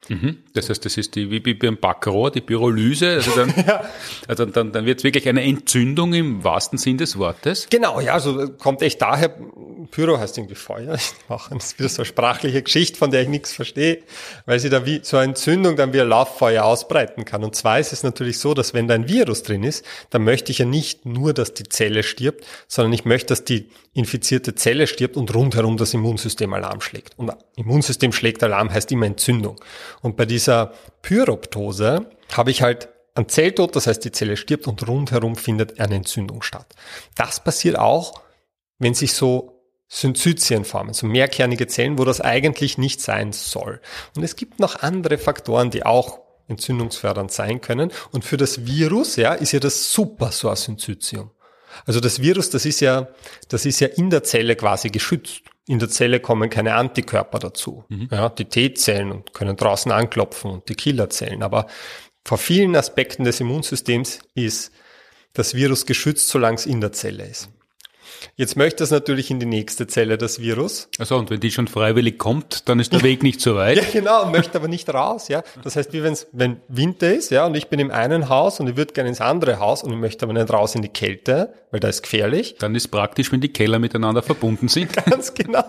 Mhm. 0.08 0.38
Das 0.52 0.68
heißt, 0.68 0.84
das 0.84 0.96
ist 0.96 1.14
die, 1.14 1.30
wie 1.30 1.54
beim 1.54 1.76
Backrohr, 1.76 2.30
die 2.30 2.40
Pyrolyse. 2.40 3.14
Also 3.14 3.30
dann, 3.32 3.54
ja. 3.66 3.84
also 4.28 4.44
dann, 4.44 4.72
dann 4.72 4.86
wird 4.86 4.98
es 4.98 5.04
wirklich 5.04 5.28
eine 5.28 5.42
Entzündung 5.42 6.12
im 6.14 6.44
wahrsten 6.44 6.78
Sinn 6.78 6.98
des 6.98 7.18
Wortes. 7.18 7.68
Genau, 7.70 8.00
ja, 8.00 8.14
also 8.14 8.48
kommt 8.58 8.82
echt 8.82 9.00
daher, 9.00 9.36
Pyro 9.90 10.18
heißt 10.18 10.38
irgendwie 10.38 10.54
Feuer. 10.54 10.96
Ich 11.24 11.28
mache 11.28 11.54
das 11.54 11.66
ist 11.66 11.78
wieder 11.78 11.88
so 11.88 12.02
eine 12.02 12.06
sprachliche 12.06 12.62
Geschichte, 12.62 12.98
von 12.98 13.10
der 13.10 13.22
ich 13.22 13.28
nichts 13.28 13.52
verstehe, 13.52 14.02
weil 14.46 14.58
sie 14.58 14.68
da 14.68 14.84
wie 14.84 15.00
so 15.02 15.16
eine 15.16 15.30
Entzündung 15.30 15.76
dann 15.76 15.92
wie 15.92 16.00
ein 16.00 16.08
Lauffeuer 16.08 16.64
ausbreiten 16.64 17.24
kann. 17.24 17.44
Und 17.44 17.54
zwar 17.54 17.80
ist 17.80 17.92
es 17.92 18.02
natürlich 18.02 18.38
so, 18.38 18.54
dass 18.54 18.74
wenn 18.74 18.88
da 18.88 18.94
ein 18.94 19.08
Virus 19.08 19.42
drin 19.42 19.62
ist, 19.62 19.84
dann 20.10 20.24
möchte 20.24 20.52
ich 20.52 20.58
ja 20.58 20.66
nicht 20.66 21.06
nur, 21.06 21.32
dass 21.32 21.54
die 21.54 21.64
Zelle 21.64 22.02
stirbt, 22.02 22.44
sondern 22.68 22.92
ich 22.92 23.04
möchte, 23.04 23.28
dass 23.28 23.44
die 23.44 23.68
infizierte 23.94 24.54
Zelle 24.54 24.86
stirbt 24.86 25.16
und 25.16 25.32
rundherum 25.34 25.76
das 25.76 25.94
Immunsystem 25.94 26.52
Alarm 26.52 26.80
schlägt. 26.80 27.16
Und 27.16 27.32
Immunsystem 27.56 28.12
schlägt 28.12 28.42
Alarm 28.42 28.72
heißt 28.72 28.90
immer 28.92 29.06
Entzündung. 29.06 29.60
Und 30.04 30.18
bei 30.18 30.26
dieser 30.26 30.74
Pyroptose 31.00 32.04
habe 32.30 32.50
ich 32.50 32.60
halt 32.60 32.90
ein 33.14 33.26
Zelltod, 33.26 33.74
das 33.74 33.86
heißt 33.86 34.04
die 34.04 34.12
Zelle 34.12 34.36
stirbt 34.36 34.68
und 34.68 34.86
rundherum 34.86 35.34
findet 35.34 35.80
eine 35.80 35.94
Entzündung 35.94 36.42
statt. 36.42 36.66
Das 37.14 37.42
passiert 37.42 37.78
auch, 37.78 38.20
wenn 38.78 38.92
sich 38.92 39.14
so 39.14 39.62
Synzytien 39.88 40.66
formen, 40.66 40.92
so 40.92 41.06
mehrkernige 41.06 41.68
Zellen, 41.68 41.96
wo 41.96 42.04
das 42.04 42.20
eigentlich 42.20 42.76
nicht 42.76 43.00
sein 43.00 43.32
soll. 43.32 43.80
Und 44.14 44.24
es 44.24 44.36
gibt 44.36 44.60
noch 44.60 44.82
andere 44.82 45.16
Faktoren, 45.16 45.70
die 45.70 45.86
auch 45.86 46.18
entzündungsfördernd 46.48 47.32
sein 47.32 47.62
können. 47.62 47.90
Und 48.12 48.26
für 48.26 48.36
das 48.36 48.66
Virus, 48.66 49.16
ja, 49.16 49.32
ist 49.32 49.52
ja 49.52 49.60
das 49.60 49.90
super, 49.90 50.32
so 50.32 50.50
ein 50.50 50.56
Synzytium. 50.56 51.30
Also 51.86 52.00
das 52.00 52.20
Virus, 52.20 52.50
das 52.50 52.66
ist 52.66 52.80
ja, 52.80 53.08
das 53.48 53.66
ist 53.66 53.80
ja 53.80 53.88
in 53.88 54.10
der 54.10 54.22
Zelle 54.22 54.56
quasi 54.56 54.90
geschützt. 54.90 55.42
In 55.66 55.78
der 55.78 55.88
Zelle 55.88 56.20
kommen 56.20 56.50
keine 56.50 56.74
Antikörper 56.74 57.38
dazu. 57.38 57.84
Mhm. 57.88 58.08
Ja, 58.10 58.28
die 58.28 58.44
T-Zellen 58.44 59.24
können 59.32 59.56
draußen 59.56 59.90
anklopfen 59.90 60.50
und 60.50 60.68
die 60.68 60.74
Killerzellen. 60.74 61.42
Aber 61.42 61.66
vor 62.24 62.38
vielen 62.38 62.76
Aspekten 62.76 63.24
des 63.24 63.40
Immunsystems 63.40 64.20
ist 64.34 64.72
das 65.32 65.54
Virus 65.54 65.86
geschützt, 65.86 66.28
solange 66.28 66.56
es 66.56 66.66
in 66.66 66.80
der 66.80 66.92
Zelle 66.92 67.26
ist. 67.26 67.48
Jetzt 68.36 68.56
möchte 68.56 68.84
es 68.84 68.90
natürlich 68.90 69.30
in 69.30 69.40
die 69.40 69.46
nächste 69.46 69.86
Zelle, 69.86 70.18
das 70.18 70.40
Virus. 70.40 70.88
Also 70.98 71.16
und 71.16 71.30
wenn 71.30 71.40
die 71.40 71.50
schon 71.50 71.68
freiwillig 71.68 72.18
kommt, 72.18 72.68
dann 72.68 72.80
ist 72.80 72.92
der 72.92 73.02
Weg 73.02 73.22
nicht 73.22 73.40
so 73.40 73.56
weit. 73.56 73.74
Ja, 73.84 74.00
genau, 74.00 74.30
möchte 74.30 74.58
aber 74.58 74.68
nicht 74.68 74.92
raus, 74.92 75.28
ja. 75.28 75.42
Das 75.62 75.76
heißt, 75.76 75.92
wie 75.92 76.02
wenn's, 76.02 76.26
wenn 76.32 76.60
Winter 76.68 77.12
ist, 77.12 77.30
ja, 77.30 77.46
und 77.46 77.54
ich 77.56 77.68
bin 77.68 77.78
im 77.80 77.90
einen 77.90 78.28
Haus 78.28 78.60
und 78.60 78.68
ich 78.68 78.76
würde 78.76 78.92
gerne 78.92 79.08
ins 79.08 79.20
andere 79.20 79.58
Haus 79.58 79.82
und 79.82 79.92
ich 79.92 79.98
möchte 79.98 80.24
aber 80.24 80.32
nicht 80.32 80.52
raus 80.52 80.74
in 80.74 80.82
die 80.82 80.88
Kälte, 80.88 81.52
weil 81.70 81.80
da 81.80 81.88
ist 81.88 82.02
gefährlich. 82.02 82.56
Dann 82.58 82.74
ist 82.74 82.88
praktisch, 82.88 83.32
wenn 83.32 83.40
die 83.40 83.52
Keller 83.52 83.78
miteinander 83.78 84.22
verbunden 84.22 84.68
sind. 84.68 84.92
Ganz 85.06 85.34
genau. 85.34 85.64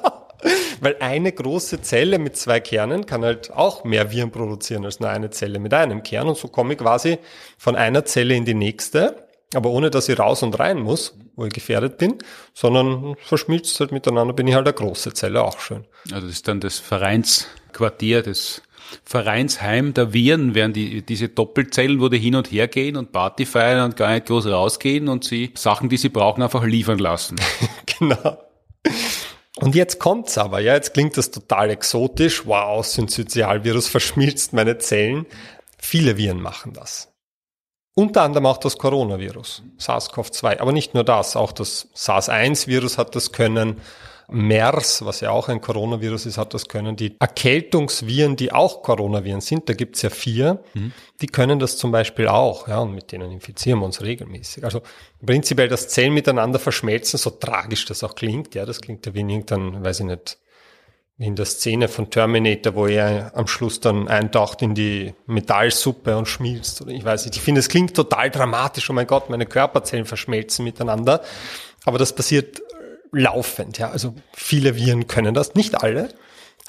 Weil 0.80 0.98
eine 1.00 1.32
große 1.32 1.82
Zelle 1.82 2.20
mit 2.20 2.38
zwei 2.38 2.60
Kernen 2.60 3.06
kann 3.06 3.24
halt 3.24 3.52
auch 3.52 3.84
mehr 3.84 4.12
Viren 4.12 4.32
produzieren 4.32 4.86
als 4.86 5.00
nur 5.00 5.10
eine 5.10 5.30
Zelle 5.30 5.60
mit 5.60 5.74
einem 5.74 6.04
Kern. 6.04 6.28
Und 6.28 6.38
so 6.38 6.48
komme 6.48 6.74
ich 6.74 6.80
quasi 6.80 7.18
von 7.58 7.76
einer 7.76 8.06
Zelle 8.06 8.36
in 8.36 8.46
die 8.46 8.54
nächste, 8.54 9.28
aber 9.54 9.70
ohne 9.70 9.90
dass 9.90 10.10
ich 10.10 10.20
raus 10.20 10.44
und 10.44 10.58
rein 10.60 10.80
muss, 10.80 11.18
wo 11.36 11.46
ich 11.46 11.54
gefährdet 11.54 11.98
bin, 11.98 12.18
sondern 12.54 13.16
verschmilzt 13.20 13.80
halt 13.80 13.92
miteinander, 13.92 14.34
bin 14.34 14.48
ich 14.48 14.56
halt 14.56 14.68
eine 14.68 14.74
große 14.74 15.14
Zelle, 15.14 15.44
auch 15.44 15.60
schön. 15.60 15.86
Also 16.12 16.28
das 16.28 16.36
ist 16.36 16.48
dann 16.48 16.60
das 16.60 16.80
Vereinsquartier, 16.80 18.22
das 18.22 18.62
Vereinsheim 19.04 19.94
der 19.94 20.14
Viren, 20.14 20.56
während 20.56 20.76
die, 20.76 21.02
diese 21.02 21.30
Doppelzellen, 21.30 22.00
wo 22.00 22.10
die 22.10 22.20
hin 22.20 22.36
und 22.36 22.52
her 22.52 22.68
gehen 22.68 22.98
und 22.98 23.12
Party 23.12 23.46
feiern 23.46 23.86
und 23.86 23.98
gar 23.98 24.14
nicht 24.14 24.28
groß 24.28 24.48
rausgehen 24.48 25.08
und 25.08 25.24
sie 25.24 25.52
Sachen, 25.56 25.90
die 25.90 25.98
sie 25.98 26.10
brauchen, 26.10 26.44
einfach 26.44 26.64
liefern 26.64 27.00
lassen. 27.00 27.38
genau. 28.00 28.38
Und 29.58 29.74
jetzt 29.74 30.00
kommt's 30.00 30.38
aber, 30.38 30.60
ja, 30.60 30.74
jetzt 30.74 30.94
klingt 30.94 31.18
das 31.18 31.32
total 31.32 31.70
exotisch. 31.70 32.46
Wow, 32.46 32.86
Syncytialvirus 32.86 33.88
verschmilzt 33.88 34.54
meine 34.54 34.78
Zellen. 34.78 35.26
Viele 35.78 36.18
Viren 36.18 36.42
machen 36.42 36.74
das. 36.74 37.15
Unter 37.98 38.24
anderem 38.24 38.46
auch 38.46 38.58
das 38.58 38.78
Coronavirus, 38.78 39.64
SARS-CoV-2. 39.80 40.60
Aber 40.60 40.74
nicht 40.74 40.94
nur 40.94 41.06
das, 41.06 41.38
auch 41.38 41.54
das 41.54 41.88
SARS-1-Virus 41.94 42.98
hat 42.98 43.16
das 43.16 43.32
können. 43.32 43.82
MERS, 44.28 45.06
was 45.06 45.22
ja 45.22 45.32
auch 45.32 45.50
ein 45.50 45.62
Coronavirus 45.62 46.26
ist, 46.26 46.38
hat 46.38 46.54
das 46.54 46.68
können. 46.68 46.96
Die 46.96 47.16
Erkältungsviren, 47.20 48.36
die 48.36 48.52
auch 48.52 48.82
Coronaviren 48.82 49.40
sind, 49.40 49.70
da 49.70 49.74
gibt's 49.74 50.02
ja 50.02 50.10
vier, 50.10 50.64
mhm. 50.74 50.92
die 51.22 51.28
können 51.28 51.60
das 51.60 51.78
zum 51.78 51.92
Beispiel 51.92 52.28
auch, 52.28 52.68
ja, 52.68 52.80
und 52.80 52.96
mit 52.96 53.12
denen 53.12 53.32
infizieren 53.32 53.80
wir 53.80 53.86
uns 53.86 54.02
regelmäßig. 54.02 54.64
Also 54.64 54.82
prinzipiell 55.24 55.68
das 55.68 55.90
Zellen 55.90 56.14
miteinander 56.14 56.60
verschmelzen, 56.60 57.20
so 57.20 57.30
tragisch 57.30 57.86
das 57.86 58.04
auch 58.04 58.16
klingt, 58.16 58.56
ja, 58.56 58.66
das 58.66 58.82
klingt 58.82 59.06
ja 59.06 59.14
wie 59.14 59.22
in 59.22 59.30
irgendein, 59.30 59.84
weiß 59.86 60.00
ich 60.02 60.06
nicht, 60.08 60.38
in 61.18 61.36
der 61.36 61.46
Szene 61.46 61.88
von 61.88 62.10
Terminator, 62.10 62.76
wo 62.76 62.88
er 62.88 63.32
am 63.36 63.48
Schluss 63.48 63.80
dann 63.80 64.08
eintaucht 64.08 64.62
in 64.62 64.76
die 64.76 65.14
Metallsuppe 65.28 66.18
und 66.18 66.28
schmilzt. 66.28 66.82
Oder 66.82 66.92
ich 66.92 67.06
weiß 67.06 67.26
nicht. 67.26 67.38
Ich 67.38 67.42
finde, 67.42 67.60
es 67.60 67.70
klingt 67.70 67.96
total 67.96 68.30
dramatisch. 68.30 68.90
Oh 68.90 68.94
mein 68.94 69.08
Gott, 69.08 69.30
meine 69.30 69.46
Körperzellen 69.46 70.06
verschmelzen 70.06 70.66
miteinander. 70.66 71.22
Aber 71.86 71.98
das 71.98 72.14
passiert 72.14 72.62
laufend. 73.12 73.78
Ja, 73.78 73.92
also 73.92 74.14
viele 74.34 74.76
Viren 74.76 75.08
können 75.08 75.34
das, 75.34 75.56
nicht 75.56 75.82
alle. 75.82 76.10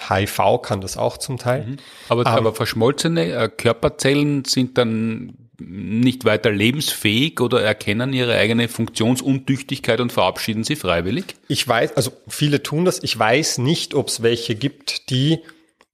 HIV 0.09 0.61
kann 0.63 0.81
das 0.81 0.97
auch 0.97 1.17
zum 1.17 1.39
Teil. 1.39 1.67
Mhm. 1.67 1.77
Aber, 2.09 2.27
aber, 2.27 2.39
aber 2.39 2.55
verschmolzene 2.55 3.33
äh, 3.33 3.49
Körperzellen 3.49 4.45
sind 4.45 4.79
dann 4.79 5.46
nicht 5.59 6.25
weiter 6.25 6.51
lebensfähig 6.51 7.41
oder 7.41 7.63
erkennen 7.63 8.13
ihre 8.13 8.37
eigene 8.37 8.69
Funktionsuntüchtigkeit 8.69 10.01
und 10.01 10.13
verabschieden 10.13 10.65
sie 10.65 10.77
freiwillig? 10.77 11.37
Ich 11.49 11.67
weiß, 11.67 11.97
also 11.97 12.13
viele 12.29 12.63
tun 12.63 12.85
das. 12.85 13.03
Ich 13.03 13.19
weiß 13.19 13.59
nicht, 13.59 13.95
ob 13.95 14.09
es 14.09 14.23
welche 14.23 14.55
gibt, 14.55 15.11
die, 15.11 15.41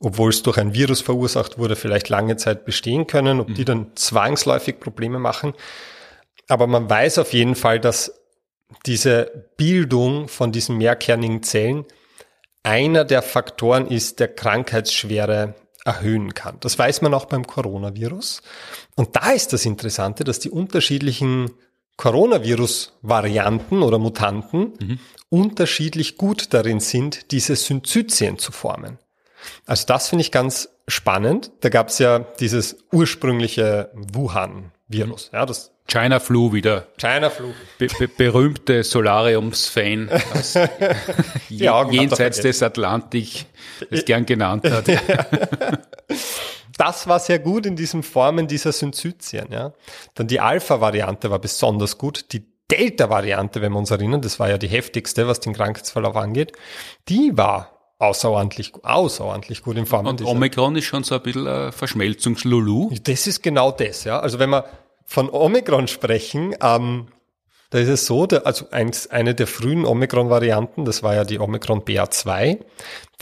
obwohl 0.01 0.31
es 0.31 0.43
durch 0.43 0.59
ein 0.59 0.75
Virus 0.75 1.01
verursacht 1.01 1.59
wurde, 1.59 1.77
vielleicht 1.77 2.09
lange 2.09 2.37
Zeit 2.37 2.65
bestehen 2.65 3.07
können, 3.07 3.41
ob 3.41 3.51
mhm. 3.51 3.55
die 3.55 3.65
dann 3.65 3.87
zwangsläufig 3.95 4.81
Probleme 4.81 5.19
machen. 5.19 5.55
Aber 6.49 6.67
man 6.67 6.91
weiß 6.91 7.19
auf 7.19 7.33
jeden 7.33 7.55
Fall, 7.55 7.79
dass 7.79 8.21
diese 8.87 9.51
Bildung 9.57 10.29
von 10.29 10.51
diesen 10.51 10.79
mehrkernigen 10.79 11.43
Zellen 11.43 11.85
einer 12.63 13.05
der 13.05 13.23
Faktoren 13.23 13.87
ist, 13.87 14.21
der 14.21 14.29
Krankheitsschwere 14.29 15.55
erhöhen 15.85 16.35
kann. 16.35 16.59
Das 16.61 16.79
weiß 16.79 17.03
man 17.03 17.13
auch 17.15 17.25
beim 17.25 17.47
Coronavirus. 17.47 18.43
Und 18.97 19.17
da 19.17 19.31
ist 19.31 19.53
das 19.53 19.65
Interessante, 19.65 20.25
dass 20.25 20.39
die 20.39 20.51
unterschiedlichen 20.51 21.51
Coronavirus-Varianten 21.97 23.83
oder 23.83 23.99
Mutanten 23.99 24.73
mhm. 24.81 24.99
unterschiedlich 25.29 26.17
gut 26.17 26.53
darin 26.55 26.81
sind, 26.81 27.31
diese 27.33 27.57
Synzytien 27.57 28.39
zu 28.39 28.53
formen. 28.53 28.99
Also 29.67 29.87
das 29.87 30.09
finde 30.09 30.23
ich 30.23 30.31
ganz 30.31 30.69
spannend. 30.89 31.51
Da 31.61 31.69
gab 31.69 31.89
es 31.89 31.99
ja 31.99 32.19
dieses 32.19 32.77
ursprüngliche 32.93 33.91
Wuhan-Virus. 33.95 35.31
Ja, 35.33 35.47
das 35.47 35.73
China 35.87 36.21
Flu 36.21 36.53
wieder. 36.53 36.87
China 36.97 37.29
Flu. 37.29 37.53
Be 37.79 37.89
be 37.99 38.09
berühmte 38.09 38.85
Solariums-Fan 38.85 40.11
jenseits 41.49 42.41
des 42.41 42.63
Atlantik 42.63 43.47
es 43.91 44.05
gern 44.05 44.25
genannt 44.25 44.65
hat. 44.71 44.87
Das 46.77 47.07
war 47.07 47.19
sehr 47.19 47.39
gut 47.39 47.67
in 47.67 47.77
diesen 47.77 48.03
Formen 48.03 48.47
dieser 48.47 48.73
Synzytien. 48.73 49.49
Ja. 49.51 49.73
Dann 50.15 50.27
die 50.27 50.41
Alpha-Variante 50.41 51.31
war 51.31 51.39
besonders 51.39 51.99
gut. 51.99 52.33
Die 52.33 52.45
Delta-Variante, 52.71 53.61
wenn 53.61 53.73
wir 53.73 53.79
uns 53.79 53.91
erinnern, 53.91 54.23
das 54.23 54.41
war 54.41 54.49
ja 54.49 54.59
die 54.59 54.69
heftigste, 54.69 55.29
was 55.29 55.41
den 55.41 55.53
Krankheitsverlauf 55.53 56.17
angeht, 56.17 56.53
die 57.09 57.37
war 57.37 57.73
außerordentlich, 57.99 58.73
außerordentlich 58.83 59.63
gut 59.63 59.77
in 59.77 59.87
Formen. 59.87 60.09
Und 60.09 60.25
Omikron 60.25 60.75
ist 60.77 60.87
schon 60.87 61.05
so 61.05 61.15
ein 61.15 61.23
bisschen 61.23 61.47
ein 61.47 61.73
Verschmelzungslulu. 61.73 62.91
Das 63.05 63.27
ist 63.27 63.43
genau 63.43 63.71
das, 63.71 64.05
ja. 64.05 64.19
Also 64.21 64.39
wenn 64.39 64.51
man 64.51 64.65
von 65.05 65.29
Omikron 65.31 65.87
sprechen, 65.87 66.55
ähm, 66.63 67.09
da 67.73 67.79
ist 67.79 67.89
es 67.89 68.05
so, 68.05 68.25
also 68.25 68.67
eins, 68.71 69.07
eine 69.07 69.35
der 69.35 69.47
frühen 69.47 69.87
Omikron-Varianten, 69.87 70.85
das 70.85 71.03
war 71.03 71.15
ja 71.15 71.25
die 71.25 71.39
Omikron 71.39 71.81
BA2, 71.81 72.59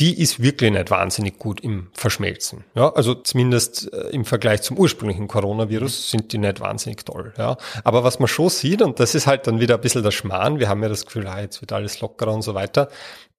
die 0.00 0.20
ist 0.20 0.42
wirklich 0.42 0.72
nicht 0.72 0.90
wahnsinnig 0.90 1.38
gut 1.38 1.60
im 1.60 1.86
Verschmelzen. 1.92 2.64
Ja, 2.74 2.92
also 2.92 3.14
zumindest 3.14 3.92
äh, 3.92 4.08
im 4.08 4.24
Vergleich 4.24 4.62
zum 4.62 4.76
ursprünglichen 4.76 5.28
Coronavirus 5.28 6.10
sind 6.10 6.32
die 6.32 6.38
nicht 6.38 6.58
wahnsinnig 6.58 7.04
toll. 7.04 7.32
Ja, 7.38 7.58
aber 7.84 8.02
was 8.02 8.18
man 8.18 8.26
schon 8.26 8.48
sieht, 8.48 8.82
und 8.82 8.98
das 8.98 9.14
ist 9.14 9.28
halt 9.28 9.46
dann 9.46 9.60
wieder 9.60 9.76
ein 9.76 9.80
bisschen 9.82 10.02
der 10.02 10.10
Schmarrn, 10.10 10.58
wir 10.58 10.68
haben 10.68 10.82
ja 10.82 10.88
das 10.88 11.06
Gefühl, 11.06 11.28
ah, 11.28 11.40
jetzt 11.40 11.60
wird 11.60 11.72
alles 11.72 12.00
lockerer 12.00 12.34
und 12.34 12.42
so 12.42 12.54
weiter, 12.54 12.88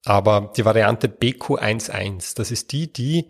aber 0.06 0.54
die 0.56 0.64
Variante 0.64 1.10
BQ11, 1.10 2.38
das 2.38 2.52
ist 2.52 2.72
die, 2.72 2.94
die 2.94 3.28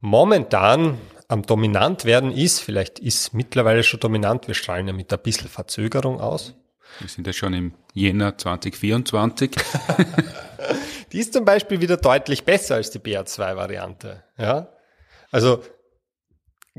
momentan 0.00 0.96
am 1.28 1.42
dominant 1.42 2.06
werden 2.06 2.32
ist, 2.32 2.60
vielleicht 2.60 2.98
ist 2.98 3.34
mittlerweile 3.34 3.82
schon 3.82 4.00
dominant, 4.00 4.48
wir 4.48 4.54
strahlen 4.54 4.86
ja 4.86 4.94
mit 4.94 5.12
ein 5.12 5.18
bisschen 5.18 5.48
Verzögerung 5.48 6.18
aus. 6.18 6.54
Wir 6.98 7.08
sind 7.08 7.26
ja 7.26 7.32
schon 7.32 7.54
im 7.54 7.72
Jänner 7.94 8.36
2024. 8.36 9.52
die 11.12 11.18
ist 11.18 11.32
zum 11.32 11.44
Beispiel 11.44 11.80
wieder 11.80 11.96
deutlich 11.96 12.44
besser 12.44 12.76
als 12.76 12.90
die 12.90 12.98
BA2-Variante. 12.98 14.22
Ja? 14.36 14.68
Also 15.30 15.62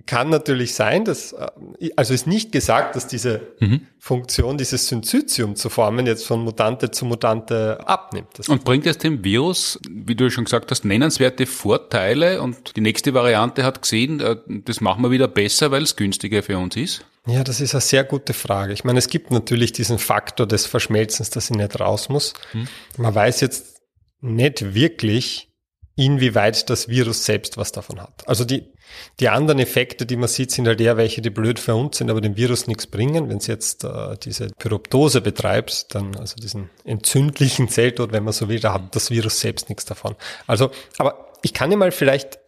kann 0.06 0.30
natürlich 0.30 0.74
sein, 0.74 1.04
dass, 1.04 1.34
äh, 1.34 1.48
also 1.96 2.14
ist 2.14 2.26
nicht 2.26 2.52
gesagt, 2.52 2.96
dass 2.96 3.08
diese 3.08 3.42
mhm. 3.60 3.88
Funktion, 4.00 4.58
dieses 4.58 4.88
Syncytium 4.88 5.56
zu 5.56 5.70
formen, 5.70 6.06
jetzt 6.08 6.26
von 6.26 6.44
Mutante 6.44 6.92
zu 6.92 7.06
Mutante 7.06 7.80
abnimmt. 7.86 8.30
Das 8.38 8.48
und 8.48 8.64
bringt 8.64 8.86
es 8.86 8.98
dem 8.98 9.24
Virus, 9.24 9.80
wie 9.90 10.16
du 10.16 10.30
schon 10.30 10.46
gesagt 10.46 10.72
hast, 10.72 10.86
nennenswerte 10.86 11.46
Vorteile 11.46 12.42
und 12.42 12.76
die 12.78 12.82
nächste 12.82 13.14
Variante 13.14 13.64
hat 13.64 13.82
gesehen, 13.82 14.20
äh, 14.22 14.38
das 14.48 14.80
machen 14.82 15.04
wir 15.04 15.12
wieder 15.12 15.28
besser, 15.28 15.72
weil 15.72 15.84
es 15.84 15.96
günstiger 15.96 16.42
für 16.42 16.58
uns 16.58 16.76
ist? 16.78 17.06
Ja, 17.28 17.44
das 17.44 17.62
ist 17.62 17.76
eine 17.76 17.82
sehr 17.82 18.04
gute 18.04 18.34
Frage. 18.34 18.74
Ich 18.74 18.84
meine, 18.84 19.00
es 19.00 19.08
gibt 19.08 19.30
natürlich 19.32 19.72
diesen 19.72 20.00
Faktor 20.00 20.48
des 20.48 20.66
Verschmelzens, 20.66 21.30
dass 21.30 21.48
sie 21.48 21.54
nicht 21.54 21.80
raus 21.80 22.10
muss. 22.10 22.34
Mhm. 22.54 22.68
Man 22.98 23.14
weiß 23.14 23.42
jetzt 23.42 23.82
nicht 24.22 24.74
wirklich, 24.74 25.52
inwieweit 25.96 26.70
das 26.70 26.88
Virus 26.88 27.26
selbst 27.26 27.58
was 27.58 27.72
davon 27.72 28.02
hat. 28.02 28.28
Also 28.28 28.46
die, 28.46 28.74
die 29.20 29.30
anderen 29.30 29.60
Effekte, 29.60 30.06
die 30.06 30.16
man 30.16 30.30
sieht, 30.30 30.52
sind 30.52 30.68
halt 30.68 30.82
eher 30.82 30.98
welche, 30.98 31.22
die 31.22 31.30
blöd 31.30 31.60
für 31.60 31.76
uns 31.76 31.98
sind, 31.98 32.10
aber 32.10 32.22
dem 32.22 32.38
Virus 32.38 32.66
nichts 32.68 32.88
bringen. 32.88 33.30
Wenn 33.30 33.38
es 33.38 33.48
jetzt 33.48 33.84
äh, 33.84 34.18
diese 34.18 34.48
Pyroptose 34.58 35.22
betreibt, 35.22 35.94
dann 35.94 36.16
also 36.16 36.36
diesen 36.38 36.70
entzündlichen 36.86 37.70
Zelltod, 37.70 38.12
wenn 38.14 38.24
man 38.24 38.34
so 38.34 38.50
will, 38.50 38.60
da 38.60 38.74
hat 38.74 38.96
das 38.96 39.12
Virus 39.12 39.40
selbst 39.40 39.70
nichts 39.70 39.86
davon. 39.86 40.16
Also, 40.48 40.72
aber 40.98 41.34
ich 41.44 41.54
kann 41.54 41.72
ja 41.72 41.78
mal 41.78 41.92
vielleicht 41.92 42.40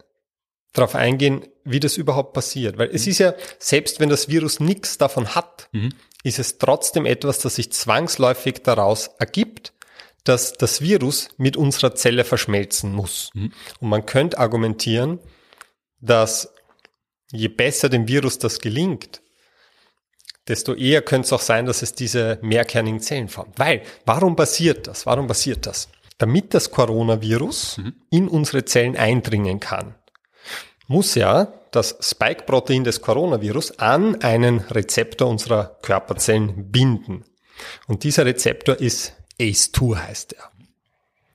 darauf 0.72 0.94
eingehen, 0.94 1.46
wie 1.64 1.80
das 1.80 1.96
überhaupt 1.96 2.32
passiert. 2.32 2.78
Weil 2.78 2.90
es 2.92 3.06
ist 3.06 3.18
ja, 3.18 3.34
selbst 3.58 4.00
wenn 4.00 4.08
das 4.08 4.28
Virus 4.28 4.60
nichts 4.60 4.98
davon 4.98 5.34
hat, 5.34 5.68
mhm. 5.72 5.90
ist 6.22 6.38
es 6.38 6.58
trotzdem 6.58 7.06
etwas, 7.06 7.38
das 7.38 7.56
sich 7.56 7.72
zwangsläufig 7.72 8.62
daraus 8.62 9.10
ergibt 9.18 9.72
dass 10.24 10.54
das 10.54 10.80
Virus 10.80 11.28
mit 11.36 11.56
unserer 11.56 11.94
Zelle 11.94 12.24
verschmelzen 12.24 12.92
muss. 12.92 13.30
Mhm. 13.34 13.52
Und 13.80 13.88
man 13.88 14.06
könnte 14.06 14.38
argumentieren, 14.38 15.20
dass 16.00 16.52
je 17.30 17.48
besser 17.48 17.88
dem 17.88 18.08
Virus 18.08 18.38
das 18.38 18.58
gelingt, 18.58 19.20
desto 20.48 20.74
eher 20.74 21.02
könnte 21.02 21.26
es 21.26 21.32
auch 21.32 21.40
sein, 21.40 21.66
dass 21.66 21.82
es 21.82 21.94
diese 21.94 22.38
mehrkernigen 22.42 23.00
Zellen 23.00 23.28
formt. 23.28 23.58
Weil, 23.58 23.82
warum 24.04 24.34
passiert 24.34 24.86
das? 24.86 25.06
Warum 25.06 25.26
passiert 25.26 25.66
das? 25.66 25.88
Damit 26.18 26.54
das 26.54 26.70
Coronavirus 26.70 27.78
mhm. 27.78 27.94
in 28.10 28.28
unsere 28.28 28.64
Zellen 28.64 28.96
eindringen 28.96 29.60
kann, 29.60 29.94
muss 30.86 31.14
ja 31.14 31.52
das 31.70 31.96
Spike-Protein 32.00 32.84
des 32.84 33.00
Coronavirus 33.00 33.78
an 33.78 34.20
einen 34.22 34.60
Rezeptor 34.60 35.28
unserer 35.28 35.76
Körperzellen 35.82 36.70
binden. 36.70 37.24
Und 37.86 38.04
dieser 38.04 38.26
Rezeptor 38.26 38.76
ist 38.76 39.14
ACE2 39.40 39.96
heißt 39.96 40.34
er. 40.34 40.50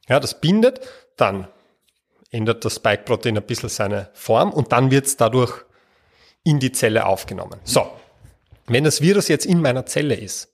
Ja, 0.08 0.20
das 0.20 0.40
bindet, 0.40 0.82
dann 1.18 1.48
ändert 2.32 2.64
das 2.66 2.76
Spike-Protein 2.76 3.38
ein 3.38 3.44
bisschen 3.44 3.70
seine 3.70 4.10
Form 4.14 4.52
und 4.52 4.72
dann 4.72 4.92
wird 4.92 5.06
es 5.06 5.18
dadurch 5.18 5.66
in 6.44 6.60
die 6.60 6.72
Zelle 6.72 7.06
aufgenommen. 7.06 7.60
So, 7.64 7.90
wenn 8.68 8.84
das 8.84 9.02
Virus 9.02 9.28
jetzt 9.28 9.46
in 9.46 9.62
meiner 9.62 9.86
Zelle 9.86 10.16
ist, 10.16 10.54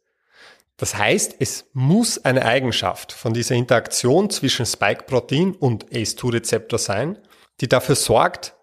das 0.77 0.95
heißt, 0.95 1.35
es 1.39 1.65
muss 1.73 2.25
eine 2.25 2.43
Eigenschaft 2.43 3.13
von 3.13 3.33
dieser 3.33 3.55
Interaktion 3.55 4.29
zwischen 4.29 4.65
Spike-Protein 4.65 5.53
und 5.53 5.85
ACE2-Rezeptor 5.89 6.79
sein, 6.79 7.17
die 7.61 7.69
dafür 7.69 7.95
sorgt, 7.95 8.55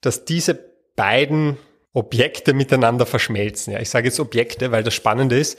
dass 0.00 0.24
diese 0.24 0.58
beiden 0.96 1.56
Objekte 1.92 2.54
miteinander 2.54 3.06
verschmelzen. 3.06 3.72
Ja, 3.72 3.80
ich 3.80 3.90
sage 3.90 4.08
jetzt 4.08 4.20
Objekte, 4.20 4.70
weil 4.70 4.82
das 4.82 4.94
Spannende 4.94 5.38
ist, 5.38 5.58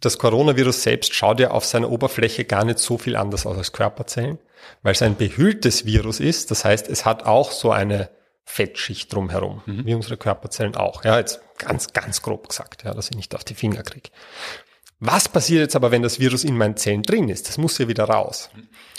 das 0.00 0.18
Coronavirus 0.18 0.82
selbst 0.82 1.14
schaut 1.14 1.38
ja 1.38 1.50
auf 1.50 1.64
seiner 1.64 1.90
Oberfläche 1.90 2.44
gar 2.44 2.64
nicht 2.64 2.78
so 2.78 2.98
viel 2.98 3.16
anders 3.16 3.46
aus 3.46 3.56
als 3.56 3.72
Körperzellen, 3.72 4.38
weil 4.82 4.92
es 4.92 5.02
ein 5.02 5.16
behülltes 5.16 5.86
Virus 5.86 6.18
ist. 6.18 6.50
Das 6.50 6.64
heißt, 6.64 6.88
es 6.88 7.04
hat 7.04 7.24
auch 7.24 7.52
so 7.52 7.70
eine 7.70 8.10
Fettschicht 8.44 9.12
drumherum, 9.12 9.62
mhm. 9.66 9.86
wie 9.86 9.94
unsere 9.94 10.16
Körperzellen 10.16 10.74
auch. 10.74 11.04
Ja, 11.04 11.18
jetzt 11.18 11.40
ganz, 11.58 11.92
ganz 11.92 12.22
grob 12.22 12.48
gesagt, 12.48 12.84
ja, 12.84 12.94
dass 12.94 13.10
ich 13.10 13.16
nicht 13.16 13.34
auf 13.34 13.44
die 13.44 13.54
Finger 13.54 13.82
kriege. 13.82 14.10
Was 14.98 15.28
passiert 15.28 15.60
jetzt 15.60 15.76
aber, 15.76 15.90
wenn 15.90 16.02
das 16.02 16.20
Virus 16.20 16.44
in 16.44 16.56
meinen 16.56 16.76
Zellen 16.76 17.02
drin 17.02 17.28
ist? 17.28 17.48
Das 17.48 17.58
muss 17.58 17.78
ja 17.78 17.88
wieder 17.88 18.04
raus. 18.04 18.50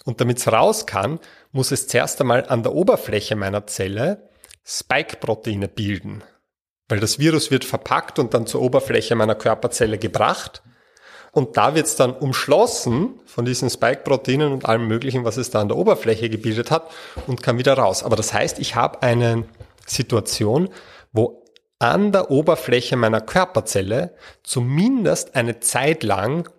Und 0.05 0.21
damit 0.21 0.38
es 0.38 0.51
raus 0.51 0.86
kann, 0.86 1.19
muss 1.51 1.71
es 1.71 1.88
zuerst 1.88 2.19
einmal 2.19 2.45
an 2.47 2.63
der 2.63 2.74
Oberfläche 2.74 3.36
meiner 3.36 3.67
Zelle 3.67 4.30
Spike-Proteine 4.66 5.68
bilden. 5.68 6.24
Weil 6.88 6.99
das 6.99 7.20
Virus 7.20 7.51
wird 7.51 7.66
verpackt 7.66 8.20
und 8.20 8.34
dann 8.34 8.47
zur 8.47 8.61
Oberfläche 8.61 9.16
meiner 9.16 9.36
Körperzelle 9.36 9.97
gebracht. 9.97 10.61
Und 11.32 11.57
da 11.57 11.74
wird 11.74 11.88
es 11.88 11.95
dann 11.95 12.14
umschlossen 12.14 13.20
von 13.26 13.45
diesen 13.45 13.70
Spike-Proteinen 13.70 14.51
und 14.53 14.66
allem 14.66 14.88
Möglichen, 14.88 15.26
was 15.26 15.38
es 15.38 15.49
da 15.49 15.61
an 15.61 15.68
der 15.68 15.78
Oberfläche 15.78 16.30
gebildet 16.30 16.70
hat 16.70 16.91
und 17.26 17.41
kann 17.41 17.57
wieder 17.57 17.74
raus. 17.74 18.03
Aber 18.03 18.16
das 18.16 18.34
heißt, 18.34 18.59
ich 18.59 18.76
habe 18.76 19.01
eine 19.01 19.45
Situation, 19.86 20.70
wo 21.11 21.43
an 21.80 22.11
der 22.11 22.32
Oberfläche 22.32 22.95
meiner 22.95 23.20
Körperzelle 23.20 24.16
zumindest 24.43 25.36
eine 25.36 25.59
Zeit 25.59 26.03
lang 26.03 26.49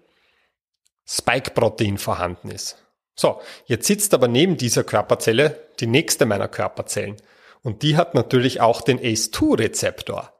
Spike-Protein 1.07 1.99
vorhanden 1.99 2.51
ist. 2.51 2.77
So, 3.15 3.41
jetzt 3.67 3.87
sitzt 3.87 4.13
aber 4.13 4.27
neben 4.27 4.57
dieser 4.57 4.83
Körperzelle 4.83 5.61
die 5.79 5.87
nächste 5.87 6.27
meiner 6.27 6.49
Körperzellen. 6.49 7.17
Und 7.65 7.83
die 7.83 7.97
hat 7.97 8.15
natürlich 8.15 8.61
auch 8.61 8.83
den 8.83 9.01
ACE2-Rezeptor. 9.01 10.33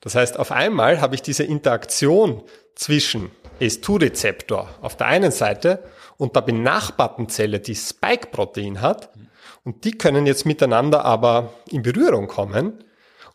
Das 0.00 0.14
heißt, 0.14 0.38
auf 0.38 0.52
einmal 0.52 1.00
habe 1.00 1.16
ich 1.16 1.22
diese 1.22 1.42
Interaktion 1.42 2.42
zwischen 2.76 3.30
ACE2-Rezeptor 3.60 4.68
auf 4.82 4.96
der 4.96 5.06
einen 5.06 5.32
Seite 5.32 5.82
und 6.18 6.36
der 6.36 6.42
benachbarten 6.42 7.28
Zelle, 7.28 7.60
die 7.60 7.74
Spike-Protein 7.74 8.82
hat. 8.82 9.10
Und 9.64 9.84
die 9.84 9.92
können 9.92 10.26
jetzt 10.26 10.44
miteinander 10.44 11.04
aber 11.04 11.54
in 11.70 11.82
Berührung 11.82 12.28
kommen. 12.28 12.84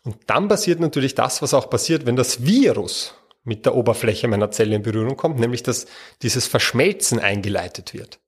Und 0.04 0.16
dann 0.28 0.48
passiert 0.48 0.78
natürlich 0.78 1.16
das, 1.16 1.42
was 1.42 1.52
auch 1.52 1.68
passiert, 1.68 2.06
wenn 2.06 2.16
das 2.16 2.46
Virus 2.46 3.14
mit 3.44 3.66
der 3.66 3.74
Oberfläche 3.74 4.28
meiner 4.28 4.52
Zelle 4.52 4.76
in 4.76 4.82
Berührung 4.82 5.16
kommt, 5.16 5.40
nämlich 5.40 5.64
dass 5.64 5.86
dieses 6.22 6.46
Verschmelzen 6.46 7.18
eingeleitet 7.18 7.92
wird. 7.92 8.20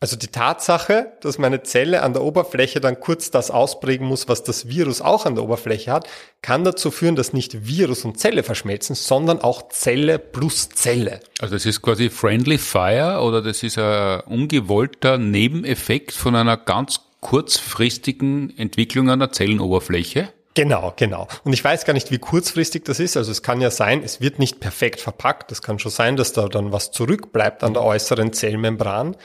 Also 0.00 0.16
die 0.16 0.28
Tatsache, 0.28 1.12
dass 1.22 1.38
meine 1.38 1.64
Zelle 1.64 2.04
an 2.04 2.12
der 2.12 2.22
Oberfläche 2.22 2.80
dann 2.80 3.00
kurz 3.00 3.32
das 3.32 3.50
ausprägen 3.50 4.06
muss, 4.06 4.28
was 4.28 4.44
das 4.44 4.68
Virus 4.68 5.00
auch 5.00 5.26
an 5.26 5.34
der 5.34 5.42
Oberfläche 5.42 5.90
hat, 5.90 6.08
kann 6.40 6.62
dazu 6.62 6.92
führen, 6.92 7.16
dass 7.16 7.32
nicht 7.32 7.66
Virus 7.66 8.04
und 8.04 8.16
Zelle 8.16 8.44
verschmelzen, 8.44 8.94
sondern 8.94 9.40
auch 9.40 9.70
Zelle 9.70 10.20
plus 10.20 10.68
Zelle. 10.68 11.18
Also 11.40 11.56
das 11.56 11.66
ist 11.66 11.82
quasi 11.82 12.10
Friendly 12.10 12.58
Fire 12.58 13.22
oder 13.22 13.42
das 13.42 13.64
ist 13.64 13.76
ein 13.76 14.20
ungewollter 14.20 15.18
Nebeneffekt 15.18 16.12
von 16.12 16.36
einer 16.36 16.56
ganz 16.56 17.00
kurzfristigen 17.20 18.56
Entwicklung 18.56 19.10
an 19.10 19.18
der 19.18 19.32
Zellenoberfläche? 19.32 20.28
Genau, 20.58 20.92
genau. 20.96 21.28
Und 21.44 21.52
ich 21.52 21.62
weiß 21.62 21.84
gar 21.84 21.92
nicht, 21.92 22.10
wie 22.10 22.18
kurzfristig 22.18 22.84
das 22.84 22.98
ist. 22.98 23.16
Also 23.16 23.30
es 23.30 23.42
kann 23.42 23.60
ja 23.60 23.70
sein, 23.70 24.02
es 24.02 24.20
wird 24.20 24.40
nicht 24.40 24.58
perfekt 24.58 25.00
verpackt. 25.00 25.52
Es 25.52 25.62
kann 25.62 25.78
schon 25.78 25.92
sein, 25.92 26.16
dass 26.16 26.32
da 26.32 26.48
dann 26.48 26.72
was 26.72 26.90
zurückbleibt 26.90 27.62
an 27.62 27.74
der 27.74 27.84
äußeren 27.84 28.32
Zellmembran. 28.32 29.16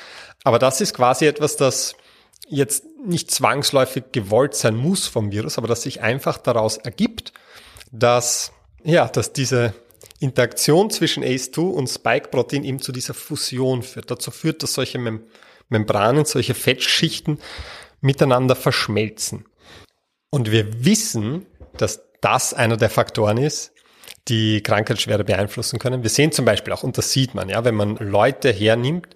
Aber 0.44 0.60
das 0.60 0.82
ist 0.82 0.94
quasi 0.94 1.26
etwas, 1.26 1.56
das 1.58 1.96
jetzt 2.48 2.86
nicht 3.06 3.32
zwangsläufig 3.32 4.06
gewollt 4.12 4.56
sein 4.56 4.76
muss 4.76 5.08
vom 5.08 5.32
Virus, 5.32 5.58
aber 5.58 5.68
das 5.68 5.82
sich 5.84 6.02
einfach 6.02 6.38
daraus 6.38 6.78
ergibt, 6.78 7.34
dass, 7.92 8.52
ja, 8.84 9.08
dass 9.08 9.34
diese 9.34 9.74
Interaktion 10.20 10.90
zwischen 10.90 11.24
ACE2 11.24 11.60
und 11.60 11.88
Spike-Protein 11.88 12.64
eben 12.64 12.82
zu 12.82 12.92
dieser 12.92 13.14
Fusion 13.14 13.84
führt. 13.84 14.10
Dazu 14.10 14.32
führt, 14.32 14.64
dass 14.64 14.74
solche 14.74 15.00
Mem 15.00 15.24
Membranen, 15.70 16.26
solche 16.26 16.54
Fettschichten 16.54 17.40
miteinander 18.00 18.56
verschmelzen. 18.56 19.46
Und 20.30 20.52
wir 20.52 20.86
wissen, 20.86 21.46
dass 21.78 22.02
das 22.22 22.54
einer 22.54 22.78
der 22.78 22.90
Faktoren 22.90 23.38
ist, 23.38 23.72
die 24.28 24.62
Krankheitsschwere 24.62 25.24
beeinflussen 25.24 25.80
können. 25.80 26.04
Wir 26.04 26.10
sehen 26.10 26.32
zum 26.32 26.46
Beispiel 26.46 26.74
auch, 26.74 26.84
und 26.84 26.98
das 26.98 27.12
sieht 27.12 27.34
man, 27.34 27.50
ja, 27.50 27.64
wenn 27.66 27.76
man 27.76 27.96
Leute 27.98 28.52
hernimmt, 28.52 29.16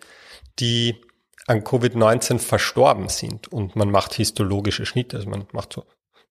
die 0.59 0.95
an 1.48 1.64
Covid-19 1.64 2.39
verstorben 2.39 3.10
sind 3.10 3.48
und 3.48 3.76
man 3.76 3.89
macht 3.89 4.14
histologische 4.14 4.86
Schnitte, 4.86 5.18
also 5.18 5.30
man 5.30 5.48
macht 5.54 5.74
so 5.74 5.86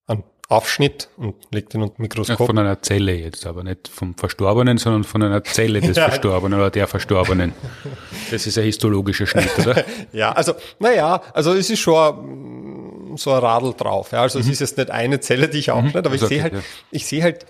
einen 0.06 0.22
Aufschnitt 0.48 1.08
und 1.16 1.34
legt 1.50 1.74
den 1.74 1.82
unter 1.82 2.00
Mikroskop. 2.00 2.38
Ja, 2.38 2.46
von 2.46 2.58
einer 2.58 2.80
Zelle 2.80 3.14
jetzt, 3.14 3.46
aber 3.46 3.64
nicht 3.64 3.88
vom 3.88 4.14
Verstorbenen, 4.14 4.78
sondern 4.78 5.02
von 5.02 5.22
einer 5.22 5.42
Zelle 5.42 5.80
des 5.80 5.96
ja. 5.96 6.08
Verstorbenen 6.08 6.60
oder 6.60 6.70
der 6.70 6.86
Verstorbenen. 6.86 7.52
Das 8.30 8.46
ist 8.46 8.56
ein 8.58 8.64
histologischer 8.64 9.26
Schnitt, 9.26 9.58
oder? 9.58 9.84
ja, 10.12 10.32
also, 10.32 10.54
naja, 10.78 11.20
also 11.32 11.54
es 11.54 11.70
ist 11.70 11.80
schon 11.80 13.16
so 13.16 13.32
ein 13.32 13.38
Radl 13.38 13.72
drauf. 13.74 14.12
Ja. 14.12 14.20
Also 14.22 14.38
mhm. 14.38 14.44
es 14.44 14.50
ist 14.52 14.60
jetzt 14.60 14.76
nicht 14.76 14.90
eine 14.90 15.18
Zelle, 15.18 15.48
die 15.48 15.58
ich 15.58 15.70
aufschneide, 15.70 16.08
mhm. 16.08 16.14
aber 16.14 16.14
ich 16.14 16.28
sehe 16.28 16.42
halt, 16.42 16.52
ja. 16.52 16.60
ich 16.90 17.06
sehe 17.06 17.22
halt, 17.22 17.46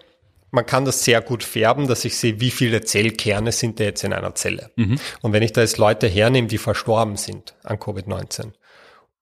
man 0.50 0.64
kann 0.64 0.84
das 0.84 1.04
sehr 1.04 1.20
gut 1.20 1.42
färben, 1.42 1.86
dass 1.86 2.04
ich 2.04 2.16
sehe, 2.16 2.40
wie 2.40 2.50
viele 2.50 2.82
Zellkerne 2.82 3.52
sind 3.52 3.80
da 3.80 3.84
jetzt 3.84 4.04
in 4.04 4.12
einer 4.12 4.34
Zelle. 4.34 4.70
Mhm. 4.76 4.98
Und 5.22 5.32
wenn 5.32 5.42
ich 5.42 5.52
da 5.52 5.60
jetzt 5.60 5.78
Leute 5.78 6.06
hernehme, 6.06 6.48
die 6.48 6.58
verstorben 6.58 7.16
sind 7.16 7.54
an 7.62 7.78
Covid-19 7.78 8.52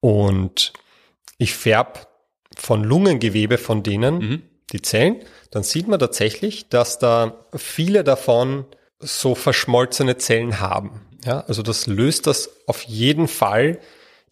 und 0.00 0.72
ich 1.38 1.54
färbe 1.54 2.00
von 2.56 2.84
Lungengewebe 2.84 3.58
von 3.58 3.82
denen 3.82 4.18
mhm. 4.18 4.42
die 4.72 4.82
Zellen, 4.82 5.22
dann 5.50 5.62
sieht 5.62 5.88
man 5.88 5.98
tatsächlich, 5.98 6.68
dass 6.68 6.98
da 6.98 7.46
viele 7.56 8.04
davon 8.04 8.66
so 9.00 9.34
verschmolzene 9.34 10.16
Zellen 10.18 10.60
haben. 10.60 11.00
Ja, 11.24 11.40
also 11.40 11.62
das 11.62 11.86
löst 11.86 12.26
das 12.26 12.50
auf 12.66 12.82
jeden 12.82 13.28
Fall 13.28 13.78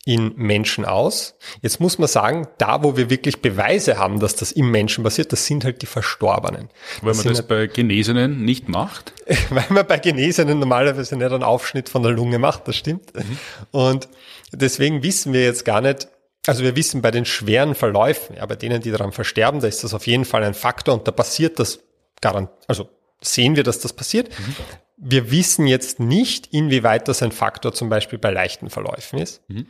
in 0.04 0.32
Menschen 0.36 0.84
aus. 0.84 1.36
Jetzt 1.60 1.78
muss 1.78 1.98
man 1.98 2.08
sagen, 2.08 2.48
da 2.58 2.82
wo 2.82 2.96
wir 2.96 3.08
wirklich 3.08 3.40
Beweise 3.40 3.98
haben, 3.98 4.18
dass 4.18 4.34
das 4.34 4.50
im 4.50 4.70
Menschen 4.70 5.04
passiert, 5.04 5.32
das 5.32 5.46
sind 5.46 5.64
halt 5.64 5.80
die 5.80 5.86
Verstorbenen. 5.86 6.70
Weil 7.02 7.14
man 7.14 7.24
das 7.24 7.38
halt, 7.38 7.48
bei 7.48 7.66
Genesenen 7.68 8.44
nicht 8.44 8.68
macht? 8.68 9.12
Weil 9.50 9.66
man 9.68 9.86
bei 9.86 9.98
Genesenen 9.98 10.58
normalerweise 10.58 11.16
nicht 11.16 11.30
einen 11.30 11.44
Aufschnitt 11.44 11.88
von 11.88 12.02
der 12.02 12.12
Lunge 12.12 12.40
macht, 12.40 12.66
das 12.66 12.74
stimmt. 12.74 13.14
Mhm. 13.14 13.38
Und 13.70 14.08
deswegen 14.50 15.04
wissen 15.04 15.32
wir 15.32 15.44
jetzt 15.44 15.64
gar 15.64 15.80
nicht, 15.80 16.08
also 16.46 16.64
wir 16.64 16.74
wissen 16.74 17.00
bei 17.00 17.12
den 17.12 17.24
schweren 17.24 17.76
Verläufen, 17.76 18.36
ja, 18.36 18.46
bei 18.46 18.56
denen, 18.56 18.82
die 18.82 18.90
daran 18.90 19.12
versterben, 19.12 19.60
da 19.60 19.68
ist 19.68 19.84
das 19.84 19.94
auf 19.94 20.08
jeden 20.08 20.24
Fall 20.24 20.42
ein 20.42 20.54
Faktor 20.54 20.94
und 20.94 21.06
da 21.06 21.12
passiert 21.12 21.60
das 21.60 21.78
garant, 22.20 22.50
also 22.66 22.88
sehen 23.22 23.56
wir, 23.56 23.62
dass 23.62 23.78
das 23.78 23.92
passiert. 23.92 24.28
Mhm. 24.38 24.56
Wir 24.96 25.30
wissen 25.30 25.66
jetzt 25.66 25.98
nicht, 25.98 26.48
inwieweit 26.52 27.08
das 27.08 27.22
ein 27.22 27.32
Faktor 27.32 27.72
zum 27.72 27.88
Beispiel 27.88 28.18
bei 28.18 28.30
leichten 28.30 28.70
Verläufen 28.70 29.18
ist. 29.18 29.42
Mhm. 29.48 29.66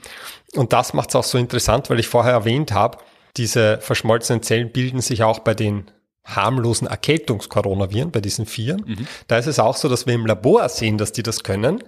Und 0.55 0.73
das 0.73 0.93
macht 0.93 1.11
es 1.11 1.17
auch 1.17 1.25
so 1.25 1.39
interessant, 1.39 1.89
weil 1.89 2.01
ich 2.01 2.09
vorher 2.09 2.33
erwähnt 2.33 2.73
habe, 2.73 2.99
diese 3.37 3.79
verschmolzenen 3.81 4.43
Zellen 4.43 4.73
bilden 4.73 5.01
sich 5.01 5.23
auch 5.23 5.39
bei 5.39 5.55
den 5.55 5.91
harmlosen 6.25 6.87
Erkältungskoronaviren, 6.87 8.11
bei 8.11 8.21
diesen 8.21 8.47
vier. 8.47 8.77
Mhm. 8.77 9.07
Da 9.27 9.39
ist 9.39 9.47
es 9.47 9.59
auch 9.59 9.77
so, 9.77 9.89
dass 9.89 10.07
wir 10.07 10.15
im 10.15 10.27
Labor 10.27 10.69
sehen, 10.69 10.99
dass 10.99 11.13
die 11.13 11.23
das 11.23 11.43
können. 11.43 11.83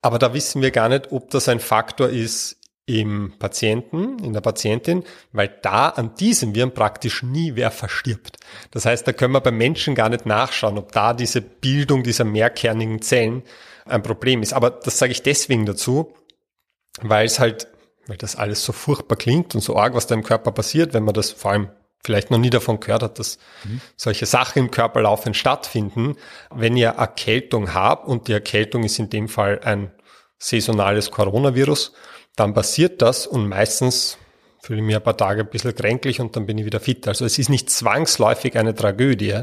Aber 0.00 0.18
da 0.18 0.32
wissen 0.32 0.62
wir 0.62 0.70
gar 0.70 0.88
nicht, 0.88 1.12
ob 1.12 1.30
das 1.30 1.48
ein 1.48 1.60
Faktor 1.60 2.08
ist 2.08 2.58
im 2.86 3.34
Patienten, 3.40 4.20
in 4.20 4.32
der 4.32 4.40
Patientin, 4.40 5.02
weil 5.32 5.58
da 5.62 5.88
an 5.88 6.14
diesem 6.14 6.54
Viren 6.54 6.72
praktisch 6.72 7.24
nie 7.24 7.56
wer 7.56 7.72
verstirbt. 7.72 8.38
Das 8.70 8.86
heißt, 8.86 9.06
da 9.06 9.12
können 9.12 9.34
wir 9.34 9.40
beim 9.40 9.58
Menschen 9.58 9.96
gar 9.96 10.08
nicht 10.08 10.24
nachschauen, 10.24 10.78
ob 10.78 10.92
da 10.92 11.12
diese 11.12 11.40
Bildung 11.40 12.04
dieser 12.04 12.24
mehrkernigen 12.24 13.02
Zellen 13.02 13.42
ein 13.86 14.02
Problem 14.02 14.42
ist. 14.42 14.52
Aber 14.52 14.70
das 14.70 14.98
sage 14.98 15.12
ich 15.12 15.22
deswegen 15.22 15.66
dazu, 15.66 16.14
weil 17.00 17.26
es 17.26 17.40
halt, 17.40 17.66
weil 18.06 18.16
das 18.16 18.36
alles 18.36 18.64
so 18.64 18.72
furchtbar 18.72 19.16
klingt 19.16 19.56
und 19.56 19.60
so 19.60 19.76
arg, 19.76 19.94
was 19.94 20.06
da 20.06 20.14
im 20.14 20.22
Körper 20.22 20.52
passiert, 20.52 20.94
wenn 20.94 21.04
man 21.04 21.14
das 21.14 21.32
vor 21.32 21.50
allem 21.50 21.70
vielleicht 22.04 22.30
noch 22.30 22.38
nie 22.38 22.50
davon 22.50 22.78
gehört 22.78 23.02
hat, 23.02 23.18
dass 23.18 23.38
mhm. 23.64 23.80
solche 23.96 24.26
Sachen 24.26 24.60
im 24.60 24.70
Körper 24.70 25.00
laufend 25.00 25.36
stattfinden. 25.36 26.14
Wenn 26.54 26.76
ihr 26.76 26.90
Erkältung 26.90 27.74
habt 27.74 28.06
und 28.06 28.28
die 28.28 28.32
Erkältung 28.32 28.84
ist 28.84 29.00
in 29.00 29.10
dem 29.10 29.28
Fall 29.28 29.58
ein 29.64 29.90
saisonales 30.38 31.10
Coronavirus, 31.10 31.92
dann 32.36 32.54
passiert 32.54 33.02
das 33.02 33.26
und 33.26 33.48
meistens 33.48 34.18
fühle 34.60 34.80
ich 34.80 34.86
mich 34.86 34.96
ein 34.96 35.02
paar 35.02 35.16
Tage 35.16 35.42
ein 35.42 35.50
bisschen 35.50 35.74
kränklich 35.74 36.20
und 36.20 36.36
dann 36.36 36.46
bin 36.46 36.58
ich 36.58 36.64
wieder 36.64 36.80
fit. 36.80 37.08
Also 37.08 37.24
es 37.24 37.38
ist 37.38 37.48
nicht 37.48 37.70
zwangsläufig 37.70 38.56
eine 38.56 38.74
Tragödie, 38.74 39.42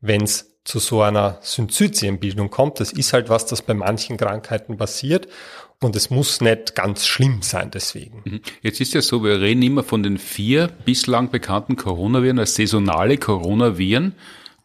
wenn 0.00 0.22
es 0.22 0.52
zu 0.64 0.78
so 0.78 1.02
einer 1.02 1.38
Synzytienbildung 1.42 2.50
kommt. 2.50 2.80
Das 2.80 2.92
ist 2.92 3.12
halt 3.12 3.28
was, 3.28 3.46
das 3.46 3.62
bei 3.62 3.74
manchen 3.74 4.16
Krankheiten 4.16 4.76
passiert 4.76 5.28
und 5.80 5.96
es 5.96 6.10
muss 6.10 6.40
nicht 6.40 6.74
ganz 6.74 7.06
schlimm 7.06 7.42
sein 7.42 7.70
deswegen. 7.72 8.22
Mhm. 8.24 8.40
Jetzt 8.62 8.80
ist 8.80 8.94
ja 8.94 9.02
so, 9.02 9.24
wir 9.24 9.40
reden 9.40 9.62
immer 9.62 9.82
von 9.82 10.02
den 10.02 10.18
vier 10.18 10.68
bislang 10.68 11.30
bekannten 11.30 11.76
Coronaviren 11.76 12.38
als 12.38 12.54
saisonale 12.54 13.18
Coronaviren. 13.18 14.14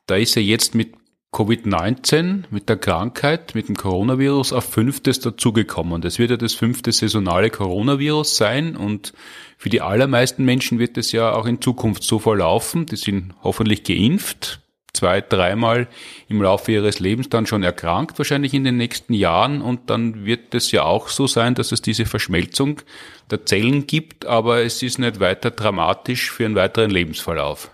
Da 0.05 0.15
ist 0.15 0.35
ja 0.35 0.41
jetzt 0.41 0.75
mit 0.75 0.93
Covid-19, 1.37 2.45
mit 2.49 2.67
der 2.67 2.77
Krankheit, 2.77 3.53
mit 3.53 3.67
dem 3.67 3.75
Coronavirus 3.75 4.53
auf 4.53 4.63
fünftes 4.65 5.19
dazugekommen. 5.19 6.01
Das 6.01 6.17
wird 6.17 6.31
ja 6.31 6.37
das 6.37 6.55
fünfte 6.55 6.91
saisonale 6.91 7.51
Coronavirus 7.51 8.37
sein 8.37 8.75
und 8.75 9.13
für 9.55 9.69
die 9.69 9.81
allermeisten 9.81 10.45
Menschen 10.45 10.79
wird 10.79 10.97
es 10.97 11.11
ja 11.11 11.31
auch 11.33 11.45
in 11.45 11.61
Zukunft 11.61 12.01
so 12.01 12.17
verlaufen. 12.17 12.87
Die 12.87 12.95
sind 12.95 13.35
hoffentlich 13.43 13.83
geimpft, 13.83 14.61
zwei, 14.93 15.21
dreimal 15.21 15.87
im 16.27 16.41
Laufe 16.41 16.71
ihres 16.71 16.99
Lebens 16.99 17.29
dann 17.29 17.45
schon 17.45 17.61
erkrankt, 17.61 18.17
wahrscheinlich 18.17 18.55
in 18.55 18.63
den 18.63 18.77
nächsten 18.77 19.13
Jahren. 19.13 19.61
Und 19.61 19.91
dann 19.91 20.25
wird 20.25 20.55
es 20.55 20.71
ja 20.71 20.85
auch 20.85 21.07
so 21.07 21.27
sein, 21.27 21.53
dass 21.53 21.71
es 21.71 21.83
diese 21.83 22.07
Verschmelzung 22.07 22.81
der 23.29 23.45
Zellen 23.45 23.85
gibt, 23.85 24.25
aber 24.25 24.63
es 24.63 24.81
ist 24.81 24.97
nicht 24.97 25.19
weiter 25.19 25.51
dramatisch 25.51 26.31
für 26.31 26.45
einen 26.45 26.55
weiteren 26.55 26.89
Lebensverlauf. 26.89 27.69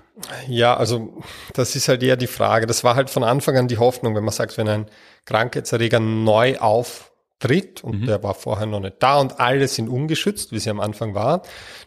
Ja, 0.47 0.75
also 0.75 1.13
das 1.53 1.75
ist 1.75 1.87
halt 1.87 2.03
eher 2.03 2.15
die 2.15 2.27
Frage. 2.27 2.65
Das 2.65 2.83
war 2.83 2.95
halt 2.95 3.09
von 3.09 3.23
Anfang 3.23 3.57
an 3.57 3.67
die 3.67 3.77
Hoffnung, 3.77 4.15
wenn 4.15 4.23
man 4.23 4.33
sagt, 4.33 4.57
wenn 4.57 4.67
ein 4.67 4.85
Krankheitserreger 5.25 5.99
neu 5.99 6.57
auftritt 6.57 7.83
und 7.83 8.01
mhm. 8.01 8.05
der 8.05 8.23
war 8.23 8.33
vorher 8.33 8.65
noch 8.65 8.79
nicht 8.79 8.97
da 8.99 9.19
und 9.19 9.39
alle 9.39 9.67
sind 9.67 9.89
ungeschützt, 9.89 10.51
wie 10.51 10.59
sie 10.59 10.69
am 10.69 10.79
Anfang 10.79 11.15
war, 11.15 11.43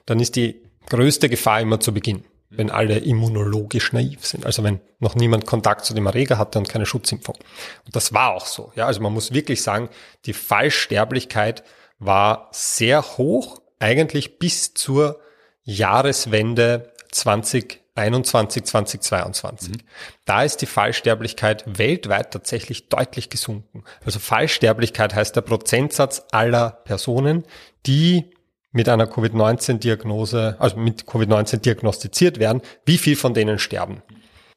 dann 0.07 0.20
ist 0.20 0.37
die 0.37 0.62
größte 0.89 1.28
Gefahr 1.28 1.61
immer 1.61 1.80
zu 1.80 1.93
Beginn, 1.93 2.24
wenn 2.51 2.70
alle 2.70 2.99
immunologisch 2.99 3.93
naiv 3.93 4.24
sind. 4.24 4.47
Also 4.47 4.62
wenn 4.62 4.80
noch 4.99 5.14
niemand 5.14 5.47
Kontakt 5.47 5.84
zu 5.84 5.95
dem 5.95 6.07
Erreger 6.07 6.39
hatte 6.39 6.59
und 6.59 6.68
keine 6.68 6.87
Schutzimpfung. 6.87 7.37
Und 7.84 7.97
das 7.97 8.12
war 8.12 8.34
auch 8.34 8.47
so. 8.47 8.72
Ja, 8.76 8.87
also 8.87 9.01
man 9.01 9.12
muss 9.12 9.32
wirklich 9.32 9.62
sagen, 9.62 9.89
die 10.26 10.32
Fallsterblichkeit 10.32 11.64
war 11.99 12.49
sehr 12.53 13.03
hoch, 13.16 13.61
eigentlich 13.78 14.39
bis 14.39 14.74
zur 14.74 15.20
Jahreswende 15.64 16.93
20 17.11 17.80
21, 17.97 18.64
2022. 18.64 19.70
Mhm. 19.70 19.76
Da 20.24 20.42
ist 20.42 20.59
die 20.59 20.66
Fallsterblichkeit 20.66 21.64
weltweit 21.78 22.32
tatsächlich 22.32 22.88
deutlich 22.88 23.30
gesunken. 23.30 23.84
Also 24.05 24.18
Fallsterblichkeit 24.18 25.14
heißt 25.14 25.34
der 25.36 25.42
Prozentsatz 25.42 26.24
aller 26.30 26.70
Personen, 26.70 27.44
die 27.86 28.30
mit 28.72 28.88
einer 28.88 29.07
Covid-19-Diagnose, 29.07 30.57
also 30.59 30.76
mit 30.76 31.05
Covid-19 31.05 31.59
diagnostiziert 31.59 32.38
werden, 32.38 32.61
wie 32.84 32.99
viel 32.99 33.16
von 33.16 33.32
denen 33.32 33.59
sterben. 33.59 34.03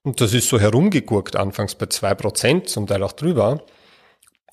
Und 0.03 0.21
das 0.21 0.33
ist 0.33 0.49
so 0.49 0.59
herumgegurkt, 0.59 1.35
anfangs 1.35 1.75
bei 1.75 1.85
zwei 1.85 2.15
Prozent, 2.15 2.69
zum 2.69 2.87
Teil 2.87 3.03
auch 3.03 3.13
drüber. 3.13 3.63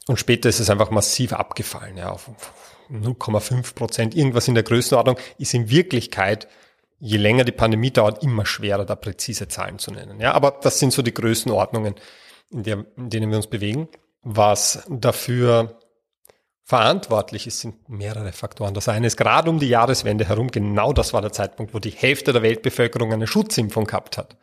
Und 0.07 0.19
später 0.19 0.49
ist 0.49 0.61
es 0.61 0.71
einfach 0.71 0.91
massiv 0.91 1.33
abgefallen, 1.33 1.97
ja, 1.97 2.11
auf 2.11 2.31
0,5 2.91 3.75
Prozent. 3.75 4.15
Irgendwas 4.15 4.49
in 4.49 4.55
der 4.55 4.63
Größenordnung 4.63 5.17
ist 5.39 5.55
in 5.55 5.69
Wirklichkeit 5.69 6.47
je 6.99 7.19
länger 7.19 7.45
die 7.45 7.53
Pandemie 7.53 7.91
dauert, 7.91 8.23
immer 8.23 8.47
schwerer, 8.47 8.85
da 8.85 8.97
präzise 8.97 9.49
Zahlen 9.49 9.79
zu 9.79 9.91
nennen. 9.91 10.21
Ja, 10.21 10.33
aber 10.33 10.59
das 10.63 10.79
sind 10.79 10.93
so 10.93 11.03
die 11.03 11.15
Größenordnungen, 11.15 11.95
in, 12.51 12.63
der, 12.63 12.85
in 12.97 13.11
denen 13.11 13.31
wir 13.31 13.37
uns 13.37 13.49
bewegen. 13.49 13.89
Was 14.23 14.85
dafür 14.89 15.79
verantwortlich 16.67 17.47
ist, 17.47 17.61
sind 17.61 17.89
mehrere 17.89 18.33
Faktoren. 18.33 18.75
Das 18.75 18.89
eine 18.89 19.07
ist 19.07 19.17
gerade 19.17 19.49
um 19.49 19.61
die 19.61 19.69
Jahreswende 19.69 20.27
herum, 20.27 20.51
genau 20.51 20.93
das 20.93 21.13
war 21.13 21.23
der 21.23 21.31
Zeitpunkt, 21.31 21.73
wo 21.75 21.79
die 21.79 21.91
Hälfte 21.91 22.33
der 22.33 22.43
Weltbevölkerung 22.43 23.13
eine 23.13 23.29
Schutzimpfung 23.29 23.85
gehabt 23.85 24.19
hat. 24.19 24.37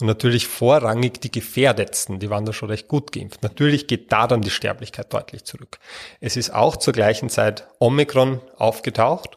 Und 0.00 0.06
natürlich 0.06 0.46
vorrangig 0.46 1.20
die 1.20 1.30
Gefährdetsten, 1.30 2.18
die 2.18 2.30
waren 2.30 2.46
da 2.46 2.54
schon 2.54 2.70
recht 2.70 2.88
gut 2.88 3.12
geimpft. 3.12 3.42
Natürlich 3.42 3.88
geht 3.88 4.10
da 4.10 4.26
dann 4.26 4.40
die 4.40 4.50
Sterblichkeit 4.50 5.12
deutlich 5.12 5.44
zurück. 5.44 5.78
Es 6.18 6.38
ist 6.38 6.54
auch 6.54 6.76
zur 6.76 6.94
gleichen 6.94 7.28
Zeit 7.28 7.68
Omikron 7.78 8.40
aufgetaucht, 8.56 9.36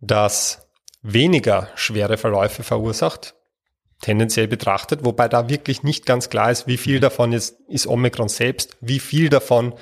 das 0.00 0.65
weniger 1.06 1.68
schwere 1.74 2.18
Verläufe 2.18 2.62
verursacht, 2.62 3.34
tendenziell 4.00 4.48
betrachtet, 4.48 5.04
wobei 5.04 5.28
da 5.28 5.48
wirklich 5.48 5.82
nicht 5.82 6.04
ganz 6.04 6.28
klar 6.28 6.50
ist, 6.50 6.66
wie 6.66 6.76
viel 6.76 7.00
davon 7.00 7.32
ist, 7.32 7.56
ist 7.68 7.86
Omikron 7.86 8.28
selbst, 8.28 8.76
wie 8.80 8.98
viel 8.98 9.28
davon 9.28 9.74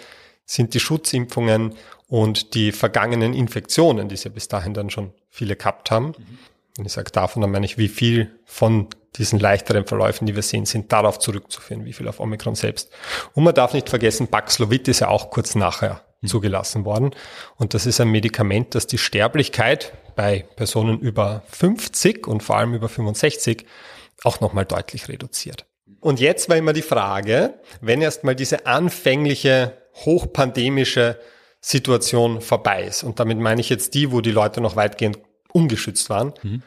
sind 0.45 0.75
die 0.75 0.81
Schutzimpfungen 0.81 1.75
und 2.09 2.55
die 2.55 2.70
vergangenen 2.70 3.33
Infektionen, 3.33 4.09
die 4.09 4.16
sie 4.16 4.29
bis 4.29 4.49
dahin 4.49 4.75
dann 4.75 4.91
schon 4.91 5.12
viele 5.31 5.57
gehabt 5.57 5.91
haben. 5.91 6.14
Und 6.79 6.87
ich 6.87 6.93
sage 6.93 7.11
davon, 7.11 7.41
dann 7.41 7.51
meine 7.51 7.66
ich, 7.66 7.79
wie 7.79 7.89
viel 7.89 8.39
von 8.45 8.89
diesen 9.16 9.39
leichteren 9.39 9.87
Verläufen, 9.87 10.27
die 10.27 10.35
wir 10.35 10.43
sehen, 10.43 10.66
sind 10.66 10.93
darauf 10.93 11.18
zurückzuführen, 11.18 11.85
wie 11.85 11.93
viel 11.93 12.09
auf 12.09 12.20
Omikron 12.20 12.57
selbst. 12.57 12.91
Und 13.33 13.45
man 13.45 13.55
darf 13.55 13.72
nicht 13.72 13.89
vergessen, 13.89 14.29
Paxlovid 14.29 14.89
ist 14.89 15.01
ja 15.01 15.09
auch 15.09 15.31
kurz 15.31 15.55
nachher 15.55 16.03
zugelassen 16.27 16.85
worden. 16.85 17.14
Und 17.57 17.75
das 17.75 17.87
ist 17.87 18.01
ein 18.01 18.09
Medikament, 18.09 18.75
das 18.75 18.87
die 18.87 18.99
Sterblichkeit 18.99 19.93
bei 20.16 20.45
Personen 20.57 20.99
über 21.01 21.43
50 21.49 22.27
und 22.27 22.43
vor 22.43 22.57
allem 22.57 22.75
über 22.75 22.89
65 22.89 23.66
auch 24.22 24.41
nochmal 24.41 24.64
deutlich 24.64 25.09
reduziert. 25.09 25.66
Und 26.01 26.20
jetzt 26.20 26.49
war 26.49 26.57
immer 26.57 26.72
die 26.72 26.83
Frage, 26.83 27.55
wenn 27.81 28.03
erstmal 28.03 28.35
diese 28.35 28.66
anfängliche 28.66 29.79
hochpandemische 30.05 31.18
Situation 31.61 32.41
vorbei 32.41 32.85
ist, 32.85 33.05
und 33.05 33.20
damit 33.20 33.39
meine 33.39 33.61
ich 33.61 33.70
jetzt 33.70 33.95
die, 33.95 34.12
wo 34.12 34.20
die 34.20 34.31
Leute 34.31 34.61
noch 34.61 34.77
weitgehend 34.77 35.18
ungeschützt 35.53 36.11
waren, 36.11 36.35
mhm. 36.43 36.62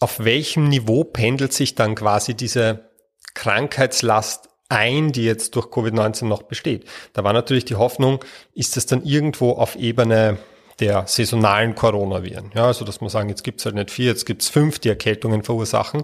auf 0.00 0.24
welchem 0.24 0.68
Niveau 0.68 1.04
pendelt 1.04 1.52
sich 1.52 1.74
dann 1.74 1.94
quasi 1.94 2.34
diese 2.34 2.90
Krankheitslast 3.34 4.48
ein, 4.72 5.12
die 5.12 5.24
jetzt 5.24 5.54
durch 5.54 5.66
Covid-19 5.66 6.24
noch 6.24 6.42
besteht. 6.42 6.86
Da 7.12 7.22
war 7.22 7.32
natürlich 7.32 7.64
die 7.64 7.76
Hoffnung, 7.76 8.24
ist 8.54 8.76
es 8.76 8.86
dann 8.86 9.04
irgendwo 9.04 9.52
auf 9.52 9.76
Ebene 9.76 10.38
der 10.80 11.06
saisonalen 11.06 11.74
Coronaviren. 11.74 12.50
Ja, 12.54 12.66
also 12.66 12.84
dass 12.84 13.00
man 13.00 13.10
sagen, 13.10 13.28
jetzt 13.28 13.44
gibt's 13.44 13.64
halt 13.64 13.74
nicht 13.74 13.90
vier, 13.90 14.06
jetzt 14.06 14.26
gibt's 14.26 14.48
fünf, 14.48 14.78
die 14.78 14.88
Erkältungen 14.88 15.42
verursachen. 15.42 16.02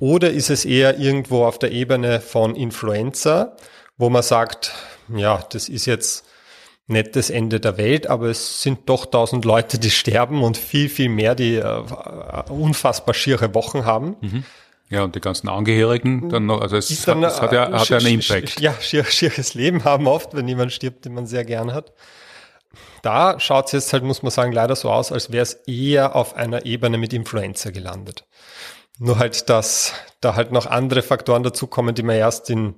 Oder 0.00 0.30
ist 0.30 0.50
es 0.50 0.64
eher 0.64 0.98
irgendwo 0.98 1.44
auf 1.44 1.58
der 1.58 1.72
Ebene 1.72 2.20
von 2.20 2.56
Influenza, 2.56 3.56
wo 3.96 4.10
man 4.10 4.22
sagt, 4.22 4.74
ja, 5.14 5.42
das 5.50 5.68
ist 5.68 5.86
jetzt 5.86 6.24
nicht 6.86 7.14
das 7.14 7.30
Ende 7.30 7.60
der 7.60 7.76
Welt, 7.76 8.08
aber 8.08 8.26
es 8.26 8.62
sind 8.62 8.88
doch 8.88 9.06
tausend 9.06 9.44
Leute, 9.44 9.78
die 9.78 9.90
sterben 9.90 10.42
und 10.42 10.56
viel, 10.56 10.88
viel 10.88 11.08
mehr, 11.08 11.34
die 11.34 11.56
äh, 11.56 11.82
unfassbar 12.48 13.14
schiere 13.14 13.54
Wochen 13.54 13.84
haben. 13.84 14.16
Mhm. 14.20 14.44
Ja, 14.90 15.04
und 15.04 15.14
die 15.14 15.20
ganzen 15.20 15.48
Angehörigen 15.48 16.28
dann 16.28 16.46
noch, 16.46 16.60
also 16.60 16.76
es, 16.76 16.90
hat, 17.06 17.16
es 17.22 17.40
hat, 17.40 17.52
ja, 17.52 17.70
hat 17.70 17.88
ja 17.88 17.98
einen 17.98 18.14
Impact. 18.14 18.60
Ja, 18.60 18.74
schier, 18.80 19.04
schieres 19.04 19.54
Leben 19.54 19.84
haben 19.84 20.08
oft, 20.08 20.34
wenn 20.34 20.48
jemand 20.48 20.72
stirbt, 20.72 21.04
den 21.04 21.14
man 21.14 21.26
sehr 21.26 21.44
gern 21.44 21.72
hat. 21.72 21.92
Da 23.02 23.38
schaut 23.38 23.66
es 23.66 23.72
jetzt 23.72 23.92
halt, 23.92 24.02
muss 24.02 24.22
man 24.22 24.32
sagen, 24.32 24.50
leider 24.50 24.74
so 24.74 24.90
aus, 24.90 25.12
als 25.12 25.30
wäre 25.30 25.44
es 25.44 25.54
eher 25.66 26.16
auf 26.16 26.34
einer 26.34 26.66
Ebene 26.66 26.98
mit 26.98 27.12
Influenza 27.12 27.70
gelandet. 27.70 28.26
Nur 28.98 29.18
halt, 29.18 29.48
dass 29.48 29.94
da 30.20 30.34
halt 30.34 30.50
noch 30.50 30.66
andere 30.66 31.02
Faktoren 31.02 31.44
dazukommen, 31.44 31.94
die 31.94 32.02
man 32.02 32.16
erst 32.16 32.50
in 32.50 32.74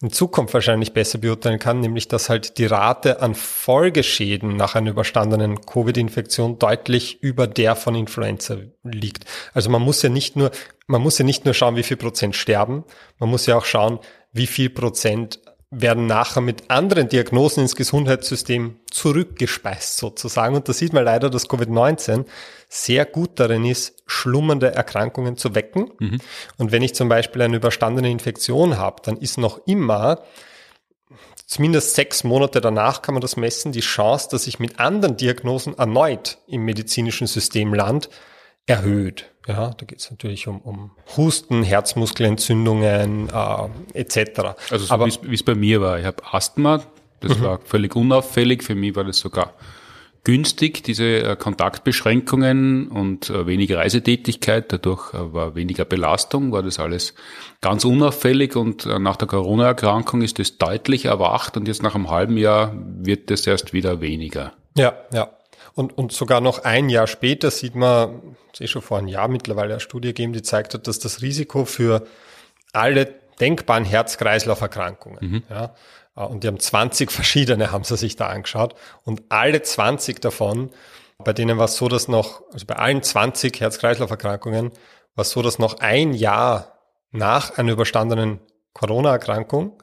in 0.00 0.12
Zukunft 0.12 0.54
wahrscheinlich 0.54 0.92
besser 0.92 1.18
beurteilen 1.18 1.58
kann, 1.58 1.80
nämlich 1.80 2.06
dass 2.06 2.28
halt 2.28 2.58
die 2.58 2.66
Rate 2.66 3.20
an 3.20 3.34
Folgeschäden 3.34 4.56
nach 4.56 4.76
einer 4.76 4.90
überstandenen 4.90 5.60
Covid-Infektion 5.60 6.58
deutlich 6.58 7.20
über 7.20 7.48
der 7.48 7.74
von 7.74 7.96
Influenza 7.96 8.58
liegt. 8.84 9.24
Also 9.54 9.70
man 9.70 9.82
muss 9.82 10.02
ja 10.02 10.08
nicht 10.08 10.36
nur, 10.36 10.52
man 10.86 11.02
muss 11.02 11.18
ja 11.18 11.24
nicht 11.24 11.44
nur 11.44 11.54
schauen, 11.54 11.74
wie 11.74 11.82
viel 11.82 11.96
Prozent 11.96 12.36
sterben, 12.36 12.84
man 13.18 13.28
muss 13.28 13.46
ja 13.46 13.56
auch 13.56 13.64
schauen, 13.64 13.98
wie 14.32 14.46
viel 14.46 14.70
Prozent 14.70 15.40
werden 15.70 16.06
nachher 16.06 16.40
mit 16.40 16.70
anderen 16.70 17.08
Diagnosen 17.08 17.62
ins 17.62 17.76
Gesundheitssystem 17.76 18.76
zurückgespeist 18.90 19.98
sozusagen. 19.98 20.54
Und 20.54 20.68
da 20.68 20.72
sieht 20.72 20.92
man 20.92 21.04
leider, 21.04 21.28
dass 21.28 21.50
Covid-19 21.50 22.24
sehr 22.68 23.06
gut 23.06 23.30
darin 23.40 23.64
ist, 23.64 24.02
schlummernde 24.06 24.74
Erkrankungen 24.74 25.36
zu 25.36 25.54
wecken. 25.54 25.90
Mhm. 25.98 26.20
Und 26.58 26.70
wenn 26.70 26.82
ich 26.82 26.94
zum 26.94 27.08
Beispiel 27.08 27.42
eine 27.42 27.56
überstandene 27.56 28.10
Infektion 28.10 28.76
habe, 28.76 29.02
dann 29.04 29.16
ist 29.16 29.38
noch 29.38 29.66
immer 29.66 30.22
zumindest 31.46 31.94
sechs 31.94 32.24
Monate 32.24 32.60
danach 32.60 33.02
kann 33.02 33.14
man 33.14 33.22
das 33.22 33.36
messen, 33.36 33.72
die 33.72 33.80
Chance, 33.80 34.28
dass 34.30 34.46
ich 34.46 34.58
mit 34.58 34.78
anderen 34.78 35.16
Diagnosen 35.16 35.76
erneut 35.76 36.38
im 36.46 36.64
medizinischen 36.64 37.26
System 37.26 37.74
land, 37.74 38.10
erhöht. 38.66 39.30
Ja, 39.46 39.70
da 39.70 39.86
geht 39.86 39.98
es 39.98 40.10
natürlich 40.10 40.46
um, 40.46 40.60
um 40.60 40.90
Husten, 41.16 41.62
Herzmuskelentzündungen 41.62 43.30
äh, 43.30 43.98
etc. 43.98 44.40
Also 44.70 44.84
so 44.84 45.20
wie 45.22 45.34
es 45.34 45.42
bei 45.42 45.54
mir 45.54 45.80
war. 45.80 45.98
Ich 45.98 46.04
habe 46.04 46.22
Asthma, 46.30 46.82
das 47.20 47.38
mhm. 47.38 47.42
war 47.42 47.60
völlig 47.60 47.96
unauffällig. 47.96 48.62
Für 48.62 48.74
mich 48.74 48.94
war 48.94 49.04
das 49.04 49.18
sogar 49.18 49.54
günstig, 50.28 50.84
diese 50.84 51.22
äh, 51.22 51.36
Kontaktbeschränkungen 51.36 52.88
und 52.88 53.30
äh, 53.30 53.46
weniger 53.46 53.78
Reisetätigkeit. 53.78 54.70
Dadurch 54.70 55.14
äh, 55.14 55.32
war 55.32 55.54
weniger 55.54 55.86
Belastung, 55.86 56.52
war 56.52 56.62
das 56.62 56.78
alles 56.78 57.14
ganz 57.62 57.86
unauffällig. 57.86 58.54
Und 58.54 58.84
nach 58.84 59.16
der 59.16 59.26
Corona-Erkrankung 59.26 60.20
ist 60.20 60.38
das 60.38 60.58
deutlich 60.58 61.06
erwacht 61.06 61.56
und 61.56 61.66
jetzt 61.66 61.82
nach 61.82 61.94
einem 61.94 62.10
halben 62.10 62.36
Jahr 62.36 62.74
wird 62.76 63.30
das 63.30 63.46
erst 63.46 63.72
wieder 63.72 64.02
weniger. 64.02 64.52
Ja, 64.76 64.92
ja. 65.14 65.30
Und, 65.74 65.96
und 65.96 66.12
sogar 66.12 66.42
noch 66.42 66.62
ein 66.62 66.90
Jahr 66.90 67.06
später 67.06 67.50
sieht 67.50 67.74
man, 67.74 68.36
es 68.52 68.60
ist 68.60 68.70
schon 68.70 68.82
vor 68.82 68.98
einem 68.98 69.08
Jahr 69.08 69.28
mittlerweile 69.28 69.72
eine 69.72 69.80
Studie 69.80 70.08
gegeben, 70.08 70.34
die 70.34 70.42
zeigt 70.42 70.74
hat, 70.74 70.86
dass 70.86 70.98
das 70.98 71.22
Risiko 71.22 71.64
für 71.64 72.06
alle 72.74 73.14
denkbaren 73.40 73.84
Herz-Kreislauf-Erkrankungen. 73.84 75.18
Mhm. 75.20 75.42
Ja. 75.48 75.74
Äh, 76.16 76.20
und 76.20 76.44
die 76.44 76.48
haben 76.48 76.60
20 76.60 77.10
verschiedene, 77.12 77.72
haben 77.72 77.84
sie 77.84 77.96
sich 77.96 78.16
da 78.16 78.28
angeschaut. 78.28 78.74
Und 79.04 79.22
alle 79.28 79.62
20 79.62 80.20
davon, 80.20 80.70
bei 81.18 81.32
denen 81.32 81.58
war 81.58 81.66
es 81.66 81.76
so, 81.76 81.88
dass 81.88 82.08
noch, 82.08 82.42
also 82.52 82.66
bei 82.66 82.76
allen 82.76 83.02
20 83.02 83.60
Herz-Kreislauf-Erkrankungen 83.60 84.72
war 85.14 85.22
es 85.22 85.30
so, 85.30 85.42
dass 85.42 85.58
noch 85.58 85.80
ein 85.80 86.12
Jahr 86.12 86.78
nach 87.10 87.58
einer 87.58 87.72
überstandenen 87.72 88.40
Corona-Erkrankung 88.74 89.82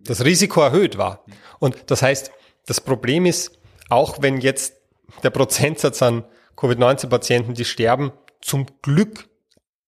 das 0.00 0.24
Risiko 0.24 0.62
erhöht 0.62 0.98
war. 0.98 1.24
Und 1.60 1.90
das 1.90 2.02
heißt, 2.02 2.32
das 2.66 2.80
Problem 2.80 3.26
ist, 3.26 3.58
auch 3.88 4.22
wenn 4.22 4.40
jetzt 4.40 4.74
der 5.22 5.30
Prozentsatz 5.30 6.02
an 6.02 6.24
Covid-19-Patienten, 6.56 7.54
die 7.54 7.64
sterben, 7.64 8.12
zum 8.40 8.66
Glück 8.82 9.28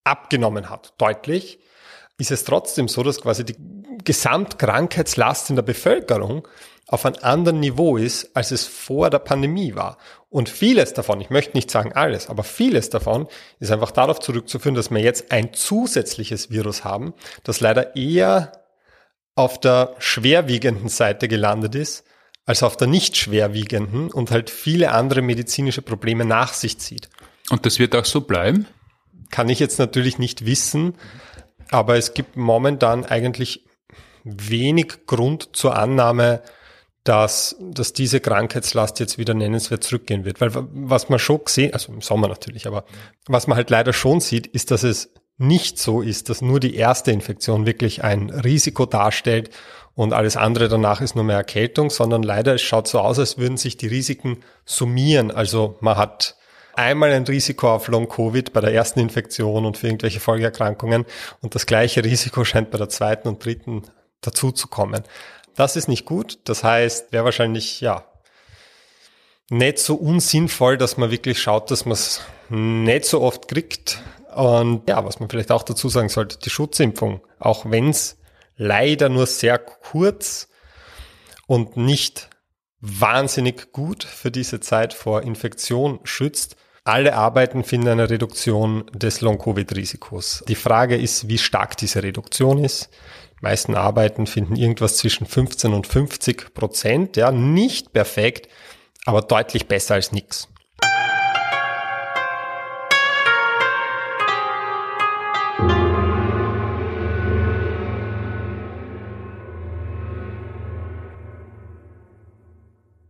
abgenommen 0.03 0.69
hat, 0.69 0.93
deutlich, 0.97 1.59
ist 2.17 2.31
es 2.31 2.43
trotzdem 2.43 2.87
so, 2.87 3.03
dass 3.03 3.21
quasi 3.21 3.43
die 3.43 3.55
Gesamtkrankheitslast 4.03 5.49
in 5.49 5.55
der 5.55 5.63
Bevölkerung 5.63 6.47
auf 6.87 7.05
einem 7.05 7.17
anderen 7.21 7.59
Niveau 7.59 7.97
ist, 7.97 8.35
als 8.35 8.51
es 8.51 8.65
vor 8.65 9.09
der 9.09 9.19
Pandemie 9.19 9.75
war. 9.75 9.97
Und 10.29 10.49
vieles 10.49 10.93
davon, 10.93 11.19
ich 11.19 11.29
möchte 11.29 11.57
nicht 11.57 11.71
sagen 11.71 11.93
alles, 11.93 12.29
aber 12.29 12.43
vieles 12.43 12.89
davon 12.89 13.27
ist 13.59 13.71
einfach 13.71 13.91
darauf 13.91 14.19
zurückzuführen, 14.19 14.75
dass 14.75 14.91
wir 14.91 14.99
jetzt 14.99 15.31
ein 15.31 15.53
zusätzliches 15.53 16.51
Virus 16.51 16.83
haben, 16.83 17.13
das 17.43 17.59
leider 17.59 17.95
eher 17.95 18.51
auf 19.33 19.59
der 19.59 19.95
schwerwiegenden 19.97 20.89
Seite 20.89 21.27
gelandet 21.27 21.75
ist, 21.75 22.05
als 22.45 22.61
auf 22.61 22.77
der 22.77 22.87
nicht 22.87 23.17
schwerwiegenden 23.17 24.11
und 24.11 24.29
halt 24.29 24.49
viele 24.49 24.91
andere 24.91 25.21
medizinische 25.21 25.81
Probleme 25.81 26.25
nach 26.25 26.53
sich 26.53 26.77
zieht. 26.77 27.09
Und 27.49 27.65
das 27.65 27.79
wird 27.79 27.95
auch 27.95 28.05
so 28.05 28.21
bleiben? 28.21 28.67
Kann 29.31 29.49
ich 29.49 29.59
jetzt 29.59 29.79
natürlich 29.79 30.19
nicht 30.19 30.45
wissen, 30.45 30.95
aber 31.71 31.97
es 31.97 32.13
gibt 32.13 32.37
momentan 32.37 33.05
eigentlich 33.05 33.65
wenig 34.23 35.05
Grund 35.05 35.49
zur 35.53 35.75
Annahme, 35.77 36.41
dass, 37.03 37.55
dass 37.59 37.93
diese 37.93 38.19
Krankheitslast 38.19 38.99
jetzt 38.99 39.19
wieder 39.19 39.35
nennenswert 39.35 39.83
zurückgehen 39.83 40.25
wird. 40.25 40.41
Weil 40.41 40.49
was 40.53 41.07
man 41.09 41.19
schon 41.19 41.43
gesehen, 41.45 41.71
also 41.73 41.93
im 41.93 42.01
Sommer 42.01 42.27
natürlich, 42.27 42.65
aber 42.65 42.83
was 43.27 43.45
man 43.45 43.57
halt 43.57 43.69
leider 43.69 43.93
schon 43.93 44.19
sieht, 44.19 44.47
ist, 44.47 44.71
dass 44.71 44.83
es 44.83 45.13
nicht 45.37 45.77
so 45.77 46.01
ist, 46.01 46.29
dass 46.29 46.41
nur 46.41 46.59
die 46.59 46.75
erste 46.75 47.11
Infektion 47.11 47.65
wirklich 47.65 48.03
ein 48.03 48.29
Risiko 48.29 48.85
darstellt 48.85 49.51
und 49.93 50.13
alles 50.13 50.35
andere 50.35 50.67
danach 50.67 51.01
ist 51.01 51.15
nur 51.15 51.23
mehr 51.23 51.37
Erkältung, 51.37 51.89
sondern 51.89 52.23
leider 52.23 52.55
es 52.55 52.61
schaut 52.61 52.87
so 52.87 52.99
aus, 52.99 53.19
als 53.19 53.37
würden 53.37 53.57
sich 53.57 53.77
die 53.77 53.87
Risiken 53.87 54.39
summieren. 54.65 55.31
Also 55.31 55.77
man 55.81 55.97
hat 55.97 56.37
einmal 56.77 57.11
ein 57.11 57.23
Risiko 57.23 57.73
auf 57.73 57.87
Long-Covid 57.87 58.53
bei 58.53 58.61
der 58.61 58.73
ersten 58.73 58.99
Infektion 58.99 59.65
und 59.65 59.77
für 59.77 59.87
irgendwelche 59.87 60.19
Folgeerkrankungen 60.19 61.05
und 61.41 61.55
das 61.55 61.65
gleiche 61.65 62.03
Risiko 62.03 62.43
scheint 62.43 62.71
bei 62.71 62.77
der 62.77 62.89
zweiten 62.89 63.27
und 63.27 63.43
dritten 63.43 63.83
dazu 64.21 64.51
zu 64.51 64.67
kommen. 64.67 65.03
Das 65.55 65.75
ist 65.75 65.87
nicht 65.87 66.05
gut. 66.05 66.39
Das 66.43 66.63
heißt, 66.63 67.11
wäre 67.11 67.25
wahrscheinlich, 67.25 67.81
ja, 67.81 68.05
nicht 69.49 69.79
so 69.79 69.95
unsinnvoll, 69.95 70.77
dass 70.77 70.97
man 70.97 71.11
wirklich 71.11 71.41
schaut, 71.41 71.71
dass 71.71 71.85
man 71.85 71.93
es 71.93 72.21
nicht 72.49 73.05
so 73.05 73.21
oft 73.21 73.47
kriegt. 73.47 74.01
Und 74.33 74.89
ja, 74.89 75.05
was 75.05 75.19
man 75.19 75.29
vielleicht 75.29 75.51
auch 75.51 75.63
dazu 75.63 75.87
sagen 75.87 76.09
sollte, 76.09 76.37
die 76.37 76.49
Schutzimpfung, 76.49 77.21
auch 77.39 77.69
wenn 77.69 77.89
es 77.89 78.17
leider 78.57 79.07
nur 79.09 79.27
sehr 79.27 79.59
kurz 79.59 80.49
und 81.47 81.77
nicht 81.77 82.29
wahnsinnig 82.81 83.71
gut 83.71 84.03
für 84.03 84.31
diese 84.31 84.59
Zeit 84.59 84.93
vor 84.93 85.23
Infektion 85.23 85.99
schützt, 86.03 86.55
alle 86.85 87.15
Arbeiten 87.15 87.63
finden 87.63 87.87
eine 87.87 88.11
Reduktion 88.11 88.85
des 88.93 89.21
Long-Covid-Risikos. 89.21 90.43
Die 90.47 90.53
Frage 90.53 90.95
ist, 90.95 91.27
wie 91.27 91.39
stark 91.39 91.77
diese 91.77 92.03
Reduktion 92.03 92.63
ist. 92.63 92.89
Die 93.39 93.43
meisten 93.43 93.73
Arbeiten 93.73 94.27
finden 94.27 94.55
irgendwas 94.55 94.97
zwischen 94.97 95.25
15 95.25 95.73
und 95.73 95.87
50 95.87 96.53
Prozent. 96.53 97.17
Ja, 97.17 97.31
nicht 97.31 97.91
perfekt, 97.91 98.49
aber 99.05 99.23
deutlich 99.23 99.67
besser 99.67 99.95
als 99.95 100.11
nichts. 100.11 100.47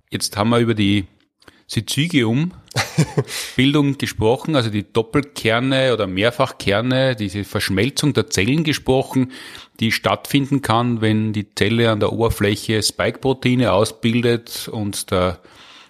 Jetzt 0.09 0.37
haben 0.37 0.49
wir 0.51 0.59
über 0.59 0.75
die 0.75 1.07
Syzygium-Bildung 1.67 3.97
gesprochen, 3.97 4.55
also 4.55 4.69
die 4.69 4.85
Doppelkerne 4.91 5.93
oder 5.93 6.05
Mehrfachkerne, 6.07 7.15
diese 7.15 7.43
Verschmelzung 7.43 8.13
der 8.13 8.29
Zellen 8.29 8.63
gesprochen, 8.63 9.31
die 9.79 9.91
stattfinden 9.91 10.61
kann, 10.61 11.01
wenn 11.01 11.33
die 11.33 11.53
Zelle 11.55 11.89
an 11.91 11.99
der 11.99 12.13
Oberfläche 12.13 12.83
Spike-Proteine 12.83 13.73
ausbildet 13.73 14.69
und 14.71 15.11
der 15.11 15.39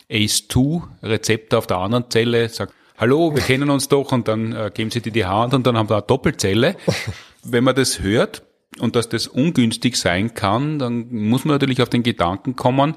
ACE2-Rezeptor 0.10 1.60
auf 1.60 1.68
der 1.68 1.78
anderen 1.78 2.10
Zelle 2.10 2.50
sagt, 2.50 2.74
hallo, 2.98 3.36
wir 3.36 3.42
kennen 3.42 3.70
uns 3.70 3.90
doch 3.90 4.12
und 4.12 4.28
dann 4.28 4.54
äh, 4.54 4.72
geben 4.74 4.90
sie 4.92 5.02
dir 5.02 5.12
die 5.12 5.26
Hand 5.26 5.54
und 5.54 5.68
dann 5.68 5.78
haben 5.78 5.90
wir 5.90 5.98
eine 5.98 6.06
Doppelzelle. 6.06 6.78
Wenn 7.44 7.64
man 7.64 7.76
das 7.76 8.00
hört 8.00 8.42
und 8.80 8.96
dass 8.96 9.10
das 9.10 9.28
ungünstig 9.28 9.96
sein 9.96 10.34
kann, 10.34 10.80
dann 10.80 11.08
muss 11.10 11.46
man 11.46 11.56
natürlich 11.56 11.82
auf 11.82 11.90
den 11.90 12.04
Gedanken 12.04 12.56
kommen, 12.56 12.96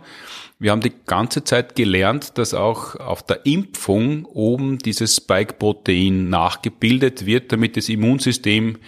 wir 0.61 0.73
haben 0.73 0.81
die 0.81 0.93
ganze 1.07 1.45
Zeit 1.45 1.77
gelernt, 1.77 2.37
dass 2.37 2.53
auch 2.53 2.97
auf 2.97 3.23
der 3.23 3.47
Impfung 3.47 4.25
oben 4.25 4.79
dieses 4.79 5.15
Spike-Protein 5.15 6.29
nachgebildet 6.29 7.27
wird, 7.27 7.53
damit 7.53 7.77
das 7.77 7.89
Immunsystem 7.89 8.79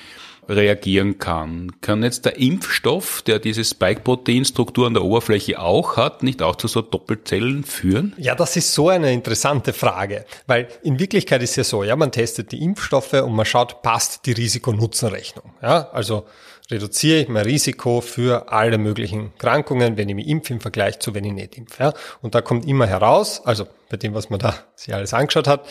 reagieren 0.48 1.18
kann. 1.18 1.70
Kann 1.80 2.02
jetzt 2.02 2.24
der 2.24 2.38
Impfstoff, 2.38 3.22
der 3.22 3.38
diese 3.38 3.62
Spike-Protein-Struktur 3.62 4.88
an 4.88 4.94
der 4.94 5.04
Oberfläche 5.04 5.60
auch 5.60 5.96
hat, 5.96 6.24
nicht 6.24 6.42
auch 6.42 6.56
zu 6.56 6.66
so 6.66 6.82
Doppelzellen 6.82 7.62
führen? 7.62 8.14
Ja, 8.18 8.34
das 8.34 8.56
ist 8.56 8.74
so 8.74 8.88
eine 8.88 9.12
interessante 9.12 9.72
Frage, 9.72 10.24
weil 10.48 10.66
in 10.82 10.98
Wirklichkeit 10.98 11.40
ist 11.42 11.54
ja 11.54 11.62
so, 11.62 11.84
ja, 11.84 11.94
man 11.94 12.10
testet 12.10 12.50
die 12.50 12.64
Impfstoffe 12.64 13.12
und 13.12 13.32
man 13.32 13.46
schaut, 13.46 13.82
passt 13.82 14.26
die 14.26 14.32
Risiko-Nutzen-Rechnung. 14.32 15.54
Ja, 15.62 15.88
also 15.92 16.26
reduziere 16.70 17.20
ich 17.20 17.28
mein 17.28 17.44
Risiko 17.44 18.00
für 18.00 18.52
alle 18.52 18.78
möglichen 18.78 19.36
Krankungen, 19.38 19.96
wenn 19.96 20.08
ich 20.08 20.14
mich 20.14 20.28
impfe 20.28 20.52
im 20.52 20.60
Vergleich 20.60 20.98
zu, 21.00 21.14
wenn 21.14 21.24
ich 21.24 21.32
nicht 21.32 21.56
impfe. 21.56 21.82
Ja? 21.82 21.94
Und 22.22 22.34
da 22.34 22.40
kommt 22.40 22.66
immer 22.66 22.86
heraus, 22.86 23.42
also 23.44 23.66
bei 23.88 23.96
dem, 23.96 24.14
was 24.14 24.30
man 24.30 24.38
da 24.38 24.54
sich 24.76 24.94
alles 24.94 25.14
angeschaut 25.14 25.48
hat, 25.48 25.66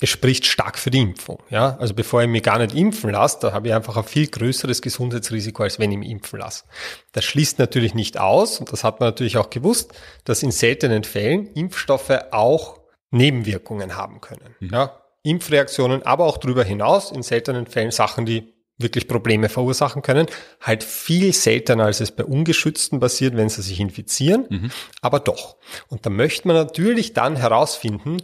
es 0.00 0.08
spricht 0.08 0.46
stark 0.46 0.78
für 0.78 0.90
die 0.90 1.00
Impfung. 1.00 1.38
Ja? 1.48 1.76
Also 1.78 1.94
bevor 1.94 2.22
ich 2.22 2.28
mich 2.28 2.42
gar 2.42 2.58
nicht 2.58 2.74
impfen 2.74 3.10
lasse, 3.10 3.38
da 3.40 3.52
habe 3.52 3.68
ich 3.68 3.74
einfach 3.74 3.96
ein 3.96 4.04
viel 4.04 4.26
größeres 4.26 4.82
Gesundheitsrisiko, 4.82 5.62
als 5.62 5.78
wenn 5.78 5.92
ich 5.92 5.98
mich 5.98 6.10
impfen 6.10 6.40
lasse. 6.40 6.64
Das 7.12 7.24
schließt 7.24 7.58
natürlich 7.58 7.94
nicht 7.94 8.18
aus, 8.18 8.58
und 8.58 8.72
das 8.72 8.84
hat 8.84 9.00
man 9.00 9.08
natürlich 9.08 9.36
auch 9.36 9.50
gewusst, 9.50 9.92
dass 10.24 10.42
in 10.42 10.50
seltenen 10.50 11.04
Fällen 11.04 11.52
Impfstoffe 11.54 12.10
auch 12.30 12.80
Nebenwirkungen 13.10 13.96
haben 13.96 14.20
können. 14.20 14.56
Mhm. 14.60 14.70
Ja? 14.72 14.98
Impfreaktionen, 15.22 16.02
aber 16.02 16.26
auch 16.26 16.38
darüber 16.38 16.64
hinaus 16.64 17.12
in 17.12 17.22
seltenen 17.22 17.66
Fällen 17.66 17.92
Sachen, 17.92 18.26
die 18.26 18.52
wirklich 18.82 19.08
Probleme 19.08 19.48
verursachen 19.48 20.02
können. 20.02 20.26
Halt 20.60 20.84
viel 20.84 21.32
seltener, 21.32 21.84
als 21.84 22.00
es 22.00 22.12
bei 22.12 22.24
Ungeschützten 22.24 23.00
passiert, 23.00 23.36
wenn 23.36 23.48
sie 23.48 23.62
sich 23.62 23.80
infizieren, 23.80 24.46
mhm. 24.48 24.70
aber 25.00 25.20
doch. 25.20 25.56
Und 25.88 26.06
da 26.06 26.10
möchte 26.10 26.48
man 26.48 26.56
natürlich 26.56 27.12
dann 27.12 27.36
herausfinden, 27.36 28.18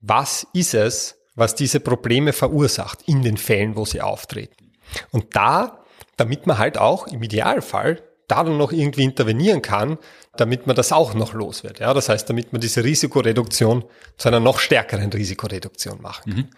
was 0.00 0.46
ist 0.52 0.74
es, 0.74 1.18
was 1.34 1.54
diese 1.54 1.80
Probleme 1.80 2.32
verursacht 2.32 3.00
in 3.06 3.22
den 3.22 3.36
Fällen, 3.36 3.76
wo 3.76 3.84
sie 3.84 4.00
auftreten. 4.00 4.72
Und 5.10 5.36
da, 5.36 5.84
damit 6.16 6.46
man 6.46 6.58
halt 6.58 6.78
auch 6.78 7.06
im 7.06 7.22
Idealfall 7.22 8.02
da 8.30 8.44
dann 8.44 8.56
noch 8.56 8.72
irgendwie 8.72 9.04
intervenieren 9.04 9.62
kann, 9.62 9.98
damit 10.36 10.66
man 10.66 10.76
das 10.76 10.92
auch 10.92 11.14
noch 11.14 11.34
los 11.34 11.64
wird. 11.64 11.80
Ja, 11.80 11.92
das 11.92 12.08
heißt, 12.08 12.28
damit 12.28 12.52
man 12.52 12.60
diese 12.60 12.84
Risikoreduktion 12.84 13.84
zu 14.16 14.28
einer 14.28 14.40
noch 14.40 14.58
stärkeren 14.58 15.12
Risikoreduktion 15.12 16.00
machen 16.00 16.32
kann. 16.32 16.40
Mhm. 16.42 16.48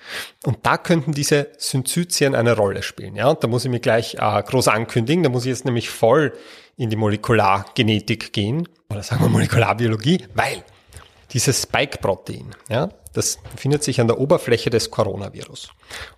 Und 0.44 0.58
da 0.62 0.76
könnten 0.76 1.12
diese 1.12 1.48
Synzytien 1.58 2.34
eine 2.34 2.56
Rolle 2.56 2.82
spielen. 2.82 3.16
Ja, 3.16 3.28
und 3.28 3.42
da 3.42 3.48
muss 3.48 3.64
ich 3.64 3.70
mir 3.70 3.80
gleich 3.80 4.14
äh, 4.14 4.42
groß 4.42 4.68
ankündigen. 4.68 5.22
Da 5.22 5.30
muss 5.30 5.44
ich 5.44 5.50
jetzt 5.50 5.64
nämlich 5.64 5.90
voll 5.90 6.32
in 6.76 6.90
die 6.90 6.96
Molekulargenetik 6.96 8.32
gehen 8.32 8.68
oder 8.90 9.02
sagen 9.02 9.22
wir 9.22 9.28
Molekularbiologie, 9.28 10.26
weil 10.34 10.64
dieses 11.32 11.62
Spike-Protein, 11.62 12.54
ja, 12.68 12.90
das 13.12 13.38
befindet 13.52 13.82
sich 13.82 14.00
an 14.00 14.06
der 14.06 14.18
Oberfläche 14.18 14.70
des 14.70 14.90
Coronavirus. 14.90 15.70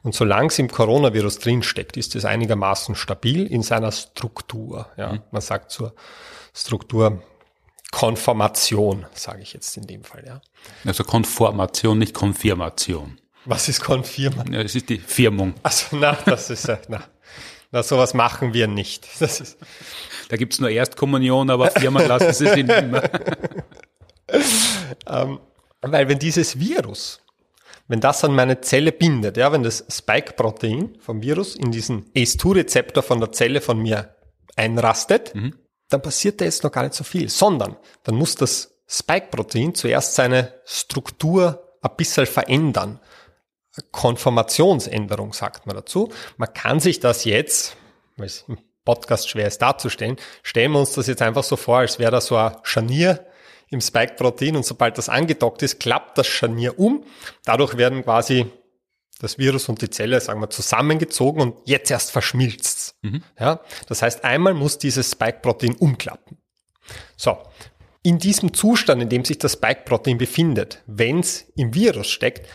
Und 0.03 0.15
solange 0.15 0.49
es 0.49 0.59
im 0.59 0.71
Coronavirus 0.71 1.39
drinsteckt, 1.39 1.97
ist 1.97 2.15
es 2.15 2.25
einigermaßen 2.25 2.95
stabil 2.95 3.47
in 3.47 3.63
seiner 3.63 3.91
Struktur. 3.93 4.87
Ja. 4.97 5.15
Mhm. 5.15 5.23
Man 5.31 5.43
sagt 5.43 5.71
zur 5.71 5.95
Struktur 6.55 7.23
Konformation, 7.91 9.07
sage 9.13 9.43
ich 9.43 9.53
jetzt 9.53 9.77
in 9.77 9.87
dem 9.87 10.05
Fall. 10.05 10.25
Ja. 10.27 10.41
Also 10.85 11.05
Konformation, 11.05 11.99
nicht 11.99 12.15
Konfirmation. 12.15 13.21
Was 13.45 13.69
ist 13.69 13.81
Konfirmation? 13.83 14.53
Ja, 14.55 14.63
das 14.63 14.75
ist 14.75 14.89
die 14.89 14.99
Firmung. 14.99 15.55
Also 15.63 15.97
na, 15.97 16.17
das 16.25 16.51
ist 16.51 16.69
na, 16.89 17.05
na 17.71 17.83
sowas 17.83 18.15
machen 18.15 18.55
wir 18.55 18.67
nicht. 18.69 19.07
Das 19.21 19.41
ist 19.41 19.59
da 20.29 20.37
gibt's 20.37 20.59
nur 20.59 20.71
Erstkommunion, 20.71 21.51
aber 21.51 21.71
Firmen 21.71 22.07
lassen 22.07 22.33
sie 22.33 22.49
sich 22.49 22.69
immer. 22.69 23.03
ähm, 25.07 25.39
weil 25.93 26.09
wenn 26.09 26.19
dieses 26.19 26.59
Virus, 26.59 27.21
wenn 27.89 28.01
das 28.01 28.25
an 28.25 28.35
meine 28.35 28.61
Zelle 28.61 28.93
bindet, 28.93 29.37
ja, 29.37 29.53
wenn 29.53 29.63
das 29.63 29.85
Spike-Protein 29.89 30.97
vom 31.01 31.23
Virus 31.23 31.55
in 31.55 31.71
diesen 31.71 32.11
ACE2-Rezeptor 32.15 33.03
von 33.03 33.21
der 33.21 33.33
Zelle 33.33 33.61
von 33.61 33.79
mir 33.79 34.15
einrastet, 34.57 35.35
mhm. 35.35 35.55
dann 35.89 36.03
passiert 36.03 36.41
da 36.41 36.45
jetzt 36.45 36.65
noch 36.65 36.73
gar 36.73 36.83
nicht 36.83 36.95
so 36.95 37.05
viel, 37.05 37.29
sondern 37.29 37.77
dann 38.05 38.15
muss 38.15 38.35
das 38.35 38.81
Spike-Protein 38.89 39.75
zuerst 39.75 40.15
seine 40.15 40.55
Struktur 40.65 41.77
ein 41.83 41.97
bisschen 41.97 42.27
verändern. 42.27 43.01
Konformationsänderung 43.91 45.33
sagt 45.33 45.67
man 45.67 45.77
dazu. 45.77 46.13
Man 46.37 46.53
kann 46.55 46.81
sich 46.81 47.01
das 47.01 47.25
jetzt, 47.25 47.77
weil 48.17 48.27
es 48.27 48.45
im 48.47 48.59
Podcast 48.85 49.29
schwer 49.29 49.49
ist 49.49 49.61
darzustellen, 49.63 50.17
stellen 50.43 50.73
wir 50.73 50.81
uns 50.81 50.93
das 50.93 51.07
jetzt 51.07 51.23
einfach 51.23 51.45
so 51.45 51.57
vor, 51.57 51.79
als 51.79 51.99
wäre 51.99 52.13
da 52.13 52.21
so 52.21 52.37
ein 52.37 52.57
Scharnier 52.63 53.27
im 53.69 53.81
Spike-Protein 53.81 54.57
und 54.57 54.65
sobald 54.65 54.99
das 54.99 55.09
angedockt 55.09 55.63
ist, 55.63 55.81
klappt 55.81 56.19
das 56.19 56.27
Scharnier 56.27 56.79
um. 56.79 57.05
Dadurch 57.45 57.77
werden 57.77 58.05
quasi 58.05 58.47
das 59.21 59.39
Virus 59.39 59.69
und 59.69 59.81
die 59.81 59.91
Zelle, 59.91 60.21
sagen 60.21 60.41
wir, 60.41 60.51
zusammengezogen 60.51 61.41
und 61.41 61.57
jetzt 61.65 61.91
erst 61.91 62.11
verschmilzt. 62.11 62.97
Mhm. 63.03 63.23
Ja, 63.39 63.61
das 63.87 64.03
heißt, 64.03 64.25
einmal 64.25 64.55
muss 64.55 64.79
dieses 64.79 65.11
Spike-Protein 65.11 65.75
umklappen. 65.77 66.39
So, 67.17 67.39
in 68.03 68.19
diesem 68.19 68.53
Zustand, 68.53 69.01
in 69.01 69.09
dem 69.09 69.25
sich 69.25 69.39
das 69.39 69.55
Spike-Protein 69.55 70.19
befindet, 70.19 70.83
wenn 70.87 71.21
es 71.21 71.47
im 71.57 71.75
Virus 71.75 72.09
steckt, 72.09 72.47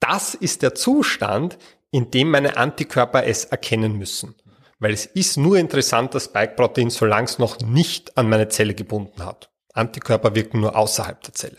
das 0.00 0.34
ist 0.34 0.62
der 0.62 0.74
Zustand, 0.74 1.58
in 1.92 2.10
dem 2.10 2.30
meine 2.30 2.56
Antikörper 2.56 3.24
es 3.24 3.44
erkennen 3.44 3.96
müssen. 3.96 4.34
Weil 4.78 4.92
es 4.92 5.04
ist 5.06 5.36
nur 5.36 5.58
interessant, 5.58 6.14
das 6.14 6.24
Spike-Protein, 6.24 6.90
solange 6.90 7.26
es 7.26 7.38
noch 7.38 7.60
nicht 7.60 8.16
an 8.16 8.28
meine 8.28 8.48
Zelle 8.48 8.74
gebunden 8.74 9.24
hat. 9.24 9.49
Antikörper 9.74 10.34
wirken 10.34 10.60
nur 10.60 10.76
außerhalb 10.76 11.22
der 11.22 11.34
Zelle. 11.34 11.58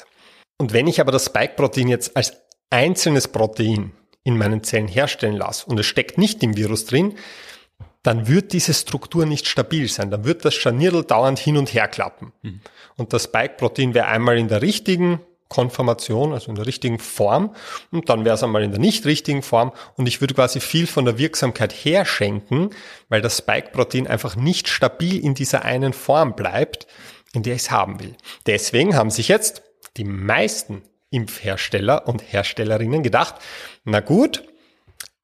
Und 0.58 0.74
wenn 0.74 0.88
ich 0.88 1.02
aber 1.02 1.12
das 1.12 1.26
Spike-Protein 1.26 1.88
jetzt 1.88 2.16
als 2.16 2.34
einzelnes 2.70 3.28
Protein 3.28 3.94
in 4.24 4.38
meinen 4.38 4.64
Zellen 4.64 4.88
herstellen 4.88 5.36
lasse 5.36 5.66
und 5.66 5.80
es 5.80 5.86
steckt 5.86 6.18
nicht 6.18 6.44
im 6.44 6.56
Virus 6.56 6.86
drin, 6.86 7.16
dann 8.04 8.28
wird 8.28 8.54
diese 8.54 8.74
Struktur 8.74 9.26
nicht 9.26 9.48
stabil 9.48 9.88
sein. 9.88 10.10
Dann 10.10 10.26
wird 10.26 10.46
das 10.46 10.56
Scharnierl 10.56 11.04
dauernd 11.04 11.40
hin 11.40 11.58
und 11.58 11.74
her 11.74 11.88
klappen. 11.88 12.32
Mhm. 12.42 12.62
Und 12.98 13.14
das 13.14 13.26
Spike-Protein 13.26 13.94
wäre 13.94 14.08
einmal 14.08 14.38
in 14.38 14.48
der 14.48 14.62
richtigen 14.62 15.22
Konformation, 15.50 16.32
also 16.32 16.50
in 16.50 16.56
der 16.56 16.66
richtigen 16.66 16.98
Form, 16.98 17.54
und 17.92 18.08
dann 18.08 18.24
wäre 18.24 18.36
es 18.36 18.44
einmal 18.44 18.64
in 18.64 18.72
der 18.72 18.80
nicht 18.80 19.06
richtigen 19.06 19.42
Form. 19.42 19.74
Und 19.98 20.08
ich 20.08 20.22
würde 20.22 20.34
quasi 20.34 20.62
viel 20.62 20.88
von 20.88 21.04
der 21.04 21.18
Wirksamkeit 21.18 21.74
herschenken, 21.74 22.70
weil 23.10 23.22
das 23.22 23.40
Spike-Protein 23.40 24.08
einfach 24.08 24.38
nicht 24.38 24.70
stabil 24.70 25.20
in 25.24 25.34
dieser 25.34 25.66
einen 25.66 25.92
Form 25.92 26.38
bleibt, 26.38 26.88
in 27.34 27.44
der 27.44 27.56
ich 27.56 27.64
es 27.64 27.72
haben 27.72 28.00
will. 28.00 28.16
Deswegen 28.46 28.96
haben 28.96 29.10
sich 29.10 29.28
jetzt 29.28 29.64
die 29.98 30.04
meisten 30.04 30.84
Impfhersteller 31.10 32.08
und 32.08 32.22
Herstellerinnen 32.22 33.04
gedacht, 33.04 33.36
na 33.84 34.00
gut, 34.00 34.44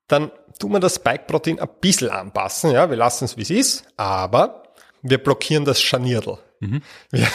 dann 0.07 0.31
tun 0.59 0.71
wir 0.71 0.79
das 0.79 0.95
Spike-Protein 0.95 1.59
ein 1.59 1.69
bisschen 1.81 2.09
anpassen. 2.09 2.71
Ja, 2.71 2.89
wir 2.89 2.97
lassen 2.97 3.25
es, 3.25 3.37
wie 3.37 3.41
es 3.41 3.49
ist, 3.49 3.83
aber 3.97 4.63
wir 5.01 5.17
blockieren 5.17 5.65
das 5.65 5.81
Scharnierl. 5.81 6.39
Mhm. 6.59 6.81
Wir, 7.11 7.27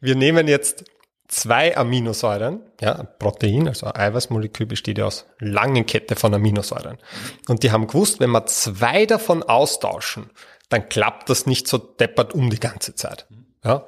wir 0.00 0.14
nehmen 0.14 0.48
jetzt 0.48 0.84
zwei 1.28 1.76
Aminosäuren, 1.76 2.60
ja, 2.80 2.96
ein 2.96 3.08
Protein, 3.18 3.68
also 3.68 3.86
ein 3.86 3.96
Eiweißmolekül 3.96 4.66
besteht 4.66 4.98
ja 4.98 5.06
aus 5.06 5.26
langen 5.38 5.86
Kette 5.86 6.16
von 6.16 6.34
Aminosäuren. 6.34 6.98
Und 7.48 7.62
die 7.62 7.70
haben 7.70 7.86
gewusst, 7.86 8.20
wenn 8.20 8.30
wir 8.30 8.46
zwei 8.46 9.06
davon 9.06 9.42
austauschen, 9.42 10.30
dann 10.68 10.88
klappt 10.88 11.30
das 11.30 11.46
nicht 11.46 11.68
so 11.68 11.78
deppert 11.78 12.34
um 12.34 12.50
die 12.50 12.60
ganze 12.60 12.94
Zeit. 12.94 13.26
Ja, 13.64 13.86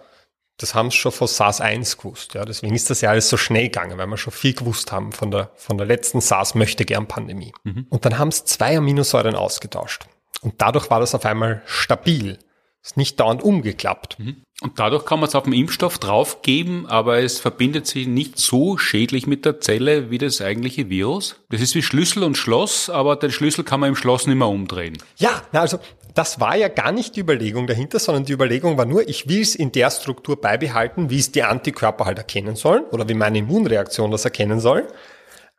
das 0.62 0.74
haben 0.74 0.90
sie 0.90 0.96
schon 0.96 1.12
von 1.12 1.26
SARS-1 1.26 1.98
gewusst. 1.98 2.34
Ja, 2.34 2.44
deswegen 2.44 2.74
ist 2.74 2.88
das 2.88 3.00
ja 3.00 3.10
alles 3.10 3.28
so 3.28 3.36
schnell 3.36 3.64
gegangen, 3.64 3.98
weil 3.98 4.06
wir 4.06 4.16
schon 4.16 4.32
viel 4.32 4.54
gewusst 4.54 4.92
haben 4.92 5.12
von 5.12 5.30
der, 5.30 5.50
von 5.56 5.76
der 5.76 5.86
letzten 5.86 6.20
SARS-Möchtegern-Pandemie. 6.20 7.52
Mhm. 7.64 7.86
Und 7.90 8.04
dann 8.04 8.18
haben 8.18 8.30
sie 8.30 8.44
zwei 8.44 8.76
Aminosäuren 8.76 9.34
ausgetauscht. 9.34 10.06
Und 10.40 10.54
dadurch 10.58 10.90
war 10.90 11.00
das 11.00 11.14
auf 11.14 11.24
einmal 11.24 11.62
stabil. 11.66 12.38
Ist 12.84 12.96
nicht 12.96 13.20
dauernd 13.20 13.42
umgeklappt. 13.42 14.18
Mhm. 14.18 14.42
Und 14.60 14.78
dadurch 14.78 15.04
kann 15.04 15.20
man 15.20 15.28
es 15.28 15.34
auf 15.34 15.44
den 15.44 15.52
Impfstoff 15.52 15.98
draufgeben, 15.98 16.86
aber 16.86 17.18
es 17.18 17.40
verbindet 17.40 17.86
sich 17.86 18.06
nicht 18.06 18.38
so 18.38 18.76
schädlich 18.76 19.26
mit 19.26 19.44
der 19.44 19.60
Zelle 19.60 20.10
wie 20.10 20.18
das 20.18 20.40
eigentliche 20.40 20.88
Virus. 20.88 21.36
Das 21.50 21.60
ist 21.60 21.74
wie 21.74 21.82
Schlüssel 21.82 22.22
und 22.22 22.36
Schloss, 22.36 22.88
aber 22.88 23.16
den 23.16 23.32
Schlüssel 23.32 23.64
kann 23.64 23.80
man 23.80 23.90
im 23.90 23.96
Schloss 23.96 24.26
nicht 24.26 24.36
mehr 24.36 24.48
umdrehen. 24.48 24.98
Ja, 25.16 25.42
also 25.52 25.78
das 26.14 26.40
war 26.40 26.56
ja 26.56 26.68
gar 26.68 26.92
nicht 26.92 27.16
die 27.16 27.20
Überlegung 27.20 27.66
dahinter, 27.66 27.98
sondern 27.98 28.24
die 28.24 28.32
Überlegung 28.32 28.76
war 28.76 28.84
nur, 28.84 29.08
ich 29.08 29.28
will 29.28 29.40
es 29.40 29.54
in 29.54 29.72
der 29.72 29.90
Struktur 29.90 30.40
beibehalten, 30.40 31.10
wie 31.10 31.18
es 31.18 31.32
die 31.32 31.42
Antikörper 31.42 32.04
halt 32.04 32.18
erkennen 32.18 32.56
sollen 32.56 32.84
oder 32.86 33.08
wie 33.08 33.14
meine 33.14 33.38
Immunreaktion 33.38 34.10
das 34.10 34.24
erkennen 34.24 34.60
soll. 34.60 34.88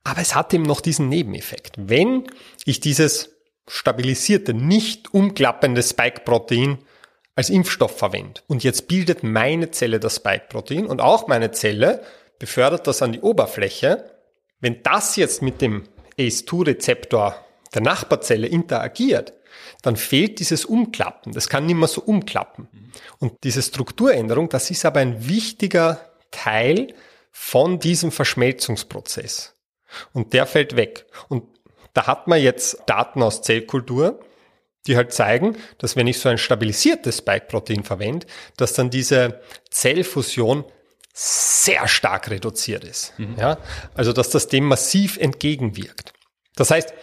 Aber 0.03 0.21
es 0.21 0.35
hat 0.35 0.53
eben 0.53 0.63
noch 0.63 0.81
diesen 0.81 1.09
Nebeneffekt. 1.09 1.75
Wenn 1.77 2.27
ich 2.65 2.79
dieses 2.79 3.31
stabilisierte, 3.67 4.53
nicht 4.53 5.13
umklappende 5.13 5.81
Spike-Protein 5.81 6.77
als 7.35 7.49
Impfstoff 7.49 7.97
verwende 7.97 8.41
und 8.47 8.63
jetzt 8.63 8.87
bildet 8.87 9.23
meine 9.23 9.71
Zelle 9.71 9.99
das 9.99 10.17
Spike-Protein 10.17 10.85
und 10.85 11.01
auch 11.01 11.27
meine 11.27 11.51
Zelle 11.51 12.03
befördert 12.37 12.85
das 12.85 13.01
an 13.01 13.13
die 13.13 13.21
Oberfläche, 13.21 14.11
wenn 14.59 14.83
das 14.83 15.15
jetzt 15.15 15.41
mit 15.41 15.61
dem 15.61 15.83
ACE2-Rezeptor 16.19 17.35
der 17.73 17.81
Nachbarzelle 17.81 18.47
interagiert, 18.47 19.33
dann 19.83 19.97
fehlt 19.97 20.39
dieses 20.39 20.65
Umklappen. 20.65 21.33
Das 21.33 21.49
kann 21.49 21.67
nicht 21.67 21.75
mehr 21.75 21.87
so 21.87 22.01
umklappen. 22.01 22.67
Und 23.19 23.43
diese 23.43 23.61
Strukturänderung, 23.61 24.49
das 24.49 24.71
ist 24.71 24.85
aber 24.85 25.01
ein 25.01 25.27
wichtiger 25.27 25.99
Teil 26.31 26.95
von 27.31 27.79
diesem 27.79 28.11
Verschmelzungsprozess. 28.11 29.53
Und 30.13 30.33
der 30.33 30.47
fällt 30.47 30.75
weg. 30.75 31.05
Und 31.27 31.43
da 31.93 32.07
hat 32.07 32.27
man 32.27 32.41
jetzt 32.41 32.79
Daten 32.87 33.21
aus 33.21 33.41
Zellkultur, 33.41 34.19
die 34.87 34.95
halt 34.95 35.13
zeigen, 35.13 35.57
dass 35.77 35.95
wenn 35.95 36.07
ich 36.07 36.19
so 36.19 36.29
ein 36.29 36.37
stabilisiertes 36.37 37.17
Spike-Protein 37.17 37.83
verwende, 37.83 38.25
dass 38.57 38.73
dann 38.73 38.89
diese 38.89 39.41
Zellfusion 39.69 40.65
sehr 41.13 41.87
stark 41.87 42.29
reduziert 42.29 42.83
ist. 42.83 43.13
Mhm. 43.19 43.35
Ja? 43.37 43.57
Also, 43.93 44.13
dass 44.13 44.29
das 44.29 44.47
dem 44.47 44.65
massiv 44.65 45.17
entgegenwirkt. 45.17 46.13
Das 46.55 46.71
heißt, 46.71 46.93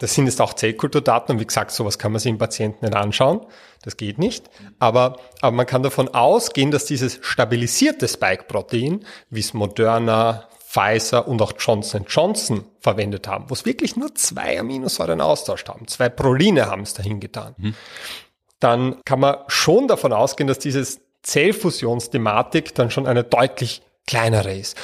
das 0.00 0.14
sind 0.14 0.26
jetzt 0.26 0.40
auch 0.40 0.54
Zellkulturdaten 0.54 1.34
und 1.34 1.40
wie 1.40 1.46
gesagt, 1.46 1.70
sowas 1.70 1.98
kann 1.98 2.10
man 2.12 2.20
sich 2.20 2.30
im 2.30 2.38
Patienten 2.38 2.86
nicht 2.86 2.96
anschauen. 2.96 3.46
Das 3.82 3.98
geht 3.98 4.18
nicht. 4.18 4.48
Aber, 4.78 5.18
aber 5.42 5.54
man 5.54 5.66
kann 5.66 5.82
davon 5.82 6.08
ausgehen, 6.08 6.70
dass 6.70 6.86
dieses 6.86 7.18
stabilisierte 7.20 8.08
Spike-Protein, 8.08 9.04
wie 9.28 9.40
es 9.40 9.52
Moderna, 9.52 10.48
Pfizer 10.66 11.28
und 11.28 11.42
auch 11.42 11.52
Johnson 11.58 12.06
Johnson 12.08 12.64
verwendet 12.80 13.28
haben, 13.28 13.50
wo 13.50 13.54
es 13.54 13.66
wirklich 13.66 13.96
nur 13.96 14.14
zwei 14.14 14.58
Aminosäuren 14.58 15.20
austauscht 15.20 15.68
haben, 15.68 15.86
zwei 15.86 16.08
Proline 16.08 16.66
haben 16.66 16.82
es 16.82 16.94
dahin 16.94 17.20
getan, 17.20 17.54
mhm. 17.58 17.74
dann 18.58 19.04
kann 19.04 19.20
man 19.20 19.36
schon 19.48 19.86
davon 19.86 20.14
ausgehen, 20.14 20.46
dass 20.46 20.60
dieses 20.60 21.00
Zellfusionsthematik 21.22 22.74
dann 22.74 22.90
schon 22.90 23.06
eine 23.06 23.24
deutlich 23.24 23.82
kleinere 24.06 24.54
ist. 24.54 24.78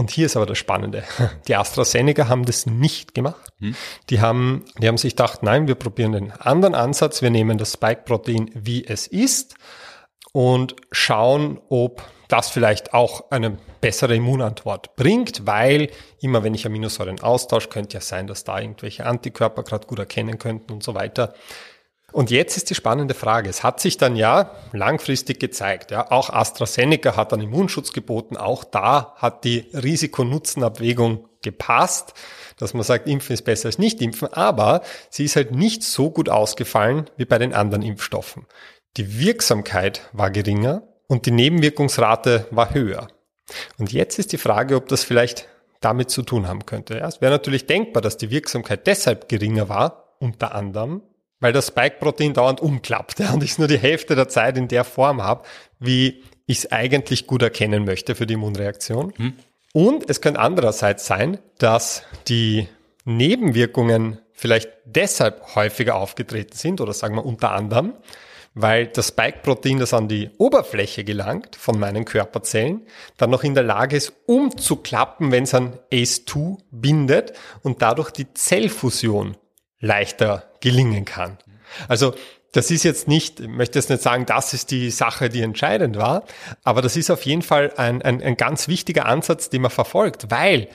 Und 0.00 0.10
hier 0.10 0.24
ist 0.24 0.34
aber 0.34 0.46
das 0.46 0.56
Spannende. 0.56 1.04
Die 1.46 1.54
AstraZeneca 1.54 2.26
haben 2.26 2.46
das 2.46 2.64
nicht 2.64 3.14
gemacht. 3.14 3.52
Hm. 3.58 3.76
Die 4.08 4.22
haben, 4.22 4.64
die 4.78 4.88
haben 4.88 4.96
sich 4.96 5.14
gedacht, 5.14 5.42
nein, 5.42 5.68
wir 5.68 5.74
probieren 5.74 6.12
den 6.12 6.32
anderen 6.32 6.74
Ansatz. 6.74 7.20
Wir 7.20 7.28
nehmen 7.28 7.58
das 7.58 7.74
Spike-Protein, 7.74 8.50
wie 8.54 8.82
es 8.86 9.06
ist 9.06 9.56
und 10.32 10.74
schauen, 10.90 11.60
ob 11.68 12.02
das 12.28 12.48
vielleicht 12.48 12.94
auch 12.94 13.30
eine 13.30 13.58
bessere 13.82 14.16
Immunantwort 14.16 14.96
bringt, 14.96 15.46
weil 15.46 15.90
immer 16.22 16.42
wenn 16.44 16.54
ich 16.54 16.64
Aminosäuren 16.64 17.20
austausche, 17.20 17.68
könnte 17.68 17.98
ja 17.98 18.00
sein, 18.00 18.26
dass 18.26 18.44
da 18.44 18.58
irgendwelche 18.58 19.04
Antikörper 19.04 19.64
gerade 19.64 19.86
gut 19.86 19.98
erkennen 19.98 20.38
könnten 20.38 20.72
und 20.72 20.82
so 20.82 20.94
weiter. 20.94 21.34
Und 22.12 22.30
jetzt 22.30 22.56
ist 22.56 22.70
die 22.70 22.74
spannende 22.74 23.14
Frage. 23.14 23.48
Es 23.48 23.62
hat 23.62 23.80
sich 23.80 23.96
dann 23.96 24.16
ja 24.16 24.52
langfristig 24.72 25.38
gezeigt, 25.38 25.90
ja, 25.90 26.10
auch 26.10 26.30
AstraZeneca 26.30 27.16
hat 27.16 27.32
einen 27.32 27.42
Immunschutz 27.42 27.92
geboten, 27.92 28.36
auch 28.36 28.64
da 28.64 29.14
hat 29.16 29.44
die 29.44 29.70
Risiko-Nutzen-Abwägung 29.72 31.28
gepasst, 31.42 32.14
dass 32.58 32.74
man 32.74 32.82
sagt, 32.82 33.08
impfen 33.08 33.34
ist 33.34 33.42
besser 33.42 33.66
als 33.66 33.78
nicht 33.78 34.02
impfen, 34.02 34.32
aber 34.32 34.82
sie 35.08 35.24
ist 35.24 35.36
halt 35.36 35.52
nicht 35.52 35.82
so 35.82 36.10
gut 36.10 36.28
ausgefallen 36.28 37.06
wie 37.16 37.24
bei 37.24 37.38
den 37.38 37.54
anderen 37.54 37.82
Impfstoffen. 37.82 38.46
Die 38.96 39.18
Wirksamkeit 39.18 40.08
war 40.12 40.30
geringer 40.30 40.82
und 41.06 41.26
die 41.26 41.30
Nebenwirkungsrate 41.30 42.46
war 42.50 42.74
höher. 42.74 43.08
Und 43.78 43.92
jetzt 43.92 44.18
ist 44.18 44.32
die 44.32 44.38
Frage, 44.38 44.76
ob 44.76 44.88
das 44.88 45.04
vielleicht 45.04 45.48
damit 45.80 46.10
zu 46.10 46.22
tun 46.22 46.46
haben 46.46 46.66
könnte. 46.66 46.98
Ja, 46.98 47.08
es 47.08 47.20
wäre 47.20 47.32
natürlich 47.32 47.66
denkbar, 47.66 48.02
dass 48.02 48.16
die 48.16 48.30
Wirksamkeit 48.30 48.86
deshalb 48.86 49.28
geringer 49.28 49.68
war, 49.68 50.16
unter 50.18 50.54
anderem, 50.54 51.02
weil 51.40 51.52
das 51.52 51.68
Spike-Protein 51.68 52.34
dauernd 52.34 52.60
umklappt 52.60 53.18
ja, 53.18 53.32
und 53.32 53.42
ich 53.42 53.52
es 53.52 53.58
nur 53.58 53.68
die 53.68 53.78
Hälfte 53.78 54.14
der 54.14 54.28
Zeit 54.28 54.56
in 54.56 54.68
der 54.68 54.84
Form 54.84 55.22
habe, 55.22 55.44
wie 55.78 56.22
ich 56.46 56.58
es 56.58 56.72
eigentlich 56.72 57.26
gut 57.26 57.42
erkennen 57.42 57.84
möchte 57.84 58.14
für 58.14 58.26
die 58.26 58.34
Immunreaktion. 58.34 59.12
Hm. 59.16 59.32
Und 59.72 60.08
es 60.10 60.20
könnte 60.20 60.40
andererseits 60.40 61.06
sein, 61.06 61.38
dass 61.58 62.02
die 62.28 62.68
Nebenwirkungen 63.04 64.18
vielleicht 64.32 64.70
deshalb 64.84 65.54
häufiger 65.54 65.96
aufgetreten 65.96 66.56
sind 66.56 66.80
oder 66.80 66.92
sagen 66.92 67.14
wir 67.14 67.24
unter 67.24 67.52
anderem, 67.52 67.94
weil 68.54 68.88
das 68.88 69.08
Spike-Protein, 69.08 69.78
das 69.78 69.94
an 69.94 70.08
die 70.08 70.30
Oberfläche 70.38 71.04
gelangt 71.04 71.54
von 71.56 71.78
meinen 71.78 72.04
Körperzellen, 72.04 72.86
dann 73.16 73.30
noch 73.30 73.44
in 73.44 73.54
der 73.54 73.62
Lage 73.62 73.96
ist, 73.96 74.12
umzuklappen, 74.26 75.30
wenn 75.30 75.44
es 75.44 75.54
an 75.54 75.78
ACE2 75.92 76.58
bindet 76.70 77.32
und 77.62 77.80
dadurch 77.80 78.10
die 78.10 78.32
Zellfusion 78.34 79.36
leichter 79.80 80.44
gelingen 80.60 81.04
kann. 81.04 81.38
Also 81.88 82.14
das 82.52 82.70
ist 82.70 82.82
jetzt 82.82 83.06
nicht, 83.06 83.40
ich 83.40 83.48
möchte 83.48 83.78
jetzt 83.78 83.90
nicht 83.90 84.02
sagen, 84.02 84.26
das 84.26 84.54
ist 84.54 84.70
die 84.70 84.90
Sache, 84.90 85.28
die 85.28 85.42
entscheidend 85.42 85.96
war, 85.96 86.24
aber 86.64 86.82
das 86.82 86.96
ist 86.96 87.10
auf 87.10 87.22
jeden 87.24 87.42
Fall 87.42 87.72
ein, 87.76 88.02
ein, 88.02 88.22
ein 88.22 88.36
ganz 88.36 88.66
wichtiger 88.68 89.06
Ansatz, 89.06 89.50
den 89.50 89.62
man 89.62 89.70
verfolgt, 89.70 90.30
weil 90.30 90.68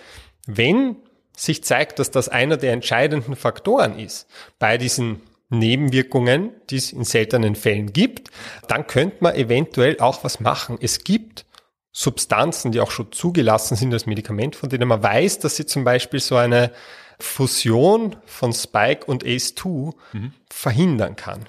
wenn 0.48 0.98
sich 1.36 1.64
zeigt, 1.64 2.00
dass 2.00 2.12
das 2.12 2.30
einer 2.30 2.56
der 2.56 2.72
entscheidenden 2.72 3.36
Faktoren 3.36 4.00
ist 4.00 4.28
bei 4.58 4.78
diesen 4.78 5.22
Nebenwirkungen, 5.50 6.52
die 6.70 6.78
es 6.78 6.94
in 6.94 7.04
seltenen 7.04 7.56
Fällen 7.56 7.94
gibt, 7.94 8.32
dann 8.68 8.88
könnte 8.88 9.18
man 9.20 9.36
eventuell 9.36 10.00
auch 10.00 10.24
was 10.24 10.40
machen. 10.40 10.78
Es 10.82 11.04
gibt 11.04 11.46
Substanzen, 11.92 12.72
die 12.72 12.80
auch 12.80 12.92
schon 12.92 13.12
zugelassen 13.12 13.76
sind 13.76 13.94
als 13.94 14.06
Medikament, 14.06 14.56
von 14.56 14.70
denen 14.70 14.88
man 14.88 15.04
weiß, 15.04 15.40
dass 15.40 15.56
sie 15.56 15.66
zum 15.66 15.84
Beispiel 15.84 16.20
so 16.20 16.36
eine 16.36 16.72
Fusion 17.20 18.16
von 18.26 18.54
Spike 18.54 19.06
und 19.06 19.24
ACE2 19.24 19.94
mhm. 20.14 20.34
verhindern 20.50 21.16
kann. 21.16 21.46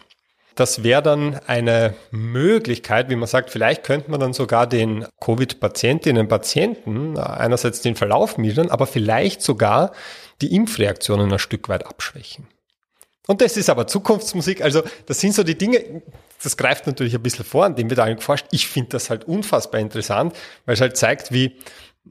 Das 0.56 0.82
wäre 0.82 1.02
dann 1.02 1.38
eine 1.46 1.94
Möglichkeit, 2.10 3.10
wie 3.10 3.16
man 3.16 3.28
sagt, 3.28 3.50
vielleicht 3.50 3.84
könnte 3.84 4.10
man 4.10 4.20
dann 4.20 4.32
sogar 4.32 4.66
den 4.66 5.04
Covid-Patientinnen 5.20 6.22
und 6.22 6.28
Patienten 6.28 7.18
einerseits 7.18 7.82
den 7.82 7.94
Verlauf 7.94 8.38
mildern, 8.38 8.70
aber 8.70 8.86
vielleicht 8.86 9.42
sogar 9.42 9.92
die 10.40 10.54
Impfreaktionen 10.54 11.30
ein 11.30 11.38
Stück 11.38 11.68
weit 11.68 11.86
abschwächen. 11.86 12.48
Und 13.26 13.42
das 13.42 13.56
ist 13.56 13.68
aber 13.68 13.86
Zukunftsmusik. 13.86 14.62
Also 14.62 14.82
das 15.06 15.20
sind 15.20 15.34
so 15.34 15.42
die 15.42 15.58
Dinge, 15.58 16.02
das 16.42 16.56
greift 16.56 16.86
natürlich 16.86 17.14
ein 17.14 17.22
bisschen 17.22 17.44
vor, 17.44 17.64
an 17.64 17.74
dem 17.74 17.90
wird 17.90 18.00
allen 18.00 18.16
geforscht. 18.16 18.46
Ich 18.50 18.68
finde 18.68 18.90
das 18.90 19.10
halt 19.10 19.24
unfassbar 19.24 19.80
interessant, 19.80 20.34
weil 20.64 20.74
es 20.74 20.80
halt 20.80 20.96
zeigt, 20.96 21.32
wie 21.32 21.56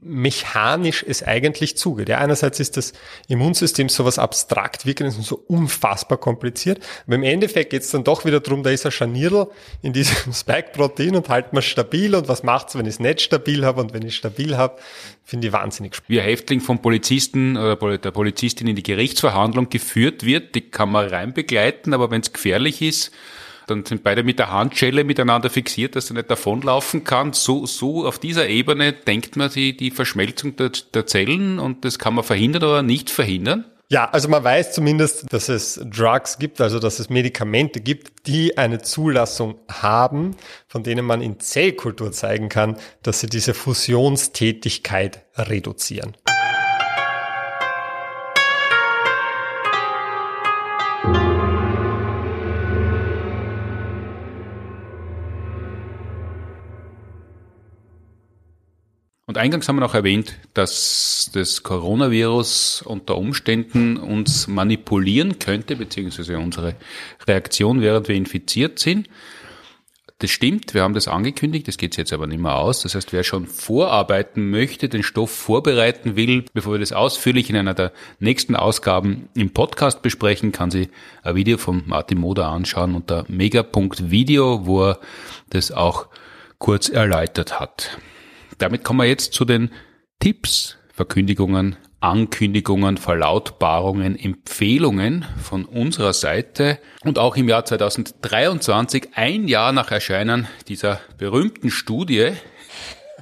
mechanisch 0.02 1.04
es 1.06 1.22
eigentlich 1.22 1.76
zugeht. 1.76 2.08
Ja, 2.08 2.18
einerseits 2.18 2.60
ist 2.60 2.76
das 2.76 2.92
Immunsystem 3.28 3.88
sowas 3.88 4.18
abstrakt 4.18 4.86
wirkendes 4.86 5.16
und 5.16 5.24
so 5.24 5.36
unfassbar 5.46 6.18
kompliziert. 6.18 6.80
Aber 7.06 7.16
im 7.16 7.22
Endeffekt 7.22 7.70
geht 7.70 7.82
es 7.82 7.90
dann 7.90 8.04
doch 8.04 8.24
wieder 8.24 8.40
darum, 8.40 8.62
da 8.62 8.70
ist 8.70 8.84
ein 8.86 8.92
Scharnierl 8.92 9.48
in 9.82 9.92
diesem 9.92 10.32
Spike-Protein 10.32 11.16
und 11.16 11.28
halten 11.28 11.56
wir 11.56 11.62
stabil 11.62 12.14
und 12.14 12.28
was 12.28 12.42
macht's, 12.42 12.76
wenn 12.76 12.86
ich 12.86 12.94
es 12.94 13.00
nicht 13.00 13.20
stabil 13.20 13.64
habe 13.64 13.80
und 13.80 13.94
wenn 13.94 14.02
ich 14.02 14.16
stabil 14.16 14.56
habe, 14.56 14.78
finde 15.24 15.48
ich 15.48 15.52
wahnsinnig 15.52 15.94
spannend. 15.94 16.10
Wie 16.10 16.20
ein 16.20 16.26
Häftling 16.26 16.60
vom 16.60 16.80
Polizisten 16.80 17.56
oder 17.56 17.98
der 17.98 18.10
Polizistin 18.10 18.68
in 18.68 18.76
die 18.76 18.82
Gerichtsverhandlung 18.82 19.68
geführt 19.70 20.24
wird, 20.24 20.54
die 20.54 20.60
kann 20.60 20.90
man 20.90 21.08
rein 21.08 21.32
begleiten, 21.32 21.94
aber 21.94 22.10
wenn 22.10 22.20
es 22.20 22.32
gefährlich 22.32 22.82
ist, 22.82 23.12
dann 23.66 23.84
sind 23.84 24.02
beide 24.02 24.22
mit 24.22 24.38
der 24.38 24.50
Handschelle 24.50 25.04
miteinander 25.04 25.50
fixiert, 25.50 25.96
dass 25.96 26.10
er 26.10 26.14
nicht 26.14 26.30
davonlaufen 26.30 27.04
kann. 27.04 27.32
So, 27.32 27.66
so 27.66 28.06
auf 28.06 28.18
dieser 28.18 28.48
Ebene 28.48 28.92
denkt 28.92 29.36
man 29.36 29.50
die, 29.50 29.76
die 29.76 29.90
Verschmelzung 29.90 30.56
der, 30.56 30.70
der 30.94 31.06
Zellen 31.06 31.58
und 31.58 31.84
das 31.84 31.98
kann 31.98 32.14
man 32.14 32.24
verhindern 32.24 32.64
oder 32.64 32.82
nicht 32.82 33.10
verhindern. 33.10 33.64
Ja, 33.88 34.10
also 34.10 34.28
man 34.28 34.42
weiß 34.42 34.72
zumindest, 34.72 35.32
dass 35.32 35.48
es 35.48 35.80
Drugs 35.84 36.38
gibt, 36.38 36.60
also 36.60 36.80
dass 36.80 36.98
es 36.98 37.08
Medikamente 37.08 37.80
gibt, 37.80 38.26
die 38.26 38.58
eine 38.58 38.82
Zulassung 38.82 39.60
haben, 39.70 40.34
von 40.66 40.82
denen 40.82 41.06
man 41.06 41.22
in 41.22 41.38
Zellkultur 41.38 42.10
zeigen 42.10 42.48
kann, 42.48 42.76
dass 43.04 43.20
sie 43.20 43.28
diese 43.28 43.54
Fusionstätigkeit 43.54 45.24
reduzieren. 45.36 46.16
Und 59.36 59.42
eingangs 59.42 59.68
haben 59.68 59.76
wir 59.76 59.80
noch 59.80 59.94
erwähnt, 59.94 60.34
dass 60.54 61.30
das 61.34 61.62
Coronavirus 61.62 62.80
unter 62.86 63.18
Umständen 63.18 63.98
uns 63.98 64.46
manipulieren 64.46 65.38
könnte, 65.38 65.76
beziehungsweise 65.76 66.38
unsere 66.38 66.74
Reaktion, 67.28 67.82
während 67.82 68.08
wir 68.08 68.14
infiziert 68.14 68.78
sind. 68.78 69.10
Das 70.20 70.30
stimmt, 70.30 70.72
wir 70.72 70.82
haben 70.82 70.94
das 70.94 71.06
angekündigt, 71.06 71.68
das 71.68 71.76
geht 71.76 71.98
jetzt 71.98 72.14
aber 72.14 72.26
nicht 72.26 72.40
mehr 72.40 72.54
aus. 72.54 72.80
Das 72.80 72.94
heißt, 72.94 73.12
wer 73.12 73.24
schon 73.24 73.46
vorarbeiten 73.46 74.48
möchte, 74.48 74.88
den 74.88 75.02
Stoff 75.02 75.32
vorbereiten 75.32 76.16
will, 76.16 76.46
bevor 76.54 76.72
wir 76.72 76.80
das 76.80 76.94
ausführlich 76.94 77.50
in 77.50 77.56
einer 77.56 77.74
der 77.74 77.92
nächsten 78.18 78.56
Ausgaben 78.56 79.28
im 79.34 79.50
Podcast 79.50 80.00
besprechen, 80.00 80.50
kann 80.50 80.70
sich 80.70 80.88
ein 81.22 81.34
Video 81.34 81.58
von 81.58 81.82
Martin 81.84 82.16
Moder 82.16 82.46
anschauen 82.46 82.94
unter 82.94 83.26
mega.video, 83.28 84.64
wo 84.64 84.84
er 84.84 85.00
das 85.50 85.72
auch 85.72 86.06
kurz 86.56 86.88
erläutert 86.88 87.60
hat. 87.60 87.98
Damit 88.58 88.84
kommen 88.84 89.00
wir 89.00 89.06
jetzt 89.06 89.32
zu 89.32 89.44
den 89.44 89.70
Tipps, 90.20 90.78
Verkündigungen, 90.92 91.76
Ankündigungen, 92.00 92.98
Verlautbarungen, 92.98 94.18
Empfehlungen 94.18 95.24
von 95.42 95.64
unserer 95.64 96.12
Seite. 96.12 96.78
Und 97.04 97.18
auch 97.18 97.36
im 97.36 97.48
Jahr 97.48 97.64
2023, 97.64 99.10
ein 99.14 99.48
Jahr 99.48 99.72
nach 99.72 99.90
Erscheinen 99.90 100.46
dieser 100.68 101.00
berühmten 101.18 101.70
Studie, 101.70 102.32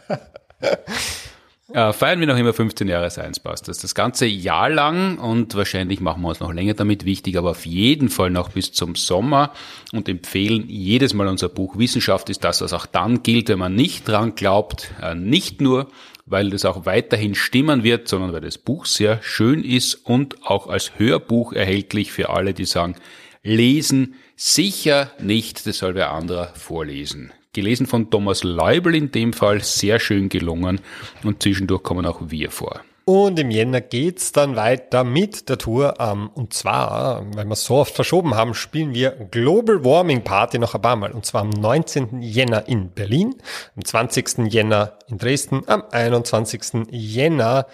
äh, 1.74 1.92
feiern 1.92 2.20
wir 2.20 2.28
noch 2.28 2.38
immer 2.38 2.52
15 2.52 2.86
Jahre 2.86 3.10
Science 3.10 3.40
Busters. 3.40 3.78
Das 3.78 3.96
ganze 3.96 4.26
Jahr 4.26 4.70
lang 4.70 5.18
und 5.18 5.56
wahrscheinlich 5.56 6.00
machen 6.00 6.22
wir 6.22 6.28
uns 6.28 6.38
noch 6.38 6.52
länger 6.52 6.74
damit 6.74 7.04
wichtig, 7.04 7.36
aber 7.36 7.50
auf 7.50 7.66
jeden 7.66 8.10
Fall 8.10 8.30
noch 8.30 8.50
bis 8.50 8.72
zum 8.72 8.94
Sommer 8.94 9.52
und 9.92 10.08
empfehlen 10.08 10.68
jedes 10.68 11.14
Mal 11.14 11.26
unser 11.26 11.48
Buch 11.48 11.76
Wissenschaft 11.76 12.30
ist 12.30 12.44
das, 12.44 12.60
was 12.60 12.72
auch 12.72 12.86
dann 12.86 13.24
gilt, 13.24 13.48
wenn 13.48 13.58
man 13.58 13.74
nicht 13.74 14.06
dran 14.06 14.36
glaubt. 14.36 14.92
Äh, 15.02 15.16
nicht 15.16 15.60
nur, 15.60 15.88
weil 16.26 16.50
das 16.50 16.64
auch 16.64 16.86
weiterhin 16.86 17.34
stimmen 17.34 17.82
wird, 17.82 18.06
sondern 18.06 18.32
weil 18.32 18.40
das 18.40 18.56
Buch 18.56 18.86
sehr 18.86 19.20
schön 19.22 19.64
ist 19.64 19.94
und 19.94 20.46
auch 20.46 20.68
als 20.68 20.92
Hörbuch 20.96 21.52
erhältlich 21.52 22.12
für 22.12 22.30
alle, 22.30 22.54
die 22.54 22.66
sagen, 22.66 22.94
lesen 23.42 24.14
sicher 24.36 25.10
nicht, 25.20 25.66
das 25.66 25.78
soll 25.78 25.96
wer 25.96 26.12
anderer 26.12 26.52
vorlesen. 26.54 27.32
Gelesen 27.54 27.86
von 27.86 28.10
Thomas 28.10 28.44
Leubel 28.44 28.94
in 28.94 29.10
dem 29.10 29.32
Fall, 29.32 29.62
sehr 29.62 29.98
schön 29.98 30.28
gelungen 30.28 30.80
und 31.22 31.42
zwischendurch 31.42 31.82
kommen 31.82 32.04
auch 32.04 32.20
wir 32.28 32.50
vor. 32.50 32.82
Und 33.06 33.38
im 33.38 33.50
Jänner 33.50 33.82
geht's 33.82 34.32
dann 34.32 34.56
weiter 34.56 35.04
mit 35.04 35.50
der 35.50 35.58
Tour. 35.58 35.94
Und 36.34 36.54
zwar, 36.54 37.22
weil 37.34 37.44
wir 37.44 37.54
so 37.54 37.74
oft 37.74 37.94
verschoben 37.94 38.34
haben, 38.34 38.54
spielen 38.54 38.94
wir 38.94 39.10
Global 39.30 39.84
Warming 39.84 40.24
Party 40.24 40.58
noch 40.58 40.74
ein 40.74 40.80
paar 40.80 40.96
Mal. 40.96 41.12
Und 41.12 41.26
zwar 41.26 41.42
am 41.42 41.50
19. 41.50 42.22
Jänner 42.22 42.66
in 42.66 42.90
Berlin, 42.90 43.34
am 43.76 43.84
20. 43.84 44.50
Jänner 44.50 44.96
in 45.08 45.18
Dresden, 45.18 45.64
am 45.66 45.84
21. 45.90 46.86
Jänner 46.90 47.66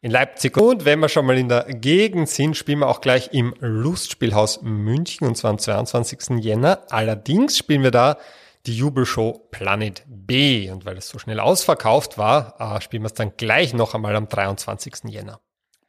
in 0.00 0.10
Leipzig. 0.10 0.56
Und 0.56 0.84
wenn 0.84 0.98
wir 0.98 1.08
schon 1.08 1.26
mal 1.26 1.38
in 1.38 1.48
der 1.48 1.62
Gegend 1.62 2.28
sind, 2.28 2.56
spielen 2.56 2.80
wir 2.80 2.88
auch 2.88 3.00
gleich 3.00 3.30
im 3.32 3.54
Lustspielhaus 3.60 4.62
München 4.62 5.28
und 5.28 5.36
zwar 5.36 5.52
am 5.52 5.58
22. 5.60 6.40
Jänner. 6.40 6.80
Allerdings 6.90 7.56
spielen 7.56 7.84
wir 7.84 7.92
da 7.92 8.18
die 8.66 8.76
Jubelshow 8.76 9.48
Planet 9.50 10.04
B. 10.06 10.70
Und 10.70 10.84
weil 10.84 10.96
es 10.96 11.08
so 11.08 11.18
schnell 11.18 11.40
ausverkauft 11.40 12.18
war, 12.18 12.54
äh, 12.58 12.80
spielen 12.80 13.02
wir 13.02 13.08
es 13.08 13.14
dann 13.14 13.32
gleich 13.36 13.74
noch 13.74 13.94
einmal 13.94 14.16
am 14.16 14.28
23. 14.28 15.08
Jänner. 15.08 15.40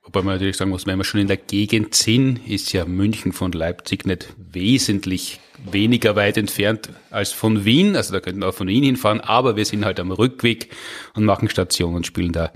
Wobei 0.05 0.21
man 0.21 0.35
natürlich 0.35 0.57
sagen 0.57 0.71
muss, 0.71 0.85
wenn 0.85 0.97
wir 0.97 1.05
schon 1.05 1.21
in 1.21 1.27
der 1.27 1.37
Gegend 1.37 1.95
sind, 1.95 2.45
ist 2.47 2.73
ja 2.73 2.83
München 2.83 3.31
von 3.31 3.53
Leipzig 3.53 4.05
nicht 4.05 4.33
wesentlich 4.37 5.39
weniger 5.63 6.17
weit 6.17 6.35
entfernt 6.37 6.89
als 7.09 7.31
von 7.31 7.63
Wien. 7.63 7.95
Also 7.95 8.11
da 8.11 8.19
könnten 8.19 8.41
wir 8.41 8.49
auch 8.49 8.53
von 8.53 8.67
Wien 8.67 8.83
hinfahren, 8.83 9.21
aber 9.21 9.55
wir 9.55 9.63
sind 9.63 9.85
halt 9.85 10.01
am 10.01 10.11
Rückweg 10.11 10.75
und 11.13 11.23
machen 11.23 11.47
Station 11.47 11.95
und 11.95 12.05
spielen 12.05 12.33
da 12.33 12.51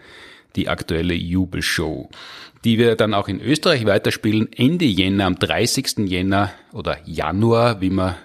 die 0.58 0.68
aktuelle 0.68 1.14
Jubelshow, 1.14 2.10
die 2.66 2.78
wir 2.78 2.96
dann 2.96 3.14
auch 3.14 3.30
in 3.30 3.40
Österreich 3.40 3.86
weiterspielen, 3.86 4.52
Ende 4.52 4.86
Jänner, 4.86 5.26
am 5.26 5.40
30. 5.40 6.00
Jänner 6.00 6.52
oder 6.74 6.98
Januar, 7.06 7.80
wie 7.80 7.92
man 7.92 8.16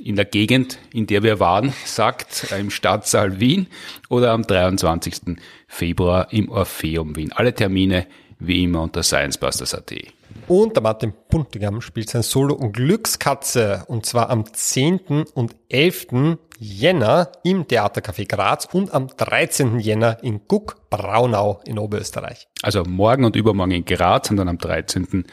in 0.00 0.16
der 0.16 0.24
Gegend, 0.24 0.78
in 0.92 1.06
der 1.06 1.22
wir 1.22 1.40
waren, 1.40 1.72
sagt, 1.84 2.52
im 2.58 2.70
Stadtsaal 2.70 3.40
Wien 3.40 3.66
oder 4.08 4.32
am 4.32 4.42
23. 4.42 5.36
Februar 5.66 6.32
im 6.32 6.48
Orpheum 6.48 7.16
Wien. 7.16 7.32
Alle 7.32 7.54
Termine 7.54 8.06
wie 8.38 8.64
immer 8.64 8.82
unter 8.82 9.02
sciencebusters.at. 9.02 9.92
Und 10.46 10.76
der 10.76 10.82
Martin 10.82 11.12
Puntigam 11.28 11.80
spielt 11.80 12.08
sein 12.08 12.22
Solo 12.22 12.56
Glückskatze 12.56 13.84
und 13.88 14.06
zwar 14.06 14.30
am 14.30 14.44
10. 14.52 15.24
und 15.34 15.54
11. 15.68 16.38
Jänner 16.58 17.30
im 17.44 17.64
Theatercafé 17.64 18.26
Graz 18.26 18.66
und 18.72 18.92
am 18.92 19.08
13. 19.08 19.78
Jänner 19.78 20.22
in 20.22 20.40
Guck, 20.48 20.90
Braunau 20.90 21.60
in 21.66 21.78
Oberösterreich. 21.78 22.48
Also 22.62 22.82
morgen 22.84 23.24
und 23.24 23.36
übermorgen 23.36 23.72
in 23.72 23.84
Graz 23.84 24.30
und 24.30 24.38
dann 24.38 24.48
am 24.48 24.58
13 24.58 25.24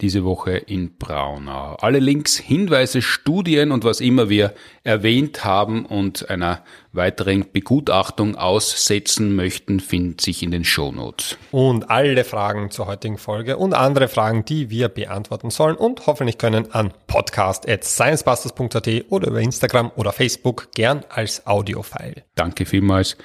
diese 0.00 0.24
Woche 0.24 0.52
in 0.56 0.96
Braunau. 0.96 1.76
Alle 1.80 1.98
Links, 1.98 2.36
Hinweise, 2.36 3.02
Studien 3.02 3.72
und 3.72 3.84
was 3.84 4.00
immer 4.00 4.28
wir 4.28 4.54
erwähnt 4.84 5.44
haben 5.44 5.86
und 5.86 6.30
einer 6.30 6.62
weiteren 6.92 7.46
Begutachtung 7.52 8.36
aussetzen 8.36 9.34
möchten, 9.36 9.80
finden 9.80 10.18
sich 10.18 10.42
in 10.42 10.50
den 10.50 10.64
Shownotes. 10.64 11.36
Und 11.50 11.90
alle 11.90 12.24
Fragen 12.24 12.70
zur 12.70 12.86
heutigen 12.86 13.18
Folge 13.18 13.56
und 13.56 13.74
andere 13.74 14.08
Fragen, 14.08 14.44
die 14.44 14.70
wir 14.70 14.88
beantworten 14.88 15.50
sollen 15.50 15.76
und 15.76 16.06
hoffentlich 16.06 16.38
können 16.38 16.72
an 16.72 16.92
podcast.sciencebusters.at 17.06 18.88
oder 19.10 19.28
über 19.28 19.40
Instagram 19.40 19.92
oder 19.96 20.12
Facebook 20.12 20.68
gern 20.74 21.04
als 21.08 21.46
Audiofile. 21.46 22.24
Danke 22.34 22.66
vielmals 22.66 23.16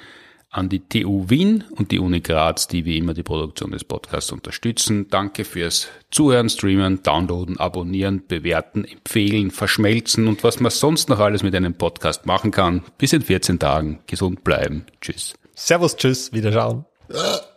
an 0.52 0.68
die 0.68 0.80
TU 0.80 1.28
Wien 1.28 1.64
und 1.70 1.90
die 1.90 1.98
Uni 1.98 2.20
Graz, 2.20 2.68
die 2.68 2.84
wie 2.84 2.98
immer 2.98 3.14
die 3.14 3.22
Produktion 3.22 3.72
des 3.72 3.84
Podcasts 3.84 4.30
unterstützen. 4.30 5.08
Danke 5.08 5.44
fürs 5.44 5.88
Zuhören, 6.10 6.50
Streamen, 6.50 7.02
Downloaden, 7.02 7.58
Abonnieren, 7.58 8.22
Bewerten, 8.28 8.84
Empfehlen, 8.84 9.50
Verschmelzen 9.50 10.28
und 10.28 10.44
was 10.44 10.60
man 10.60 10.70
sonst 10.70 11.08
noch 11.08 11.18
alles 11.18 11.42
mit 11.42 11.54
einem 11.54 11.74
Podcast 11.74 12.26
machen 12.26 12.50
kann. 12.50 12.82
Bis 12.98 13.14
in 13.14 13.22
14 13.22 13.58
Tagen. 13.58 14.00
Gesund 14.06 14.44
bleiben. 14.44 14.84
Tschüss. 15.00 15.34
Servus, 15.54 15.96
tschüss, 15.96 16.32
wiederschauen. 16.32 16.84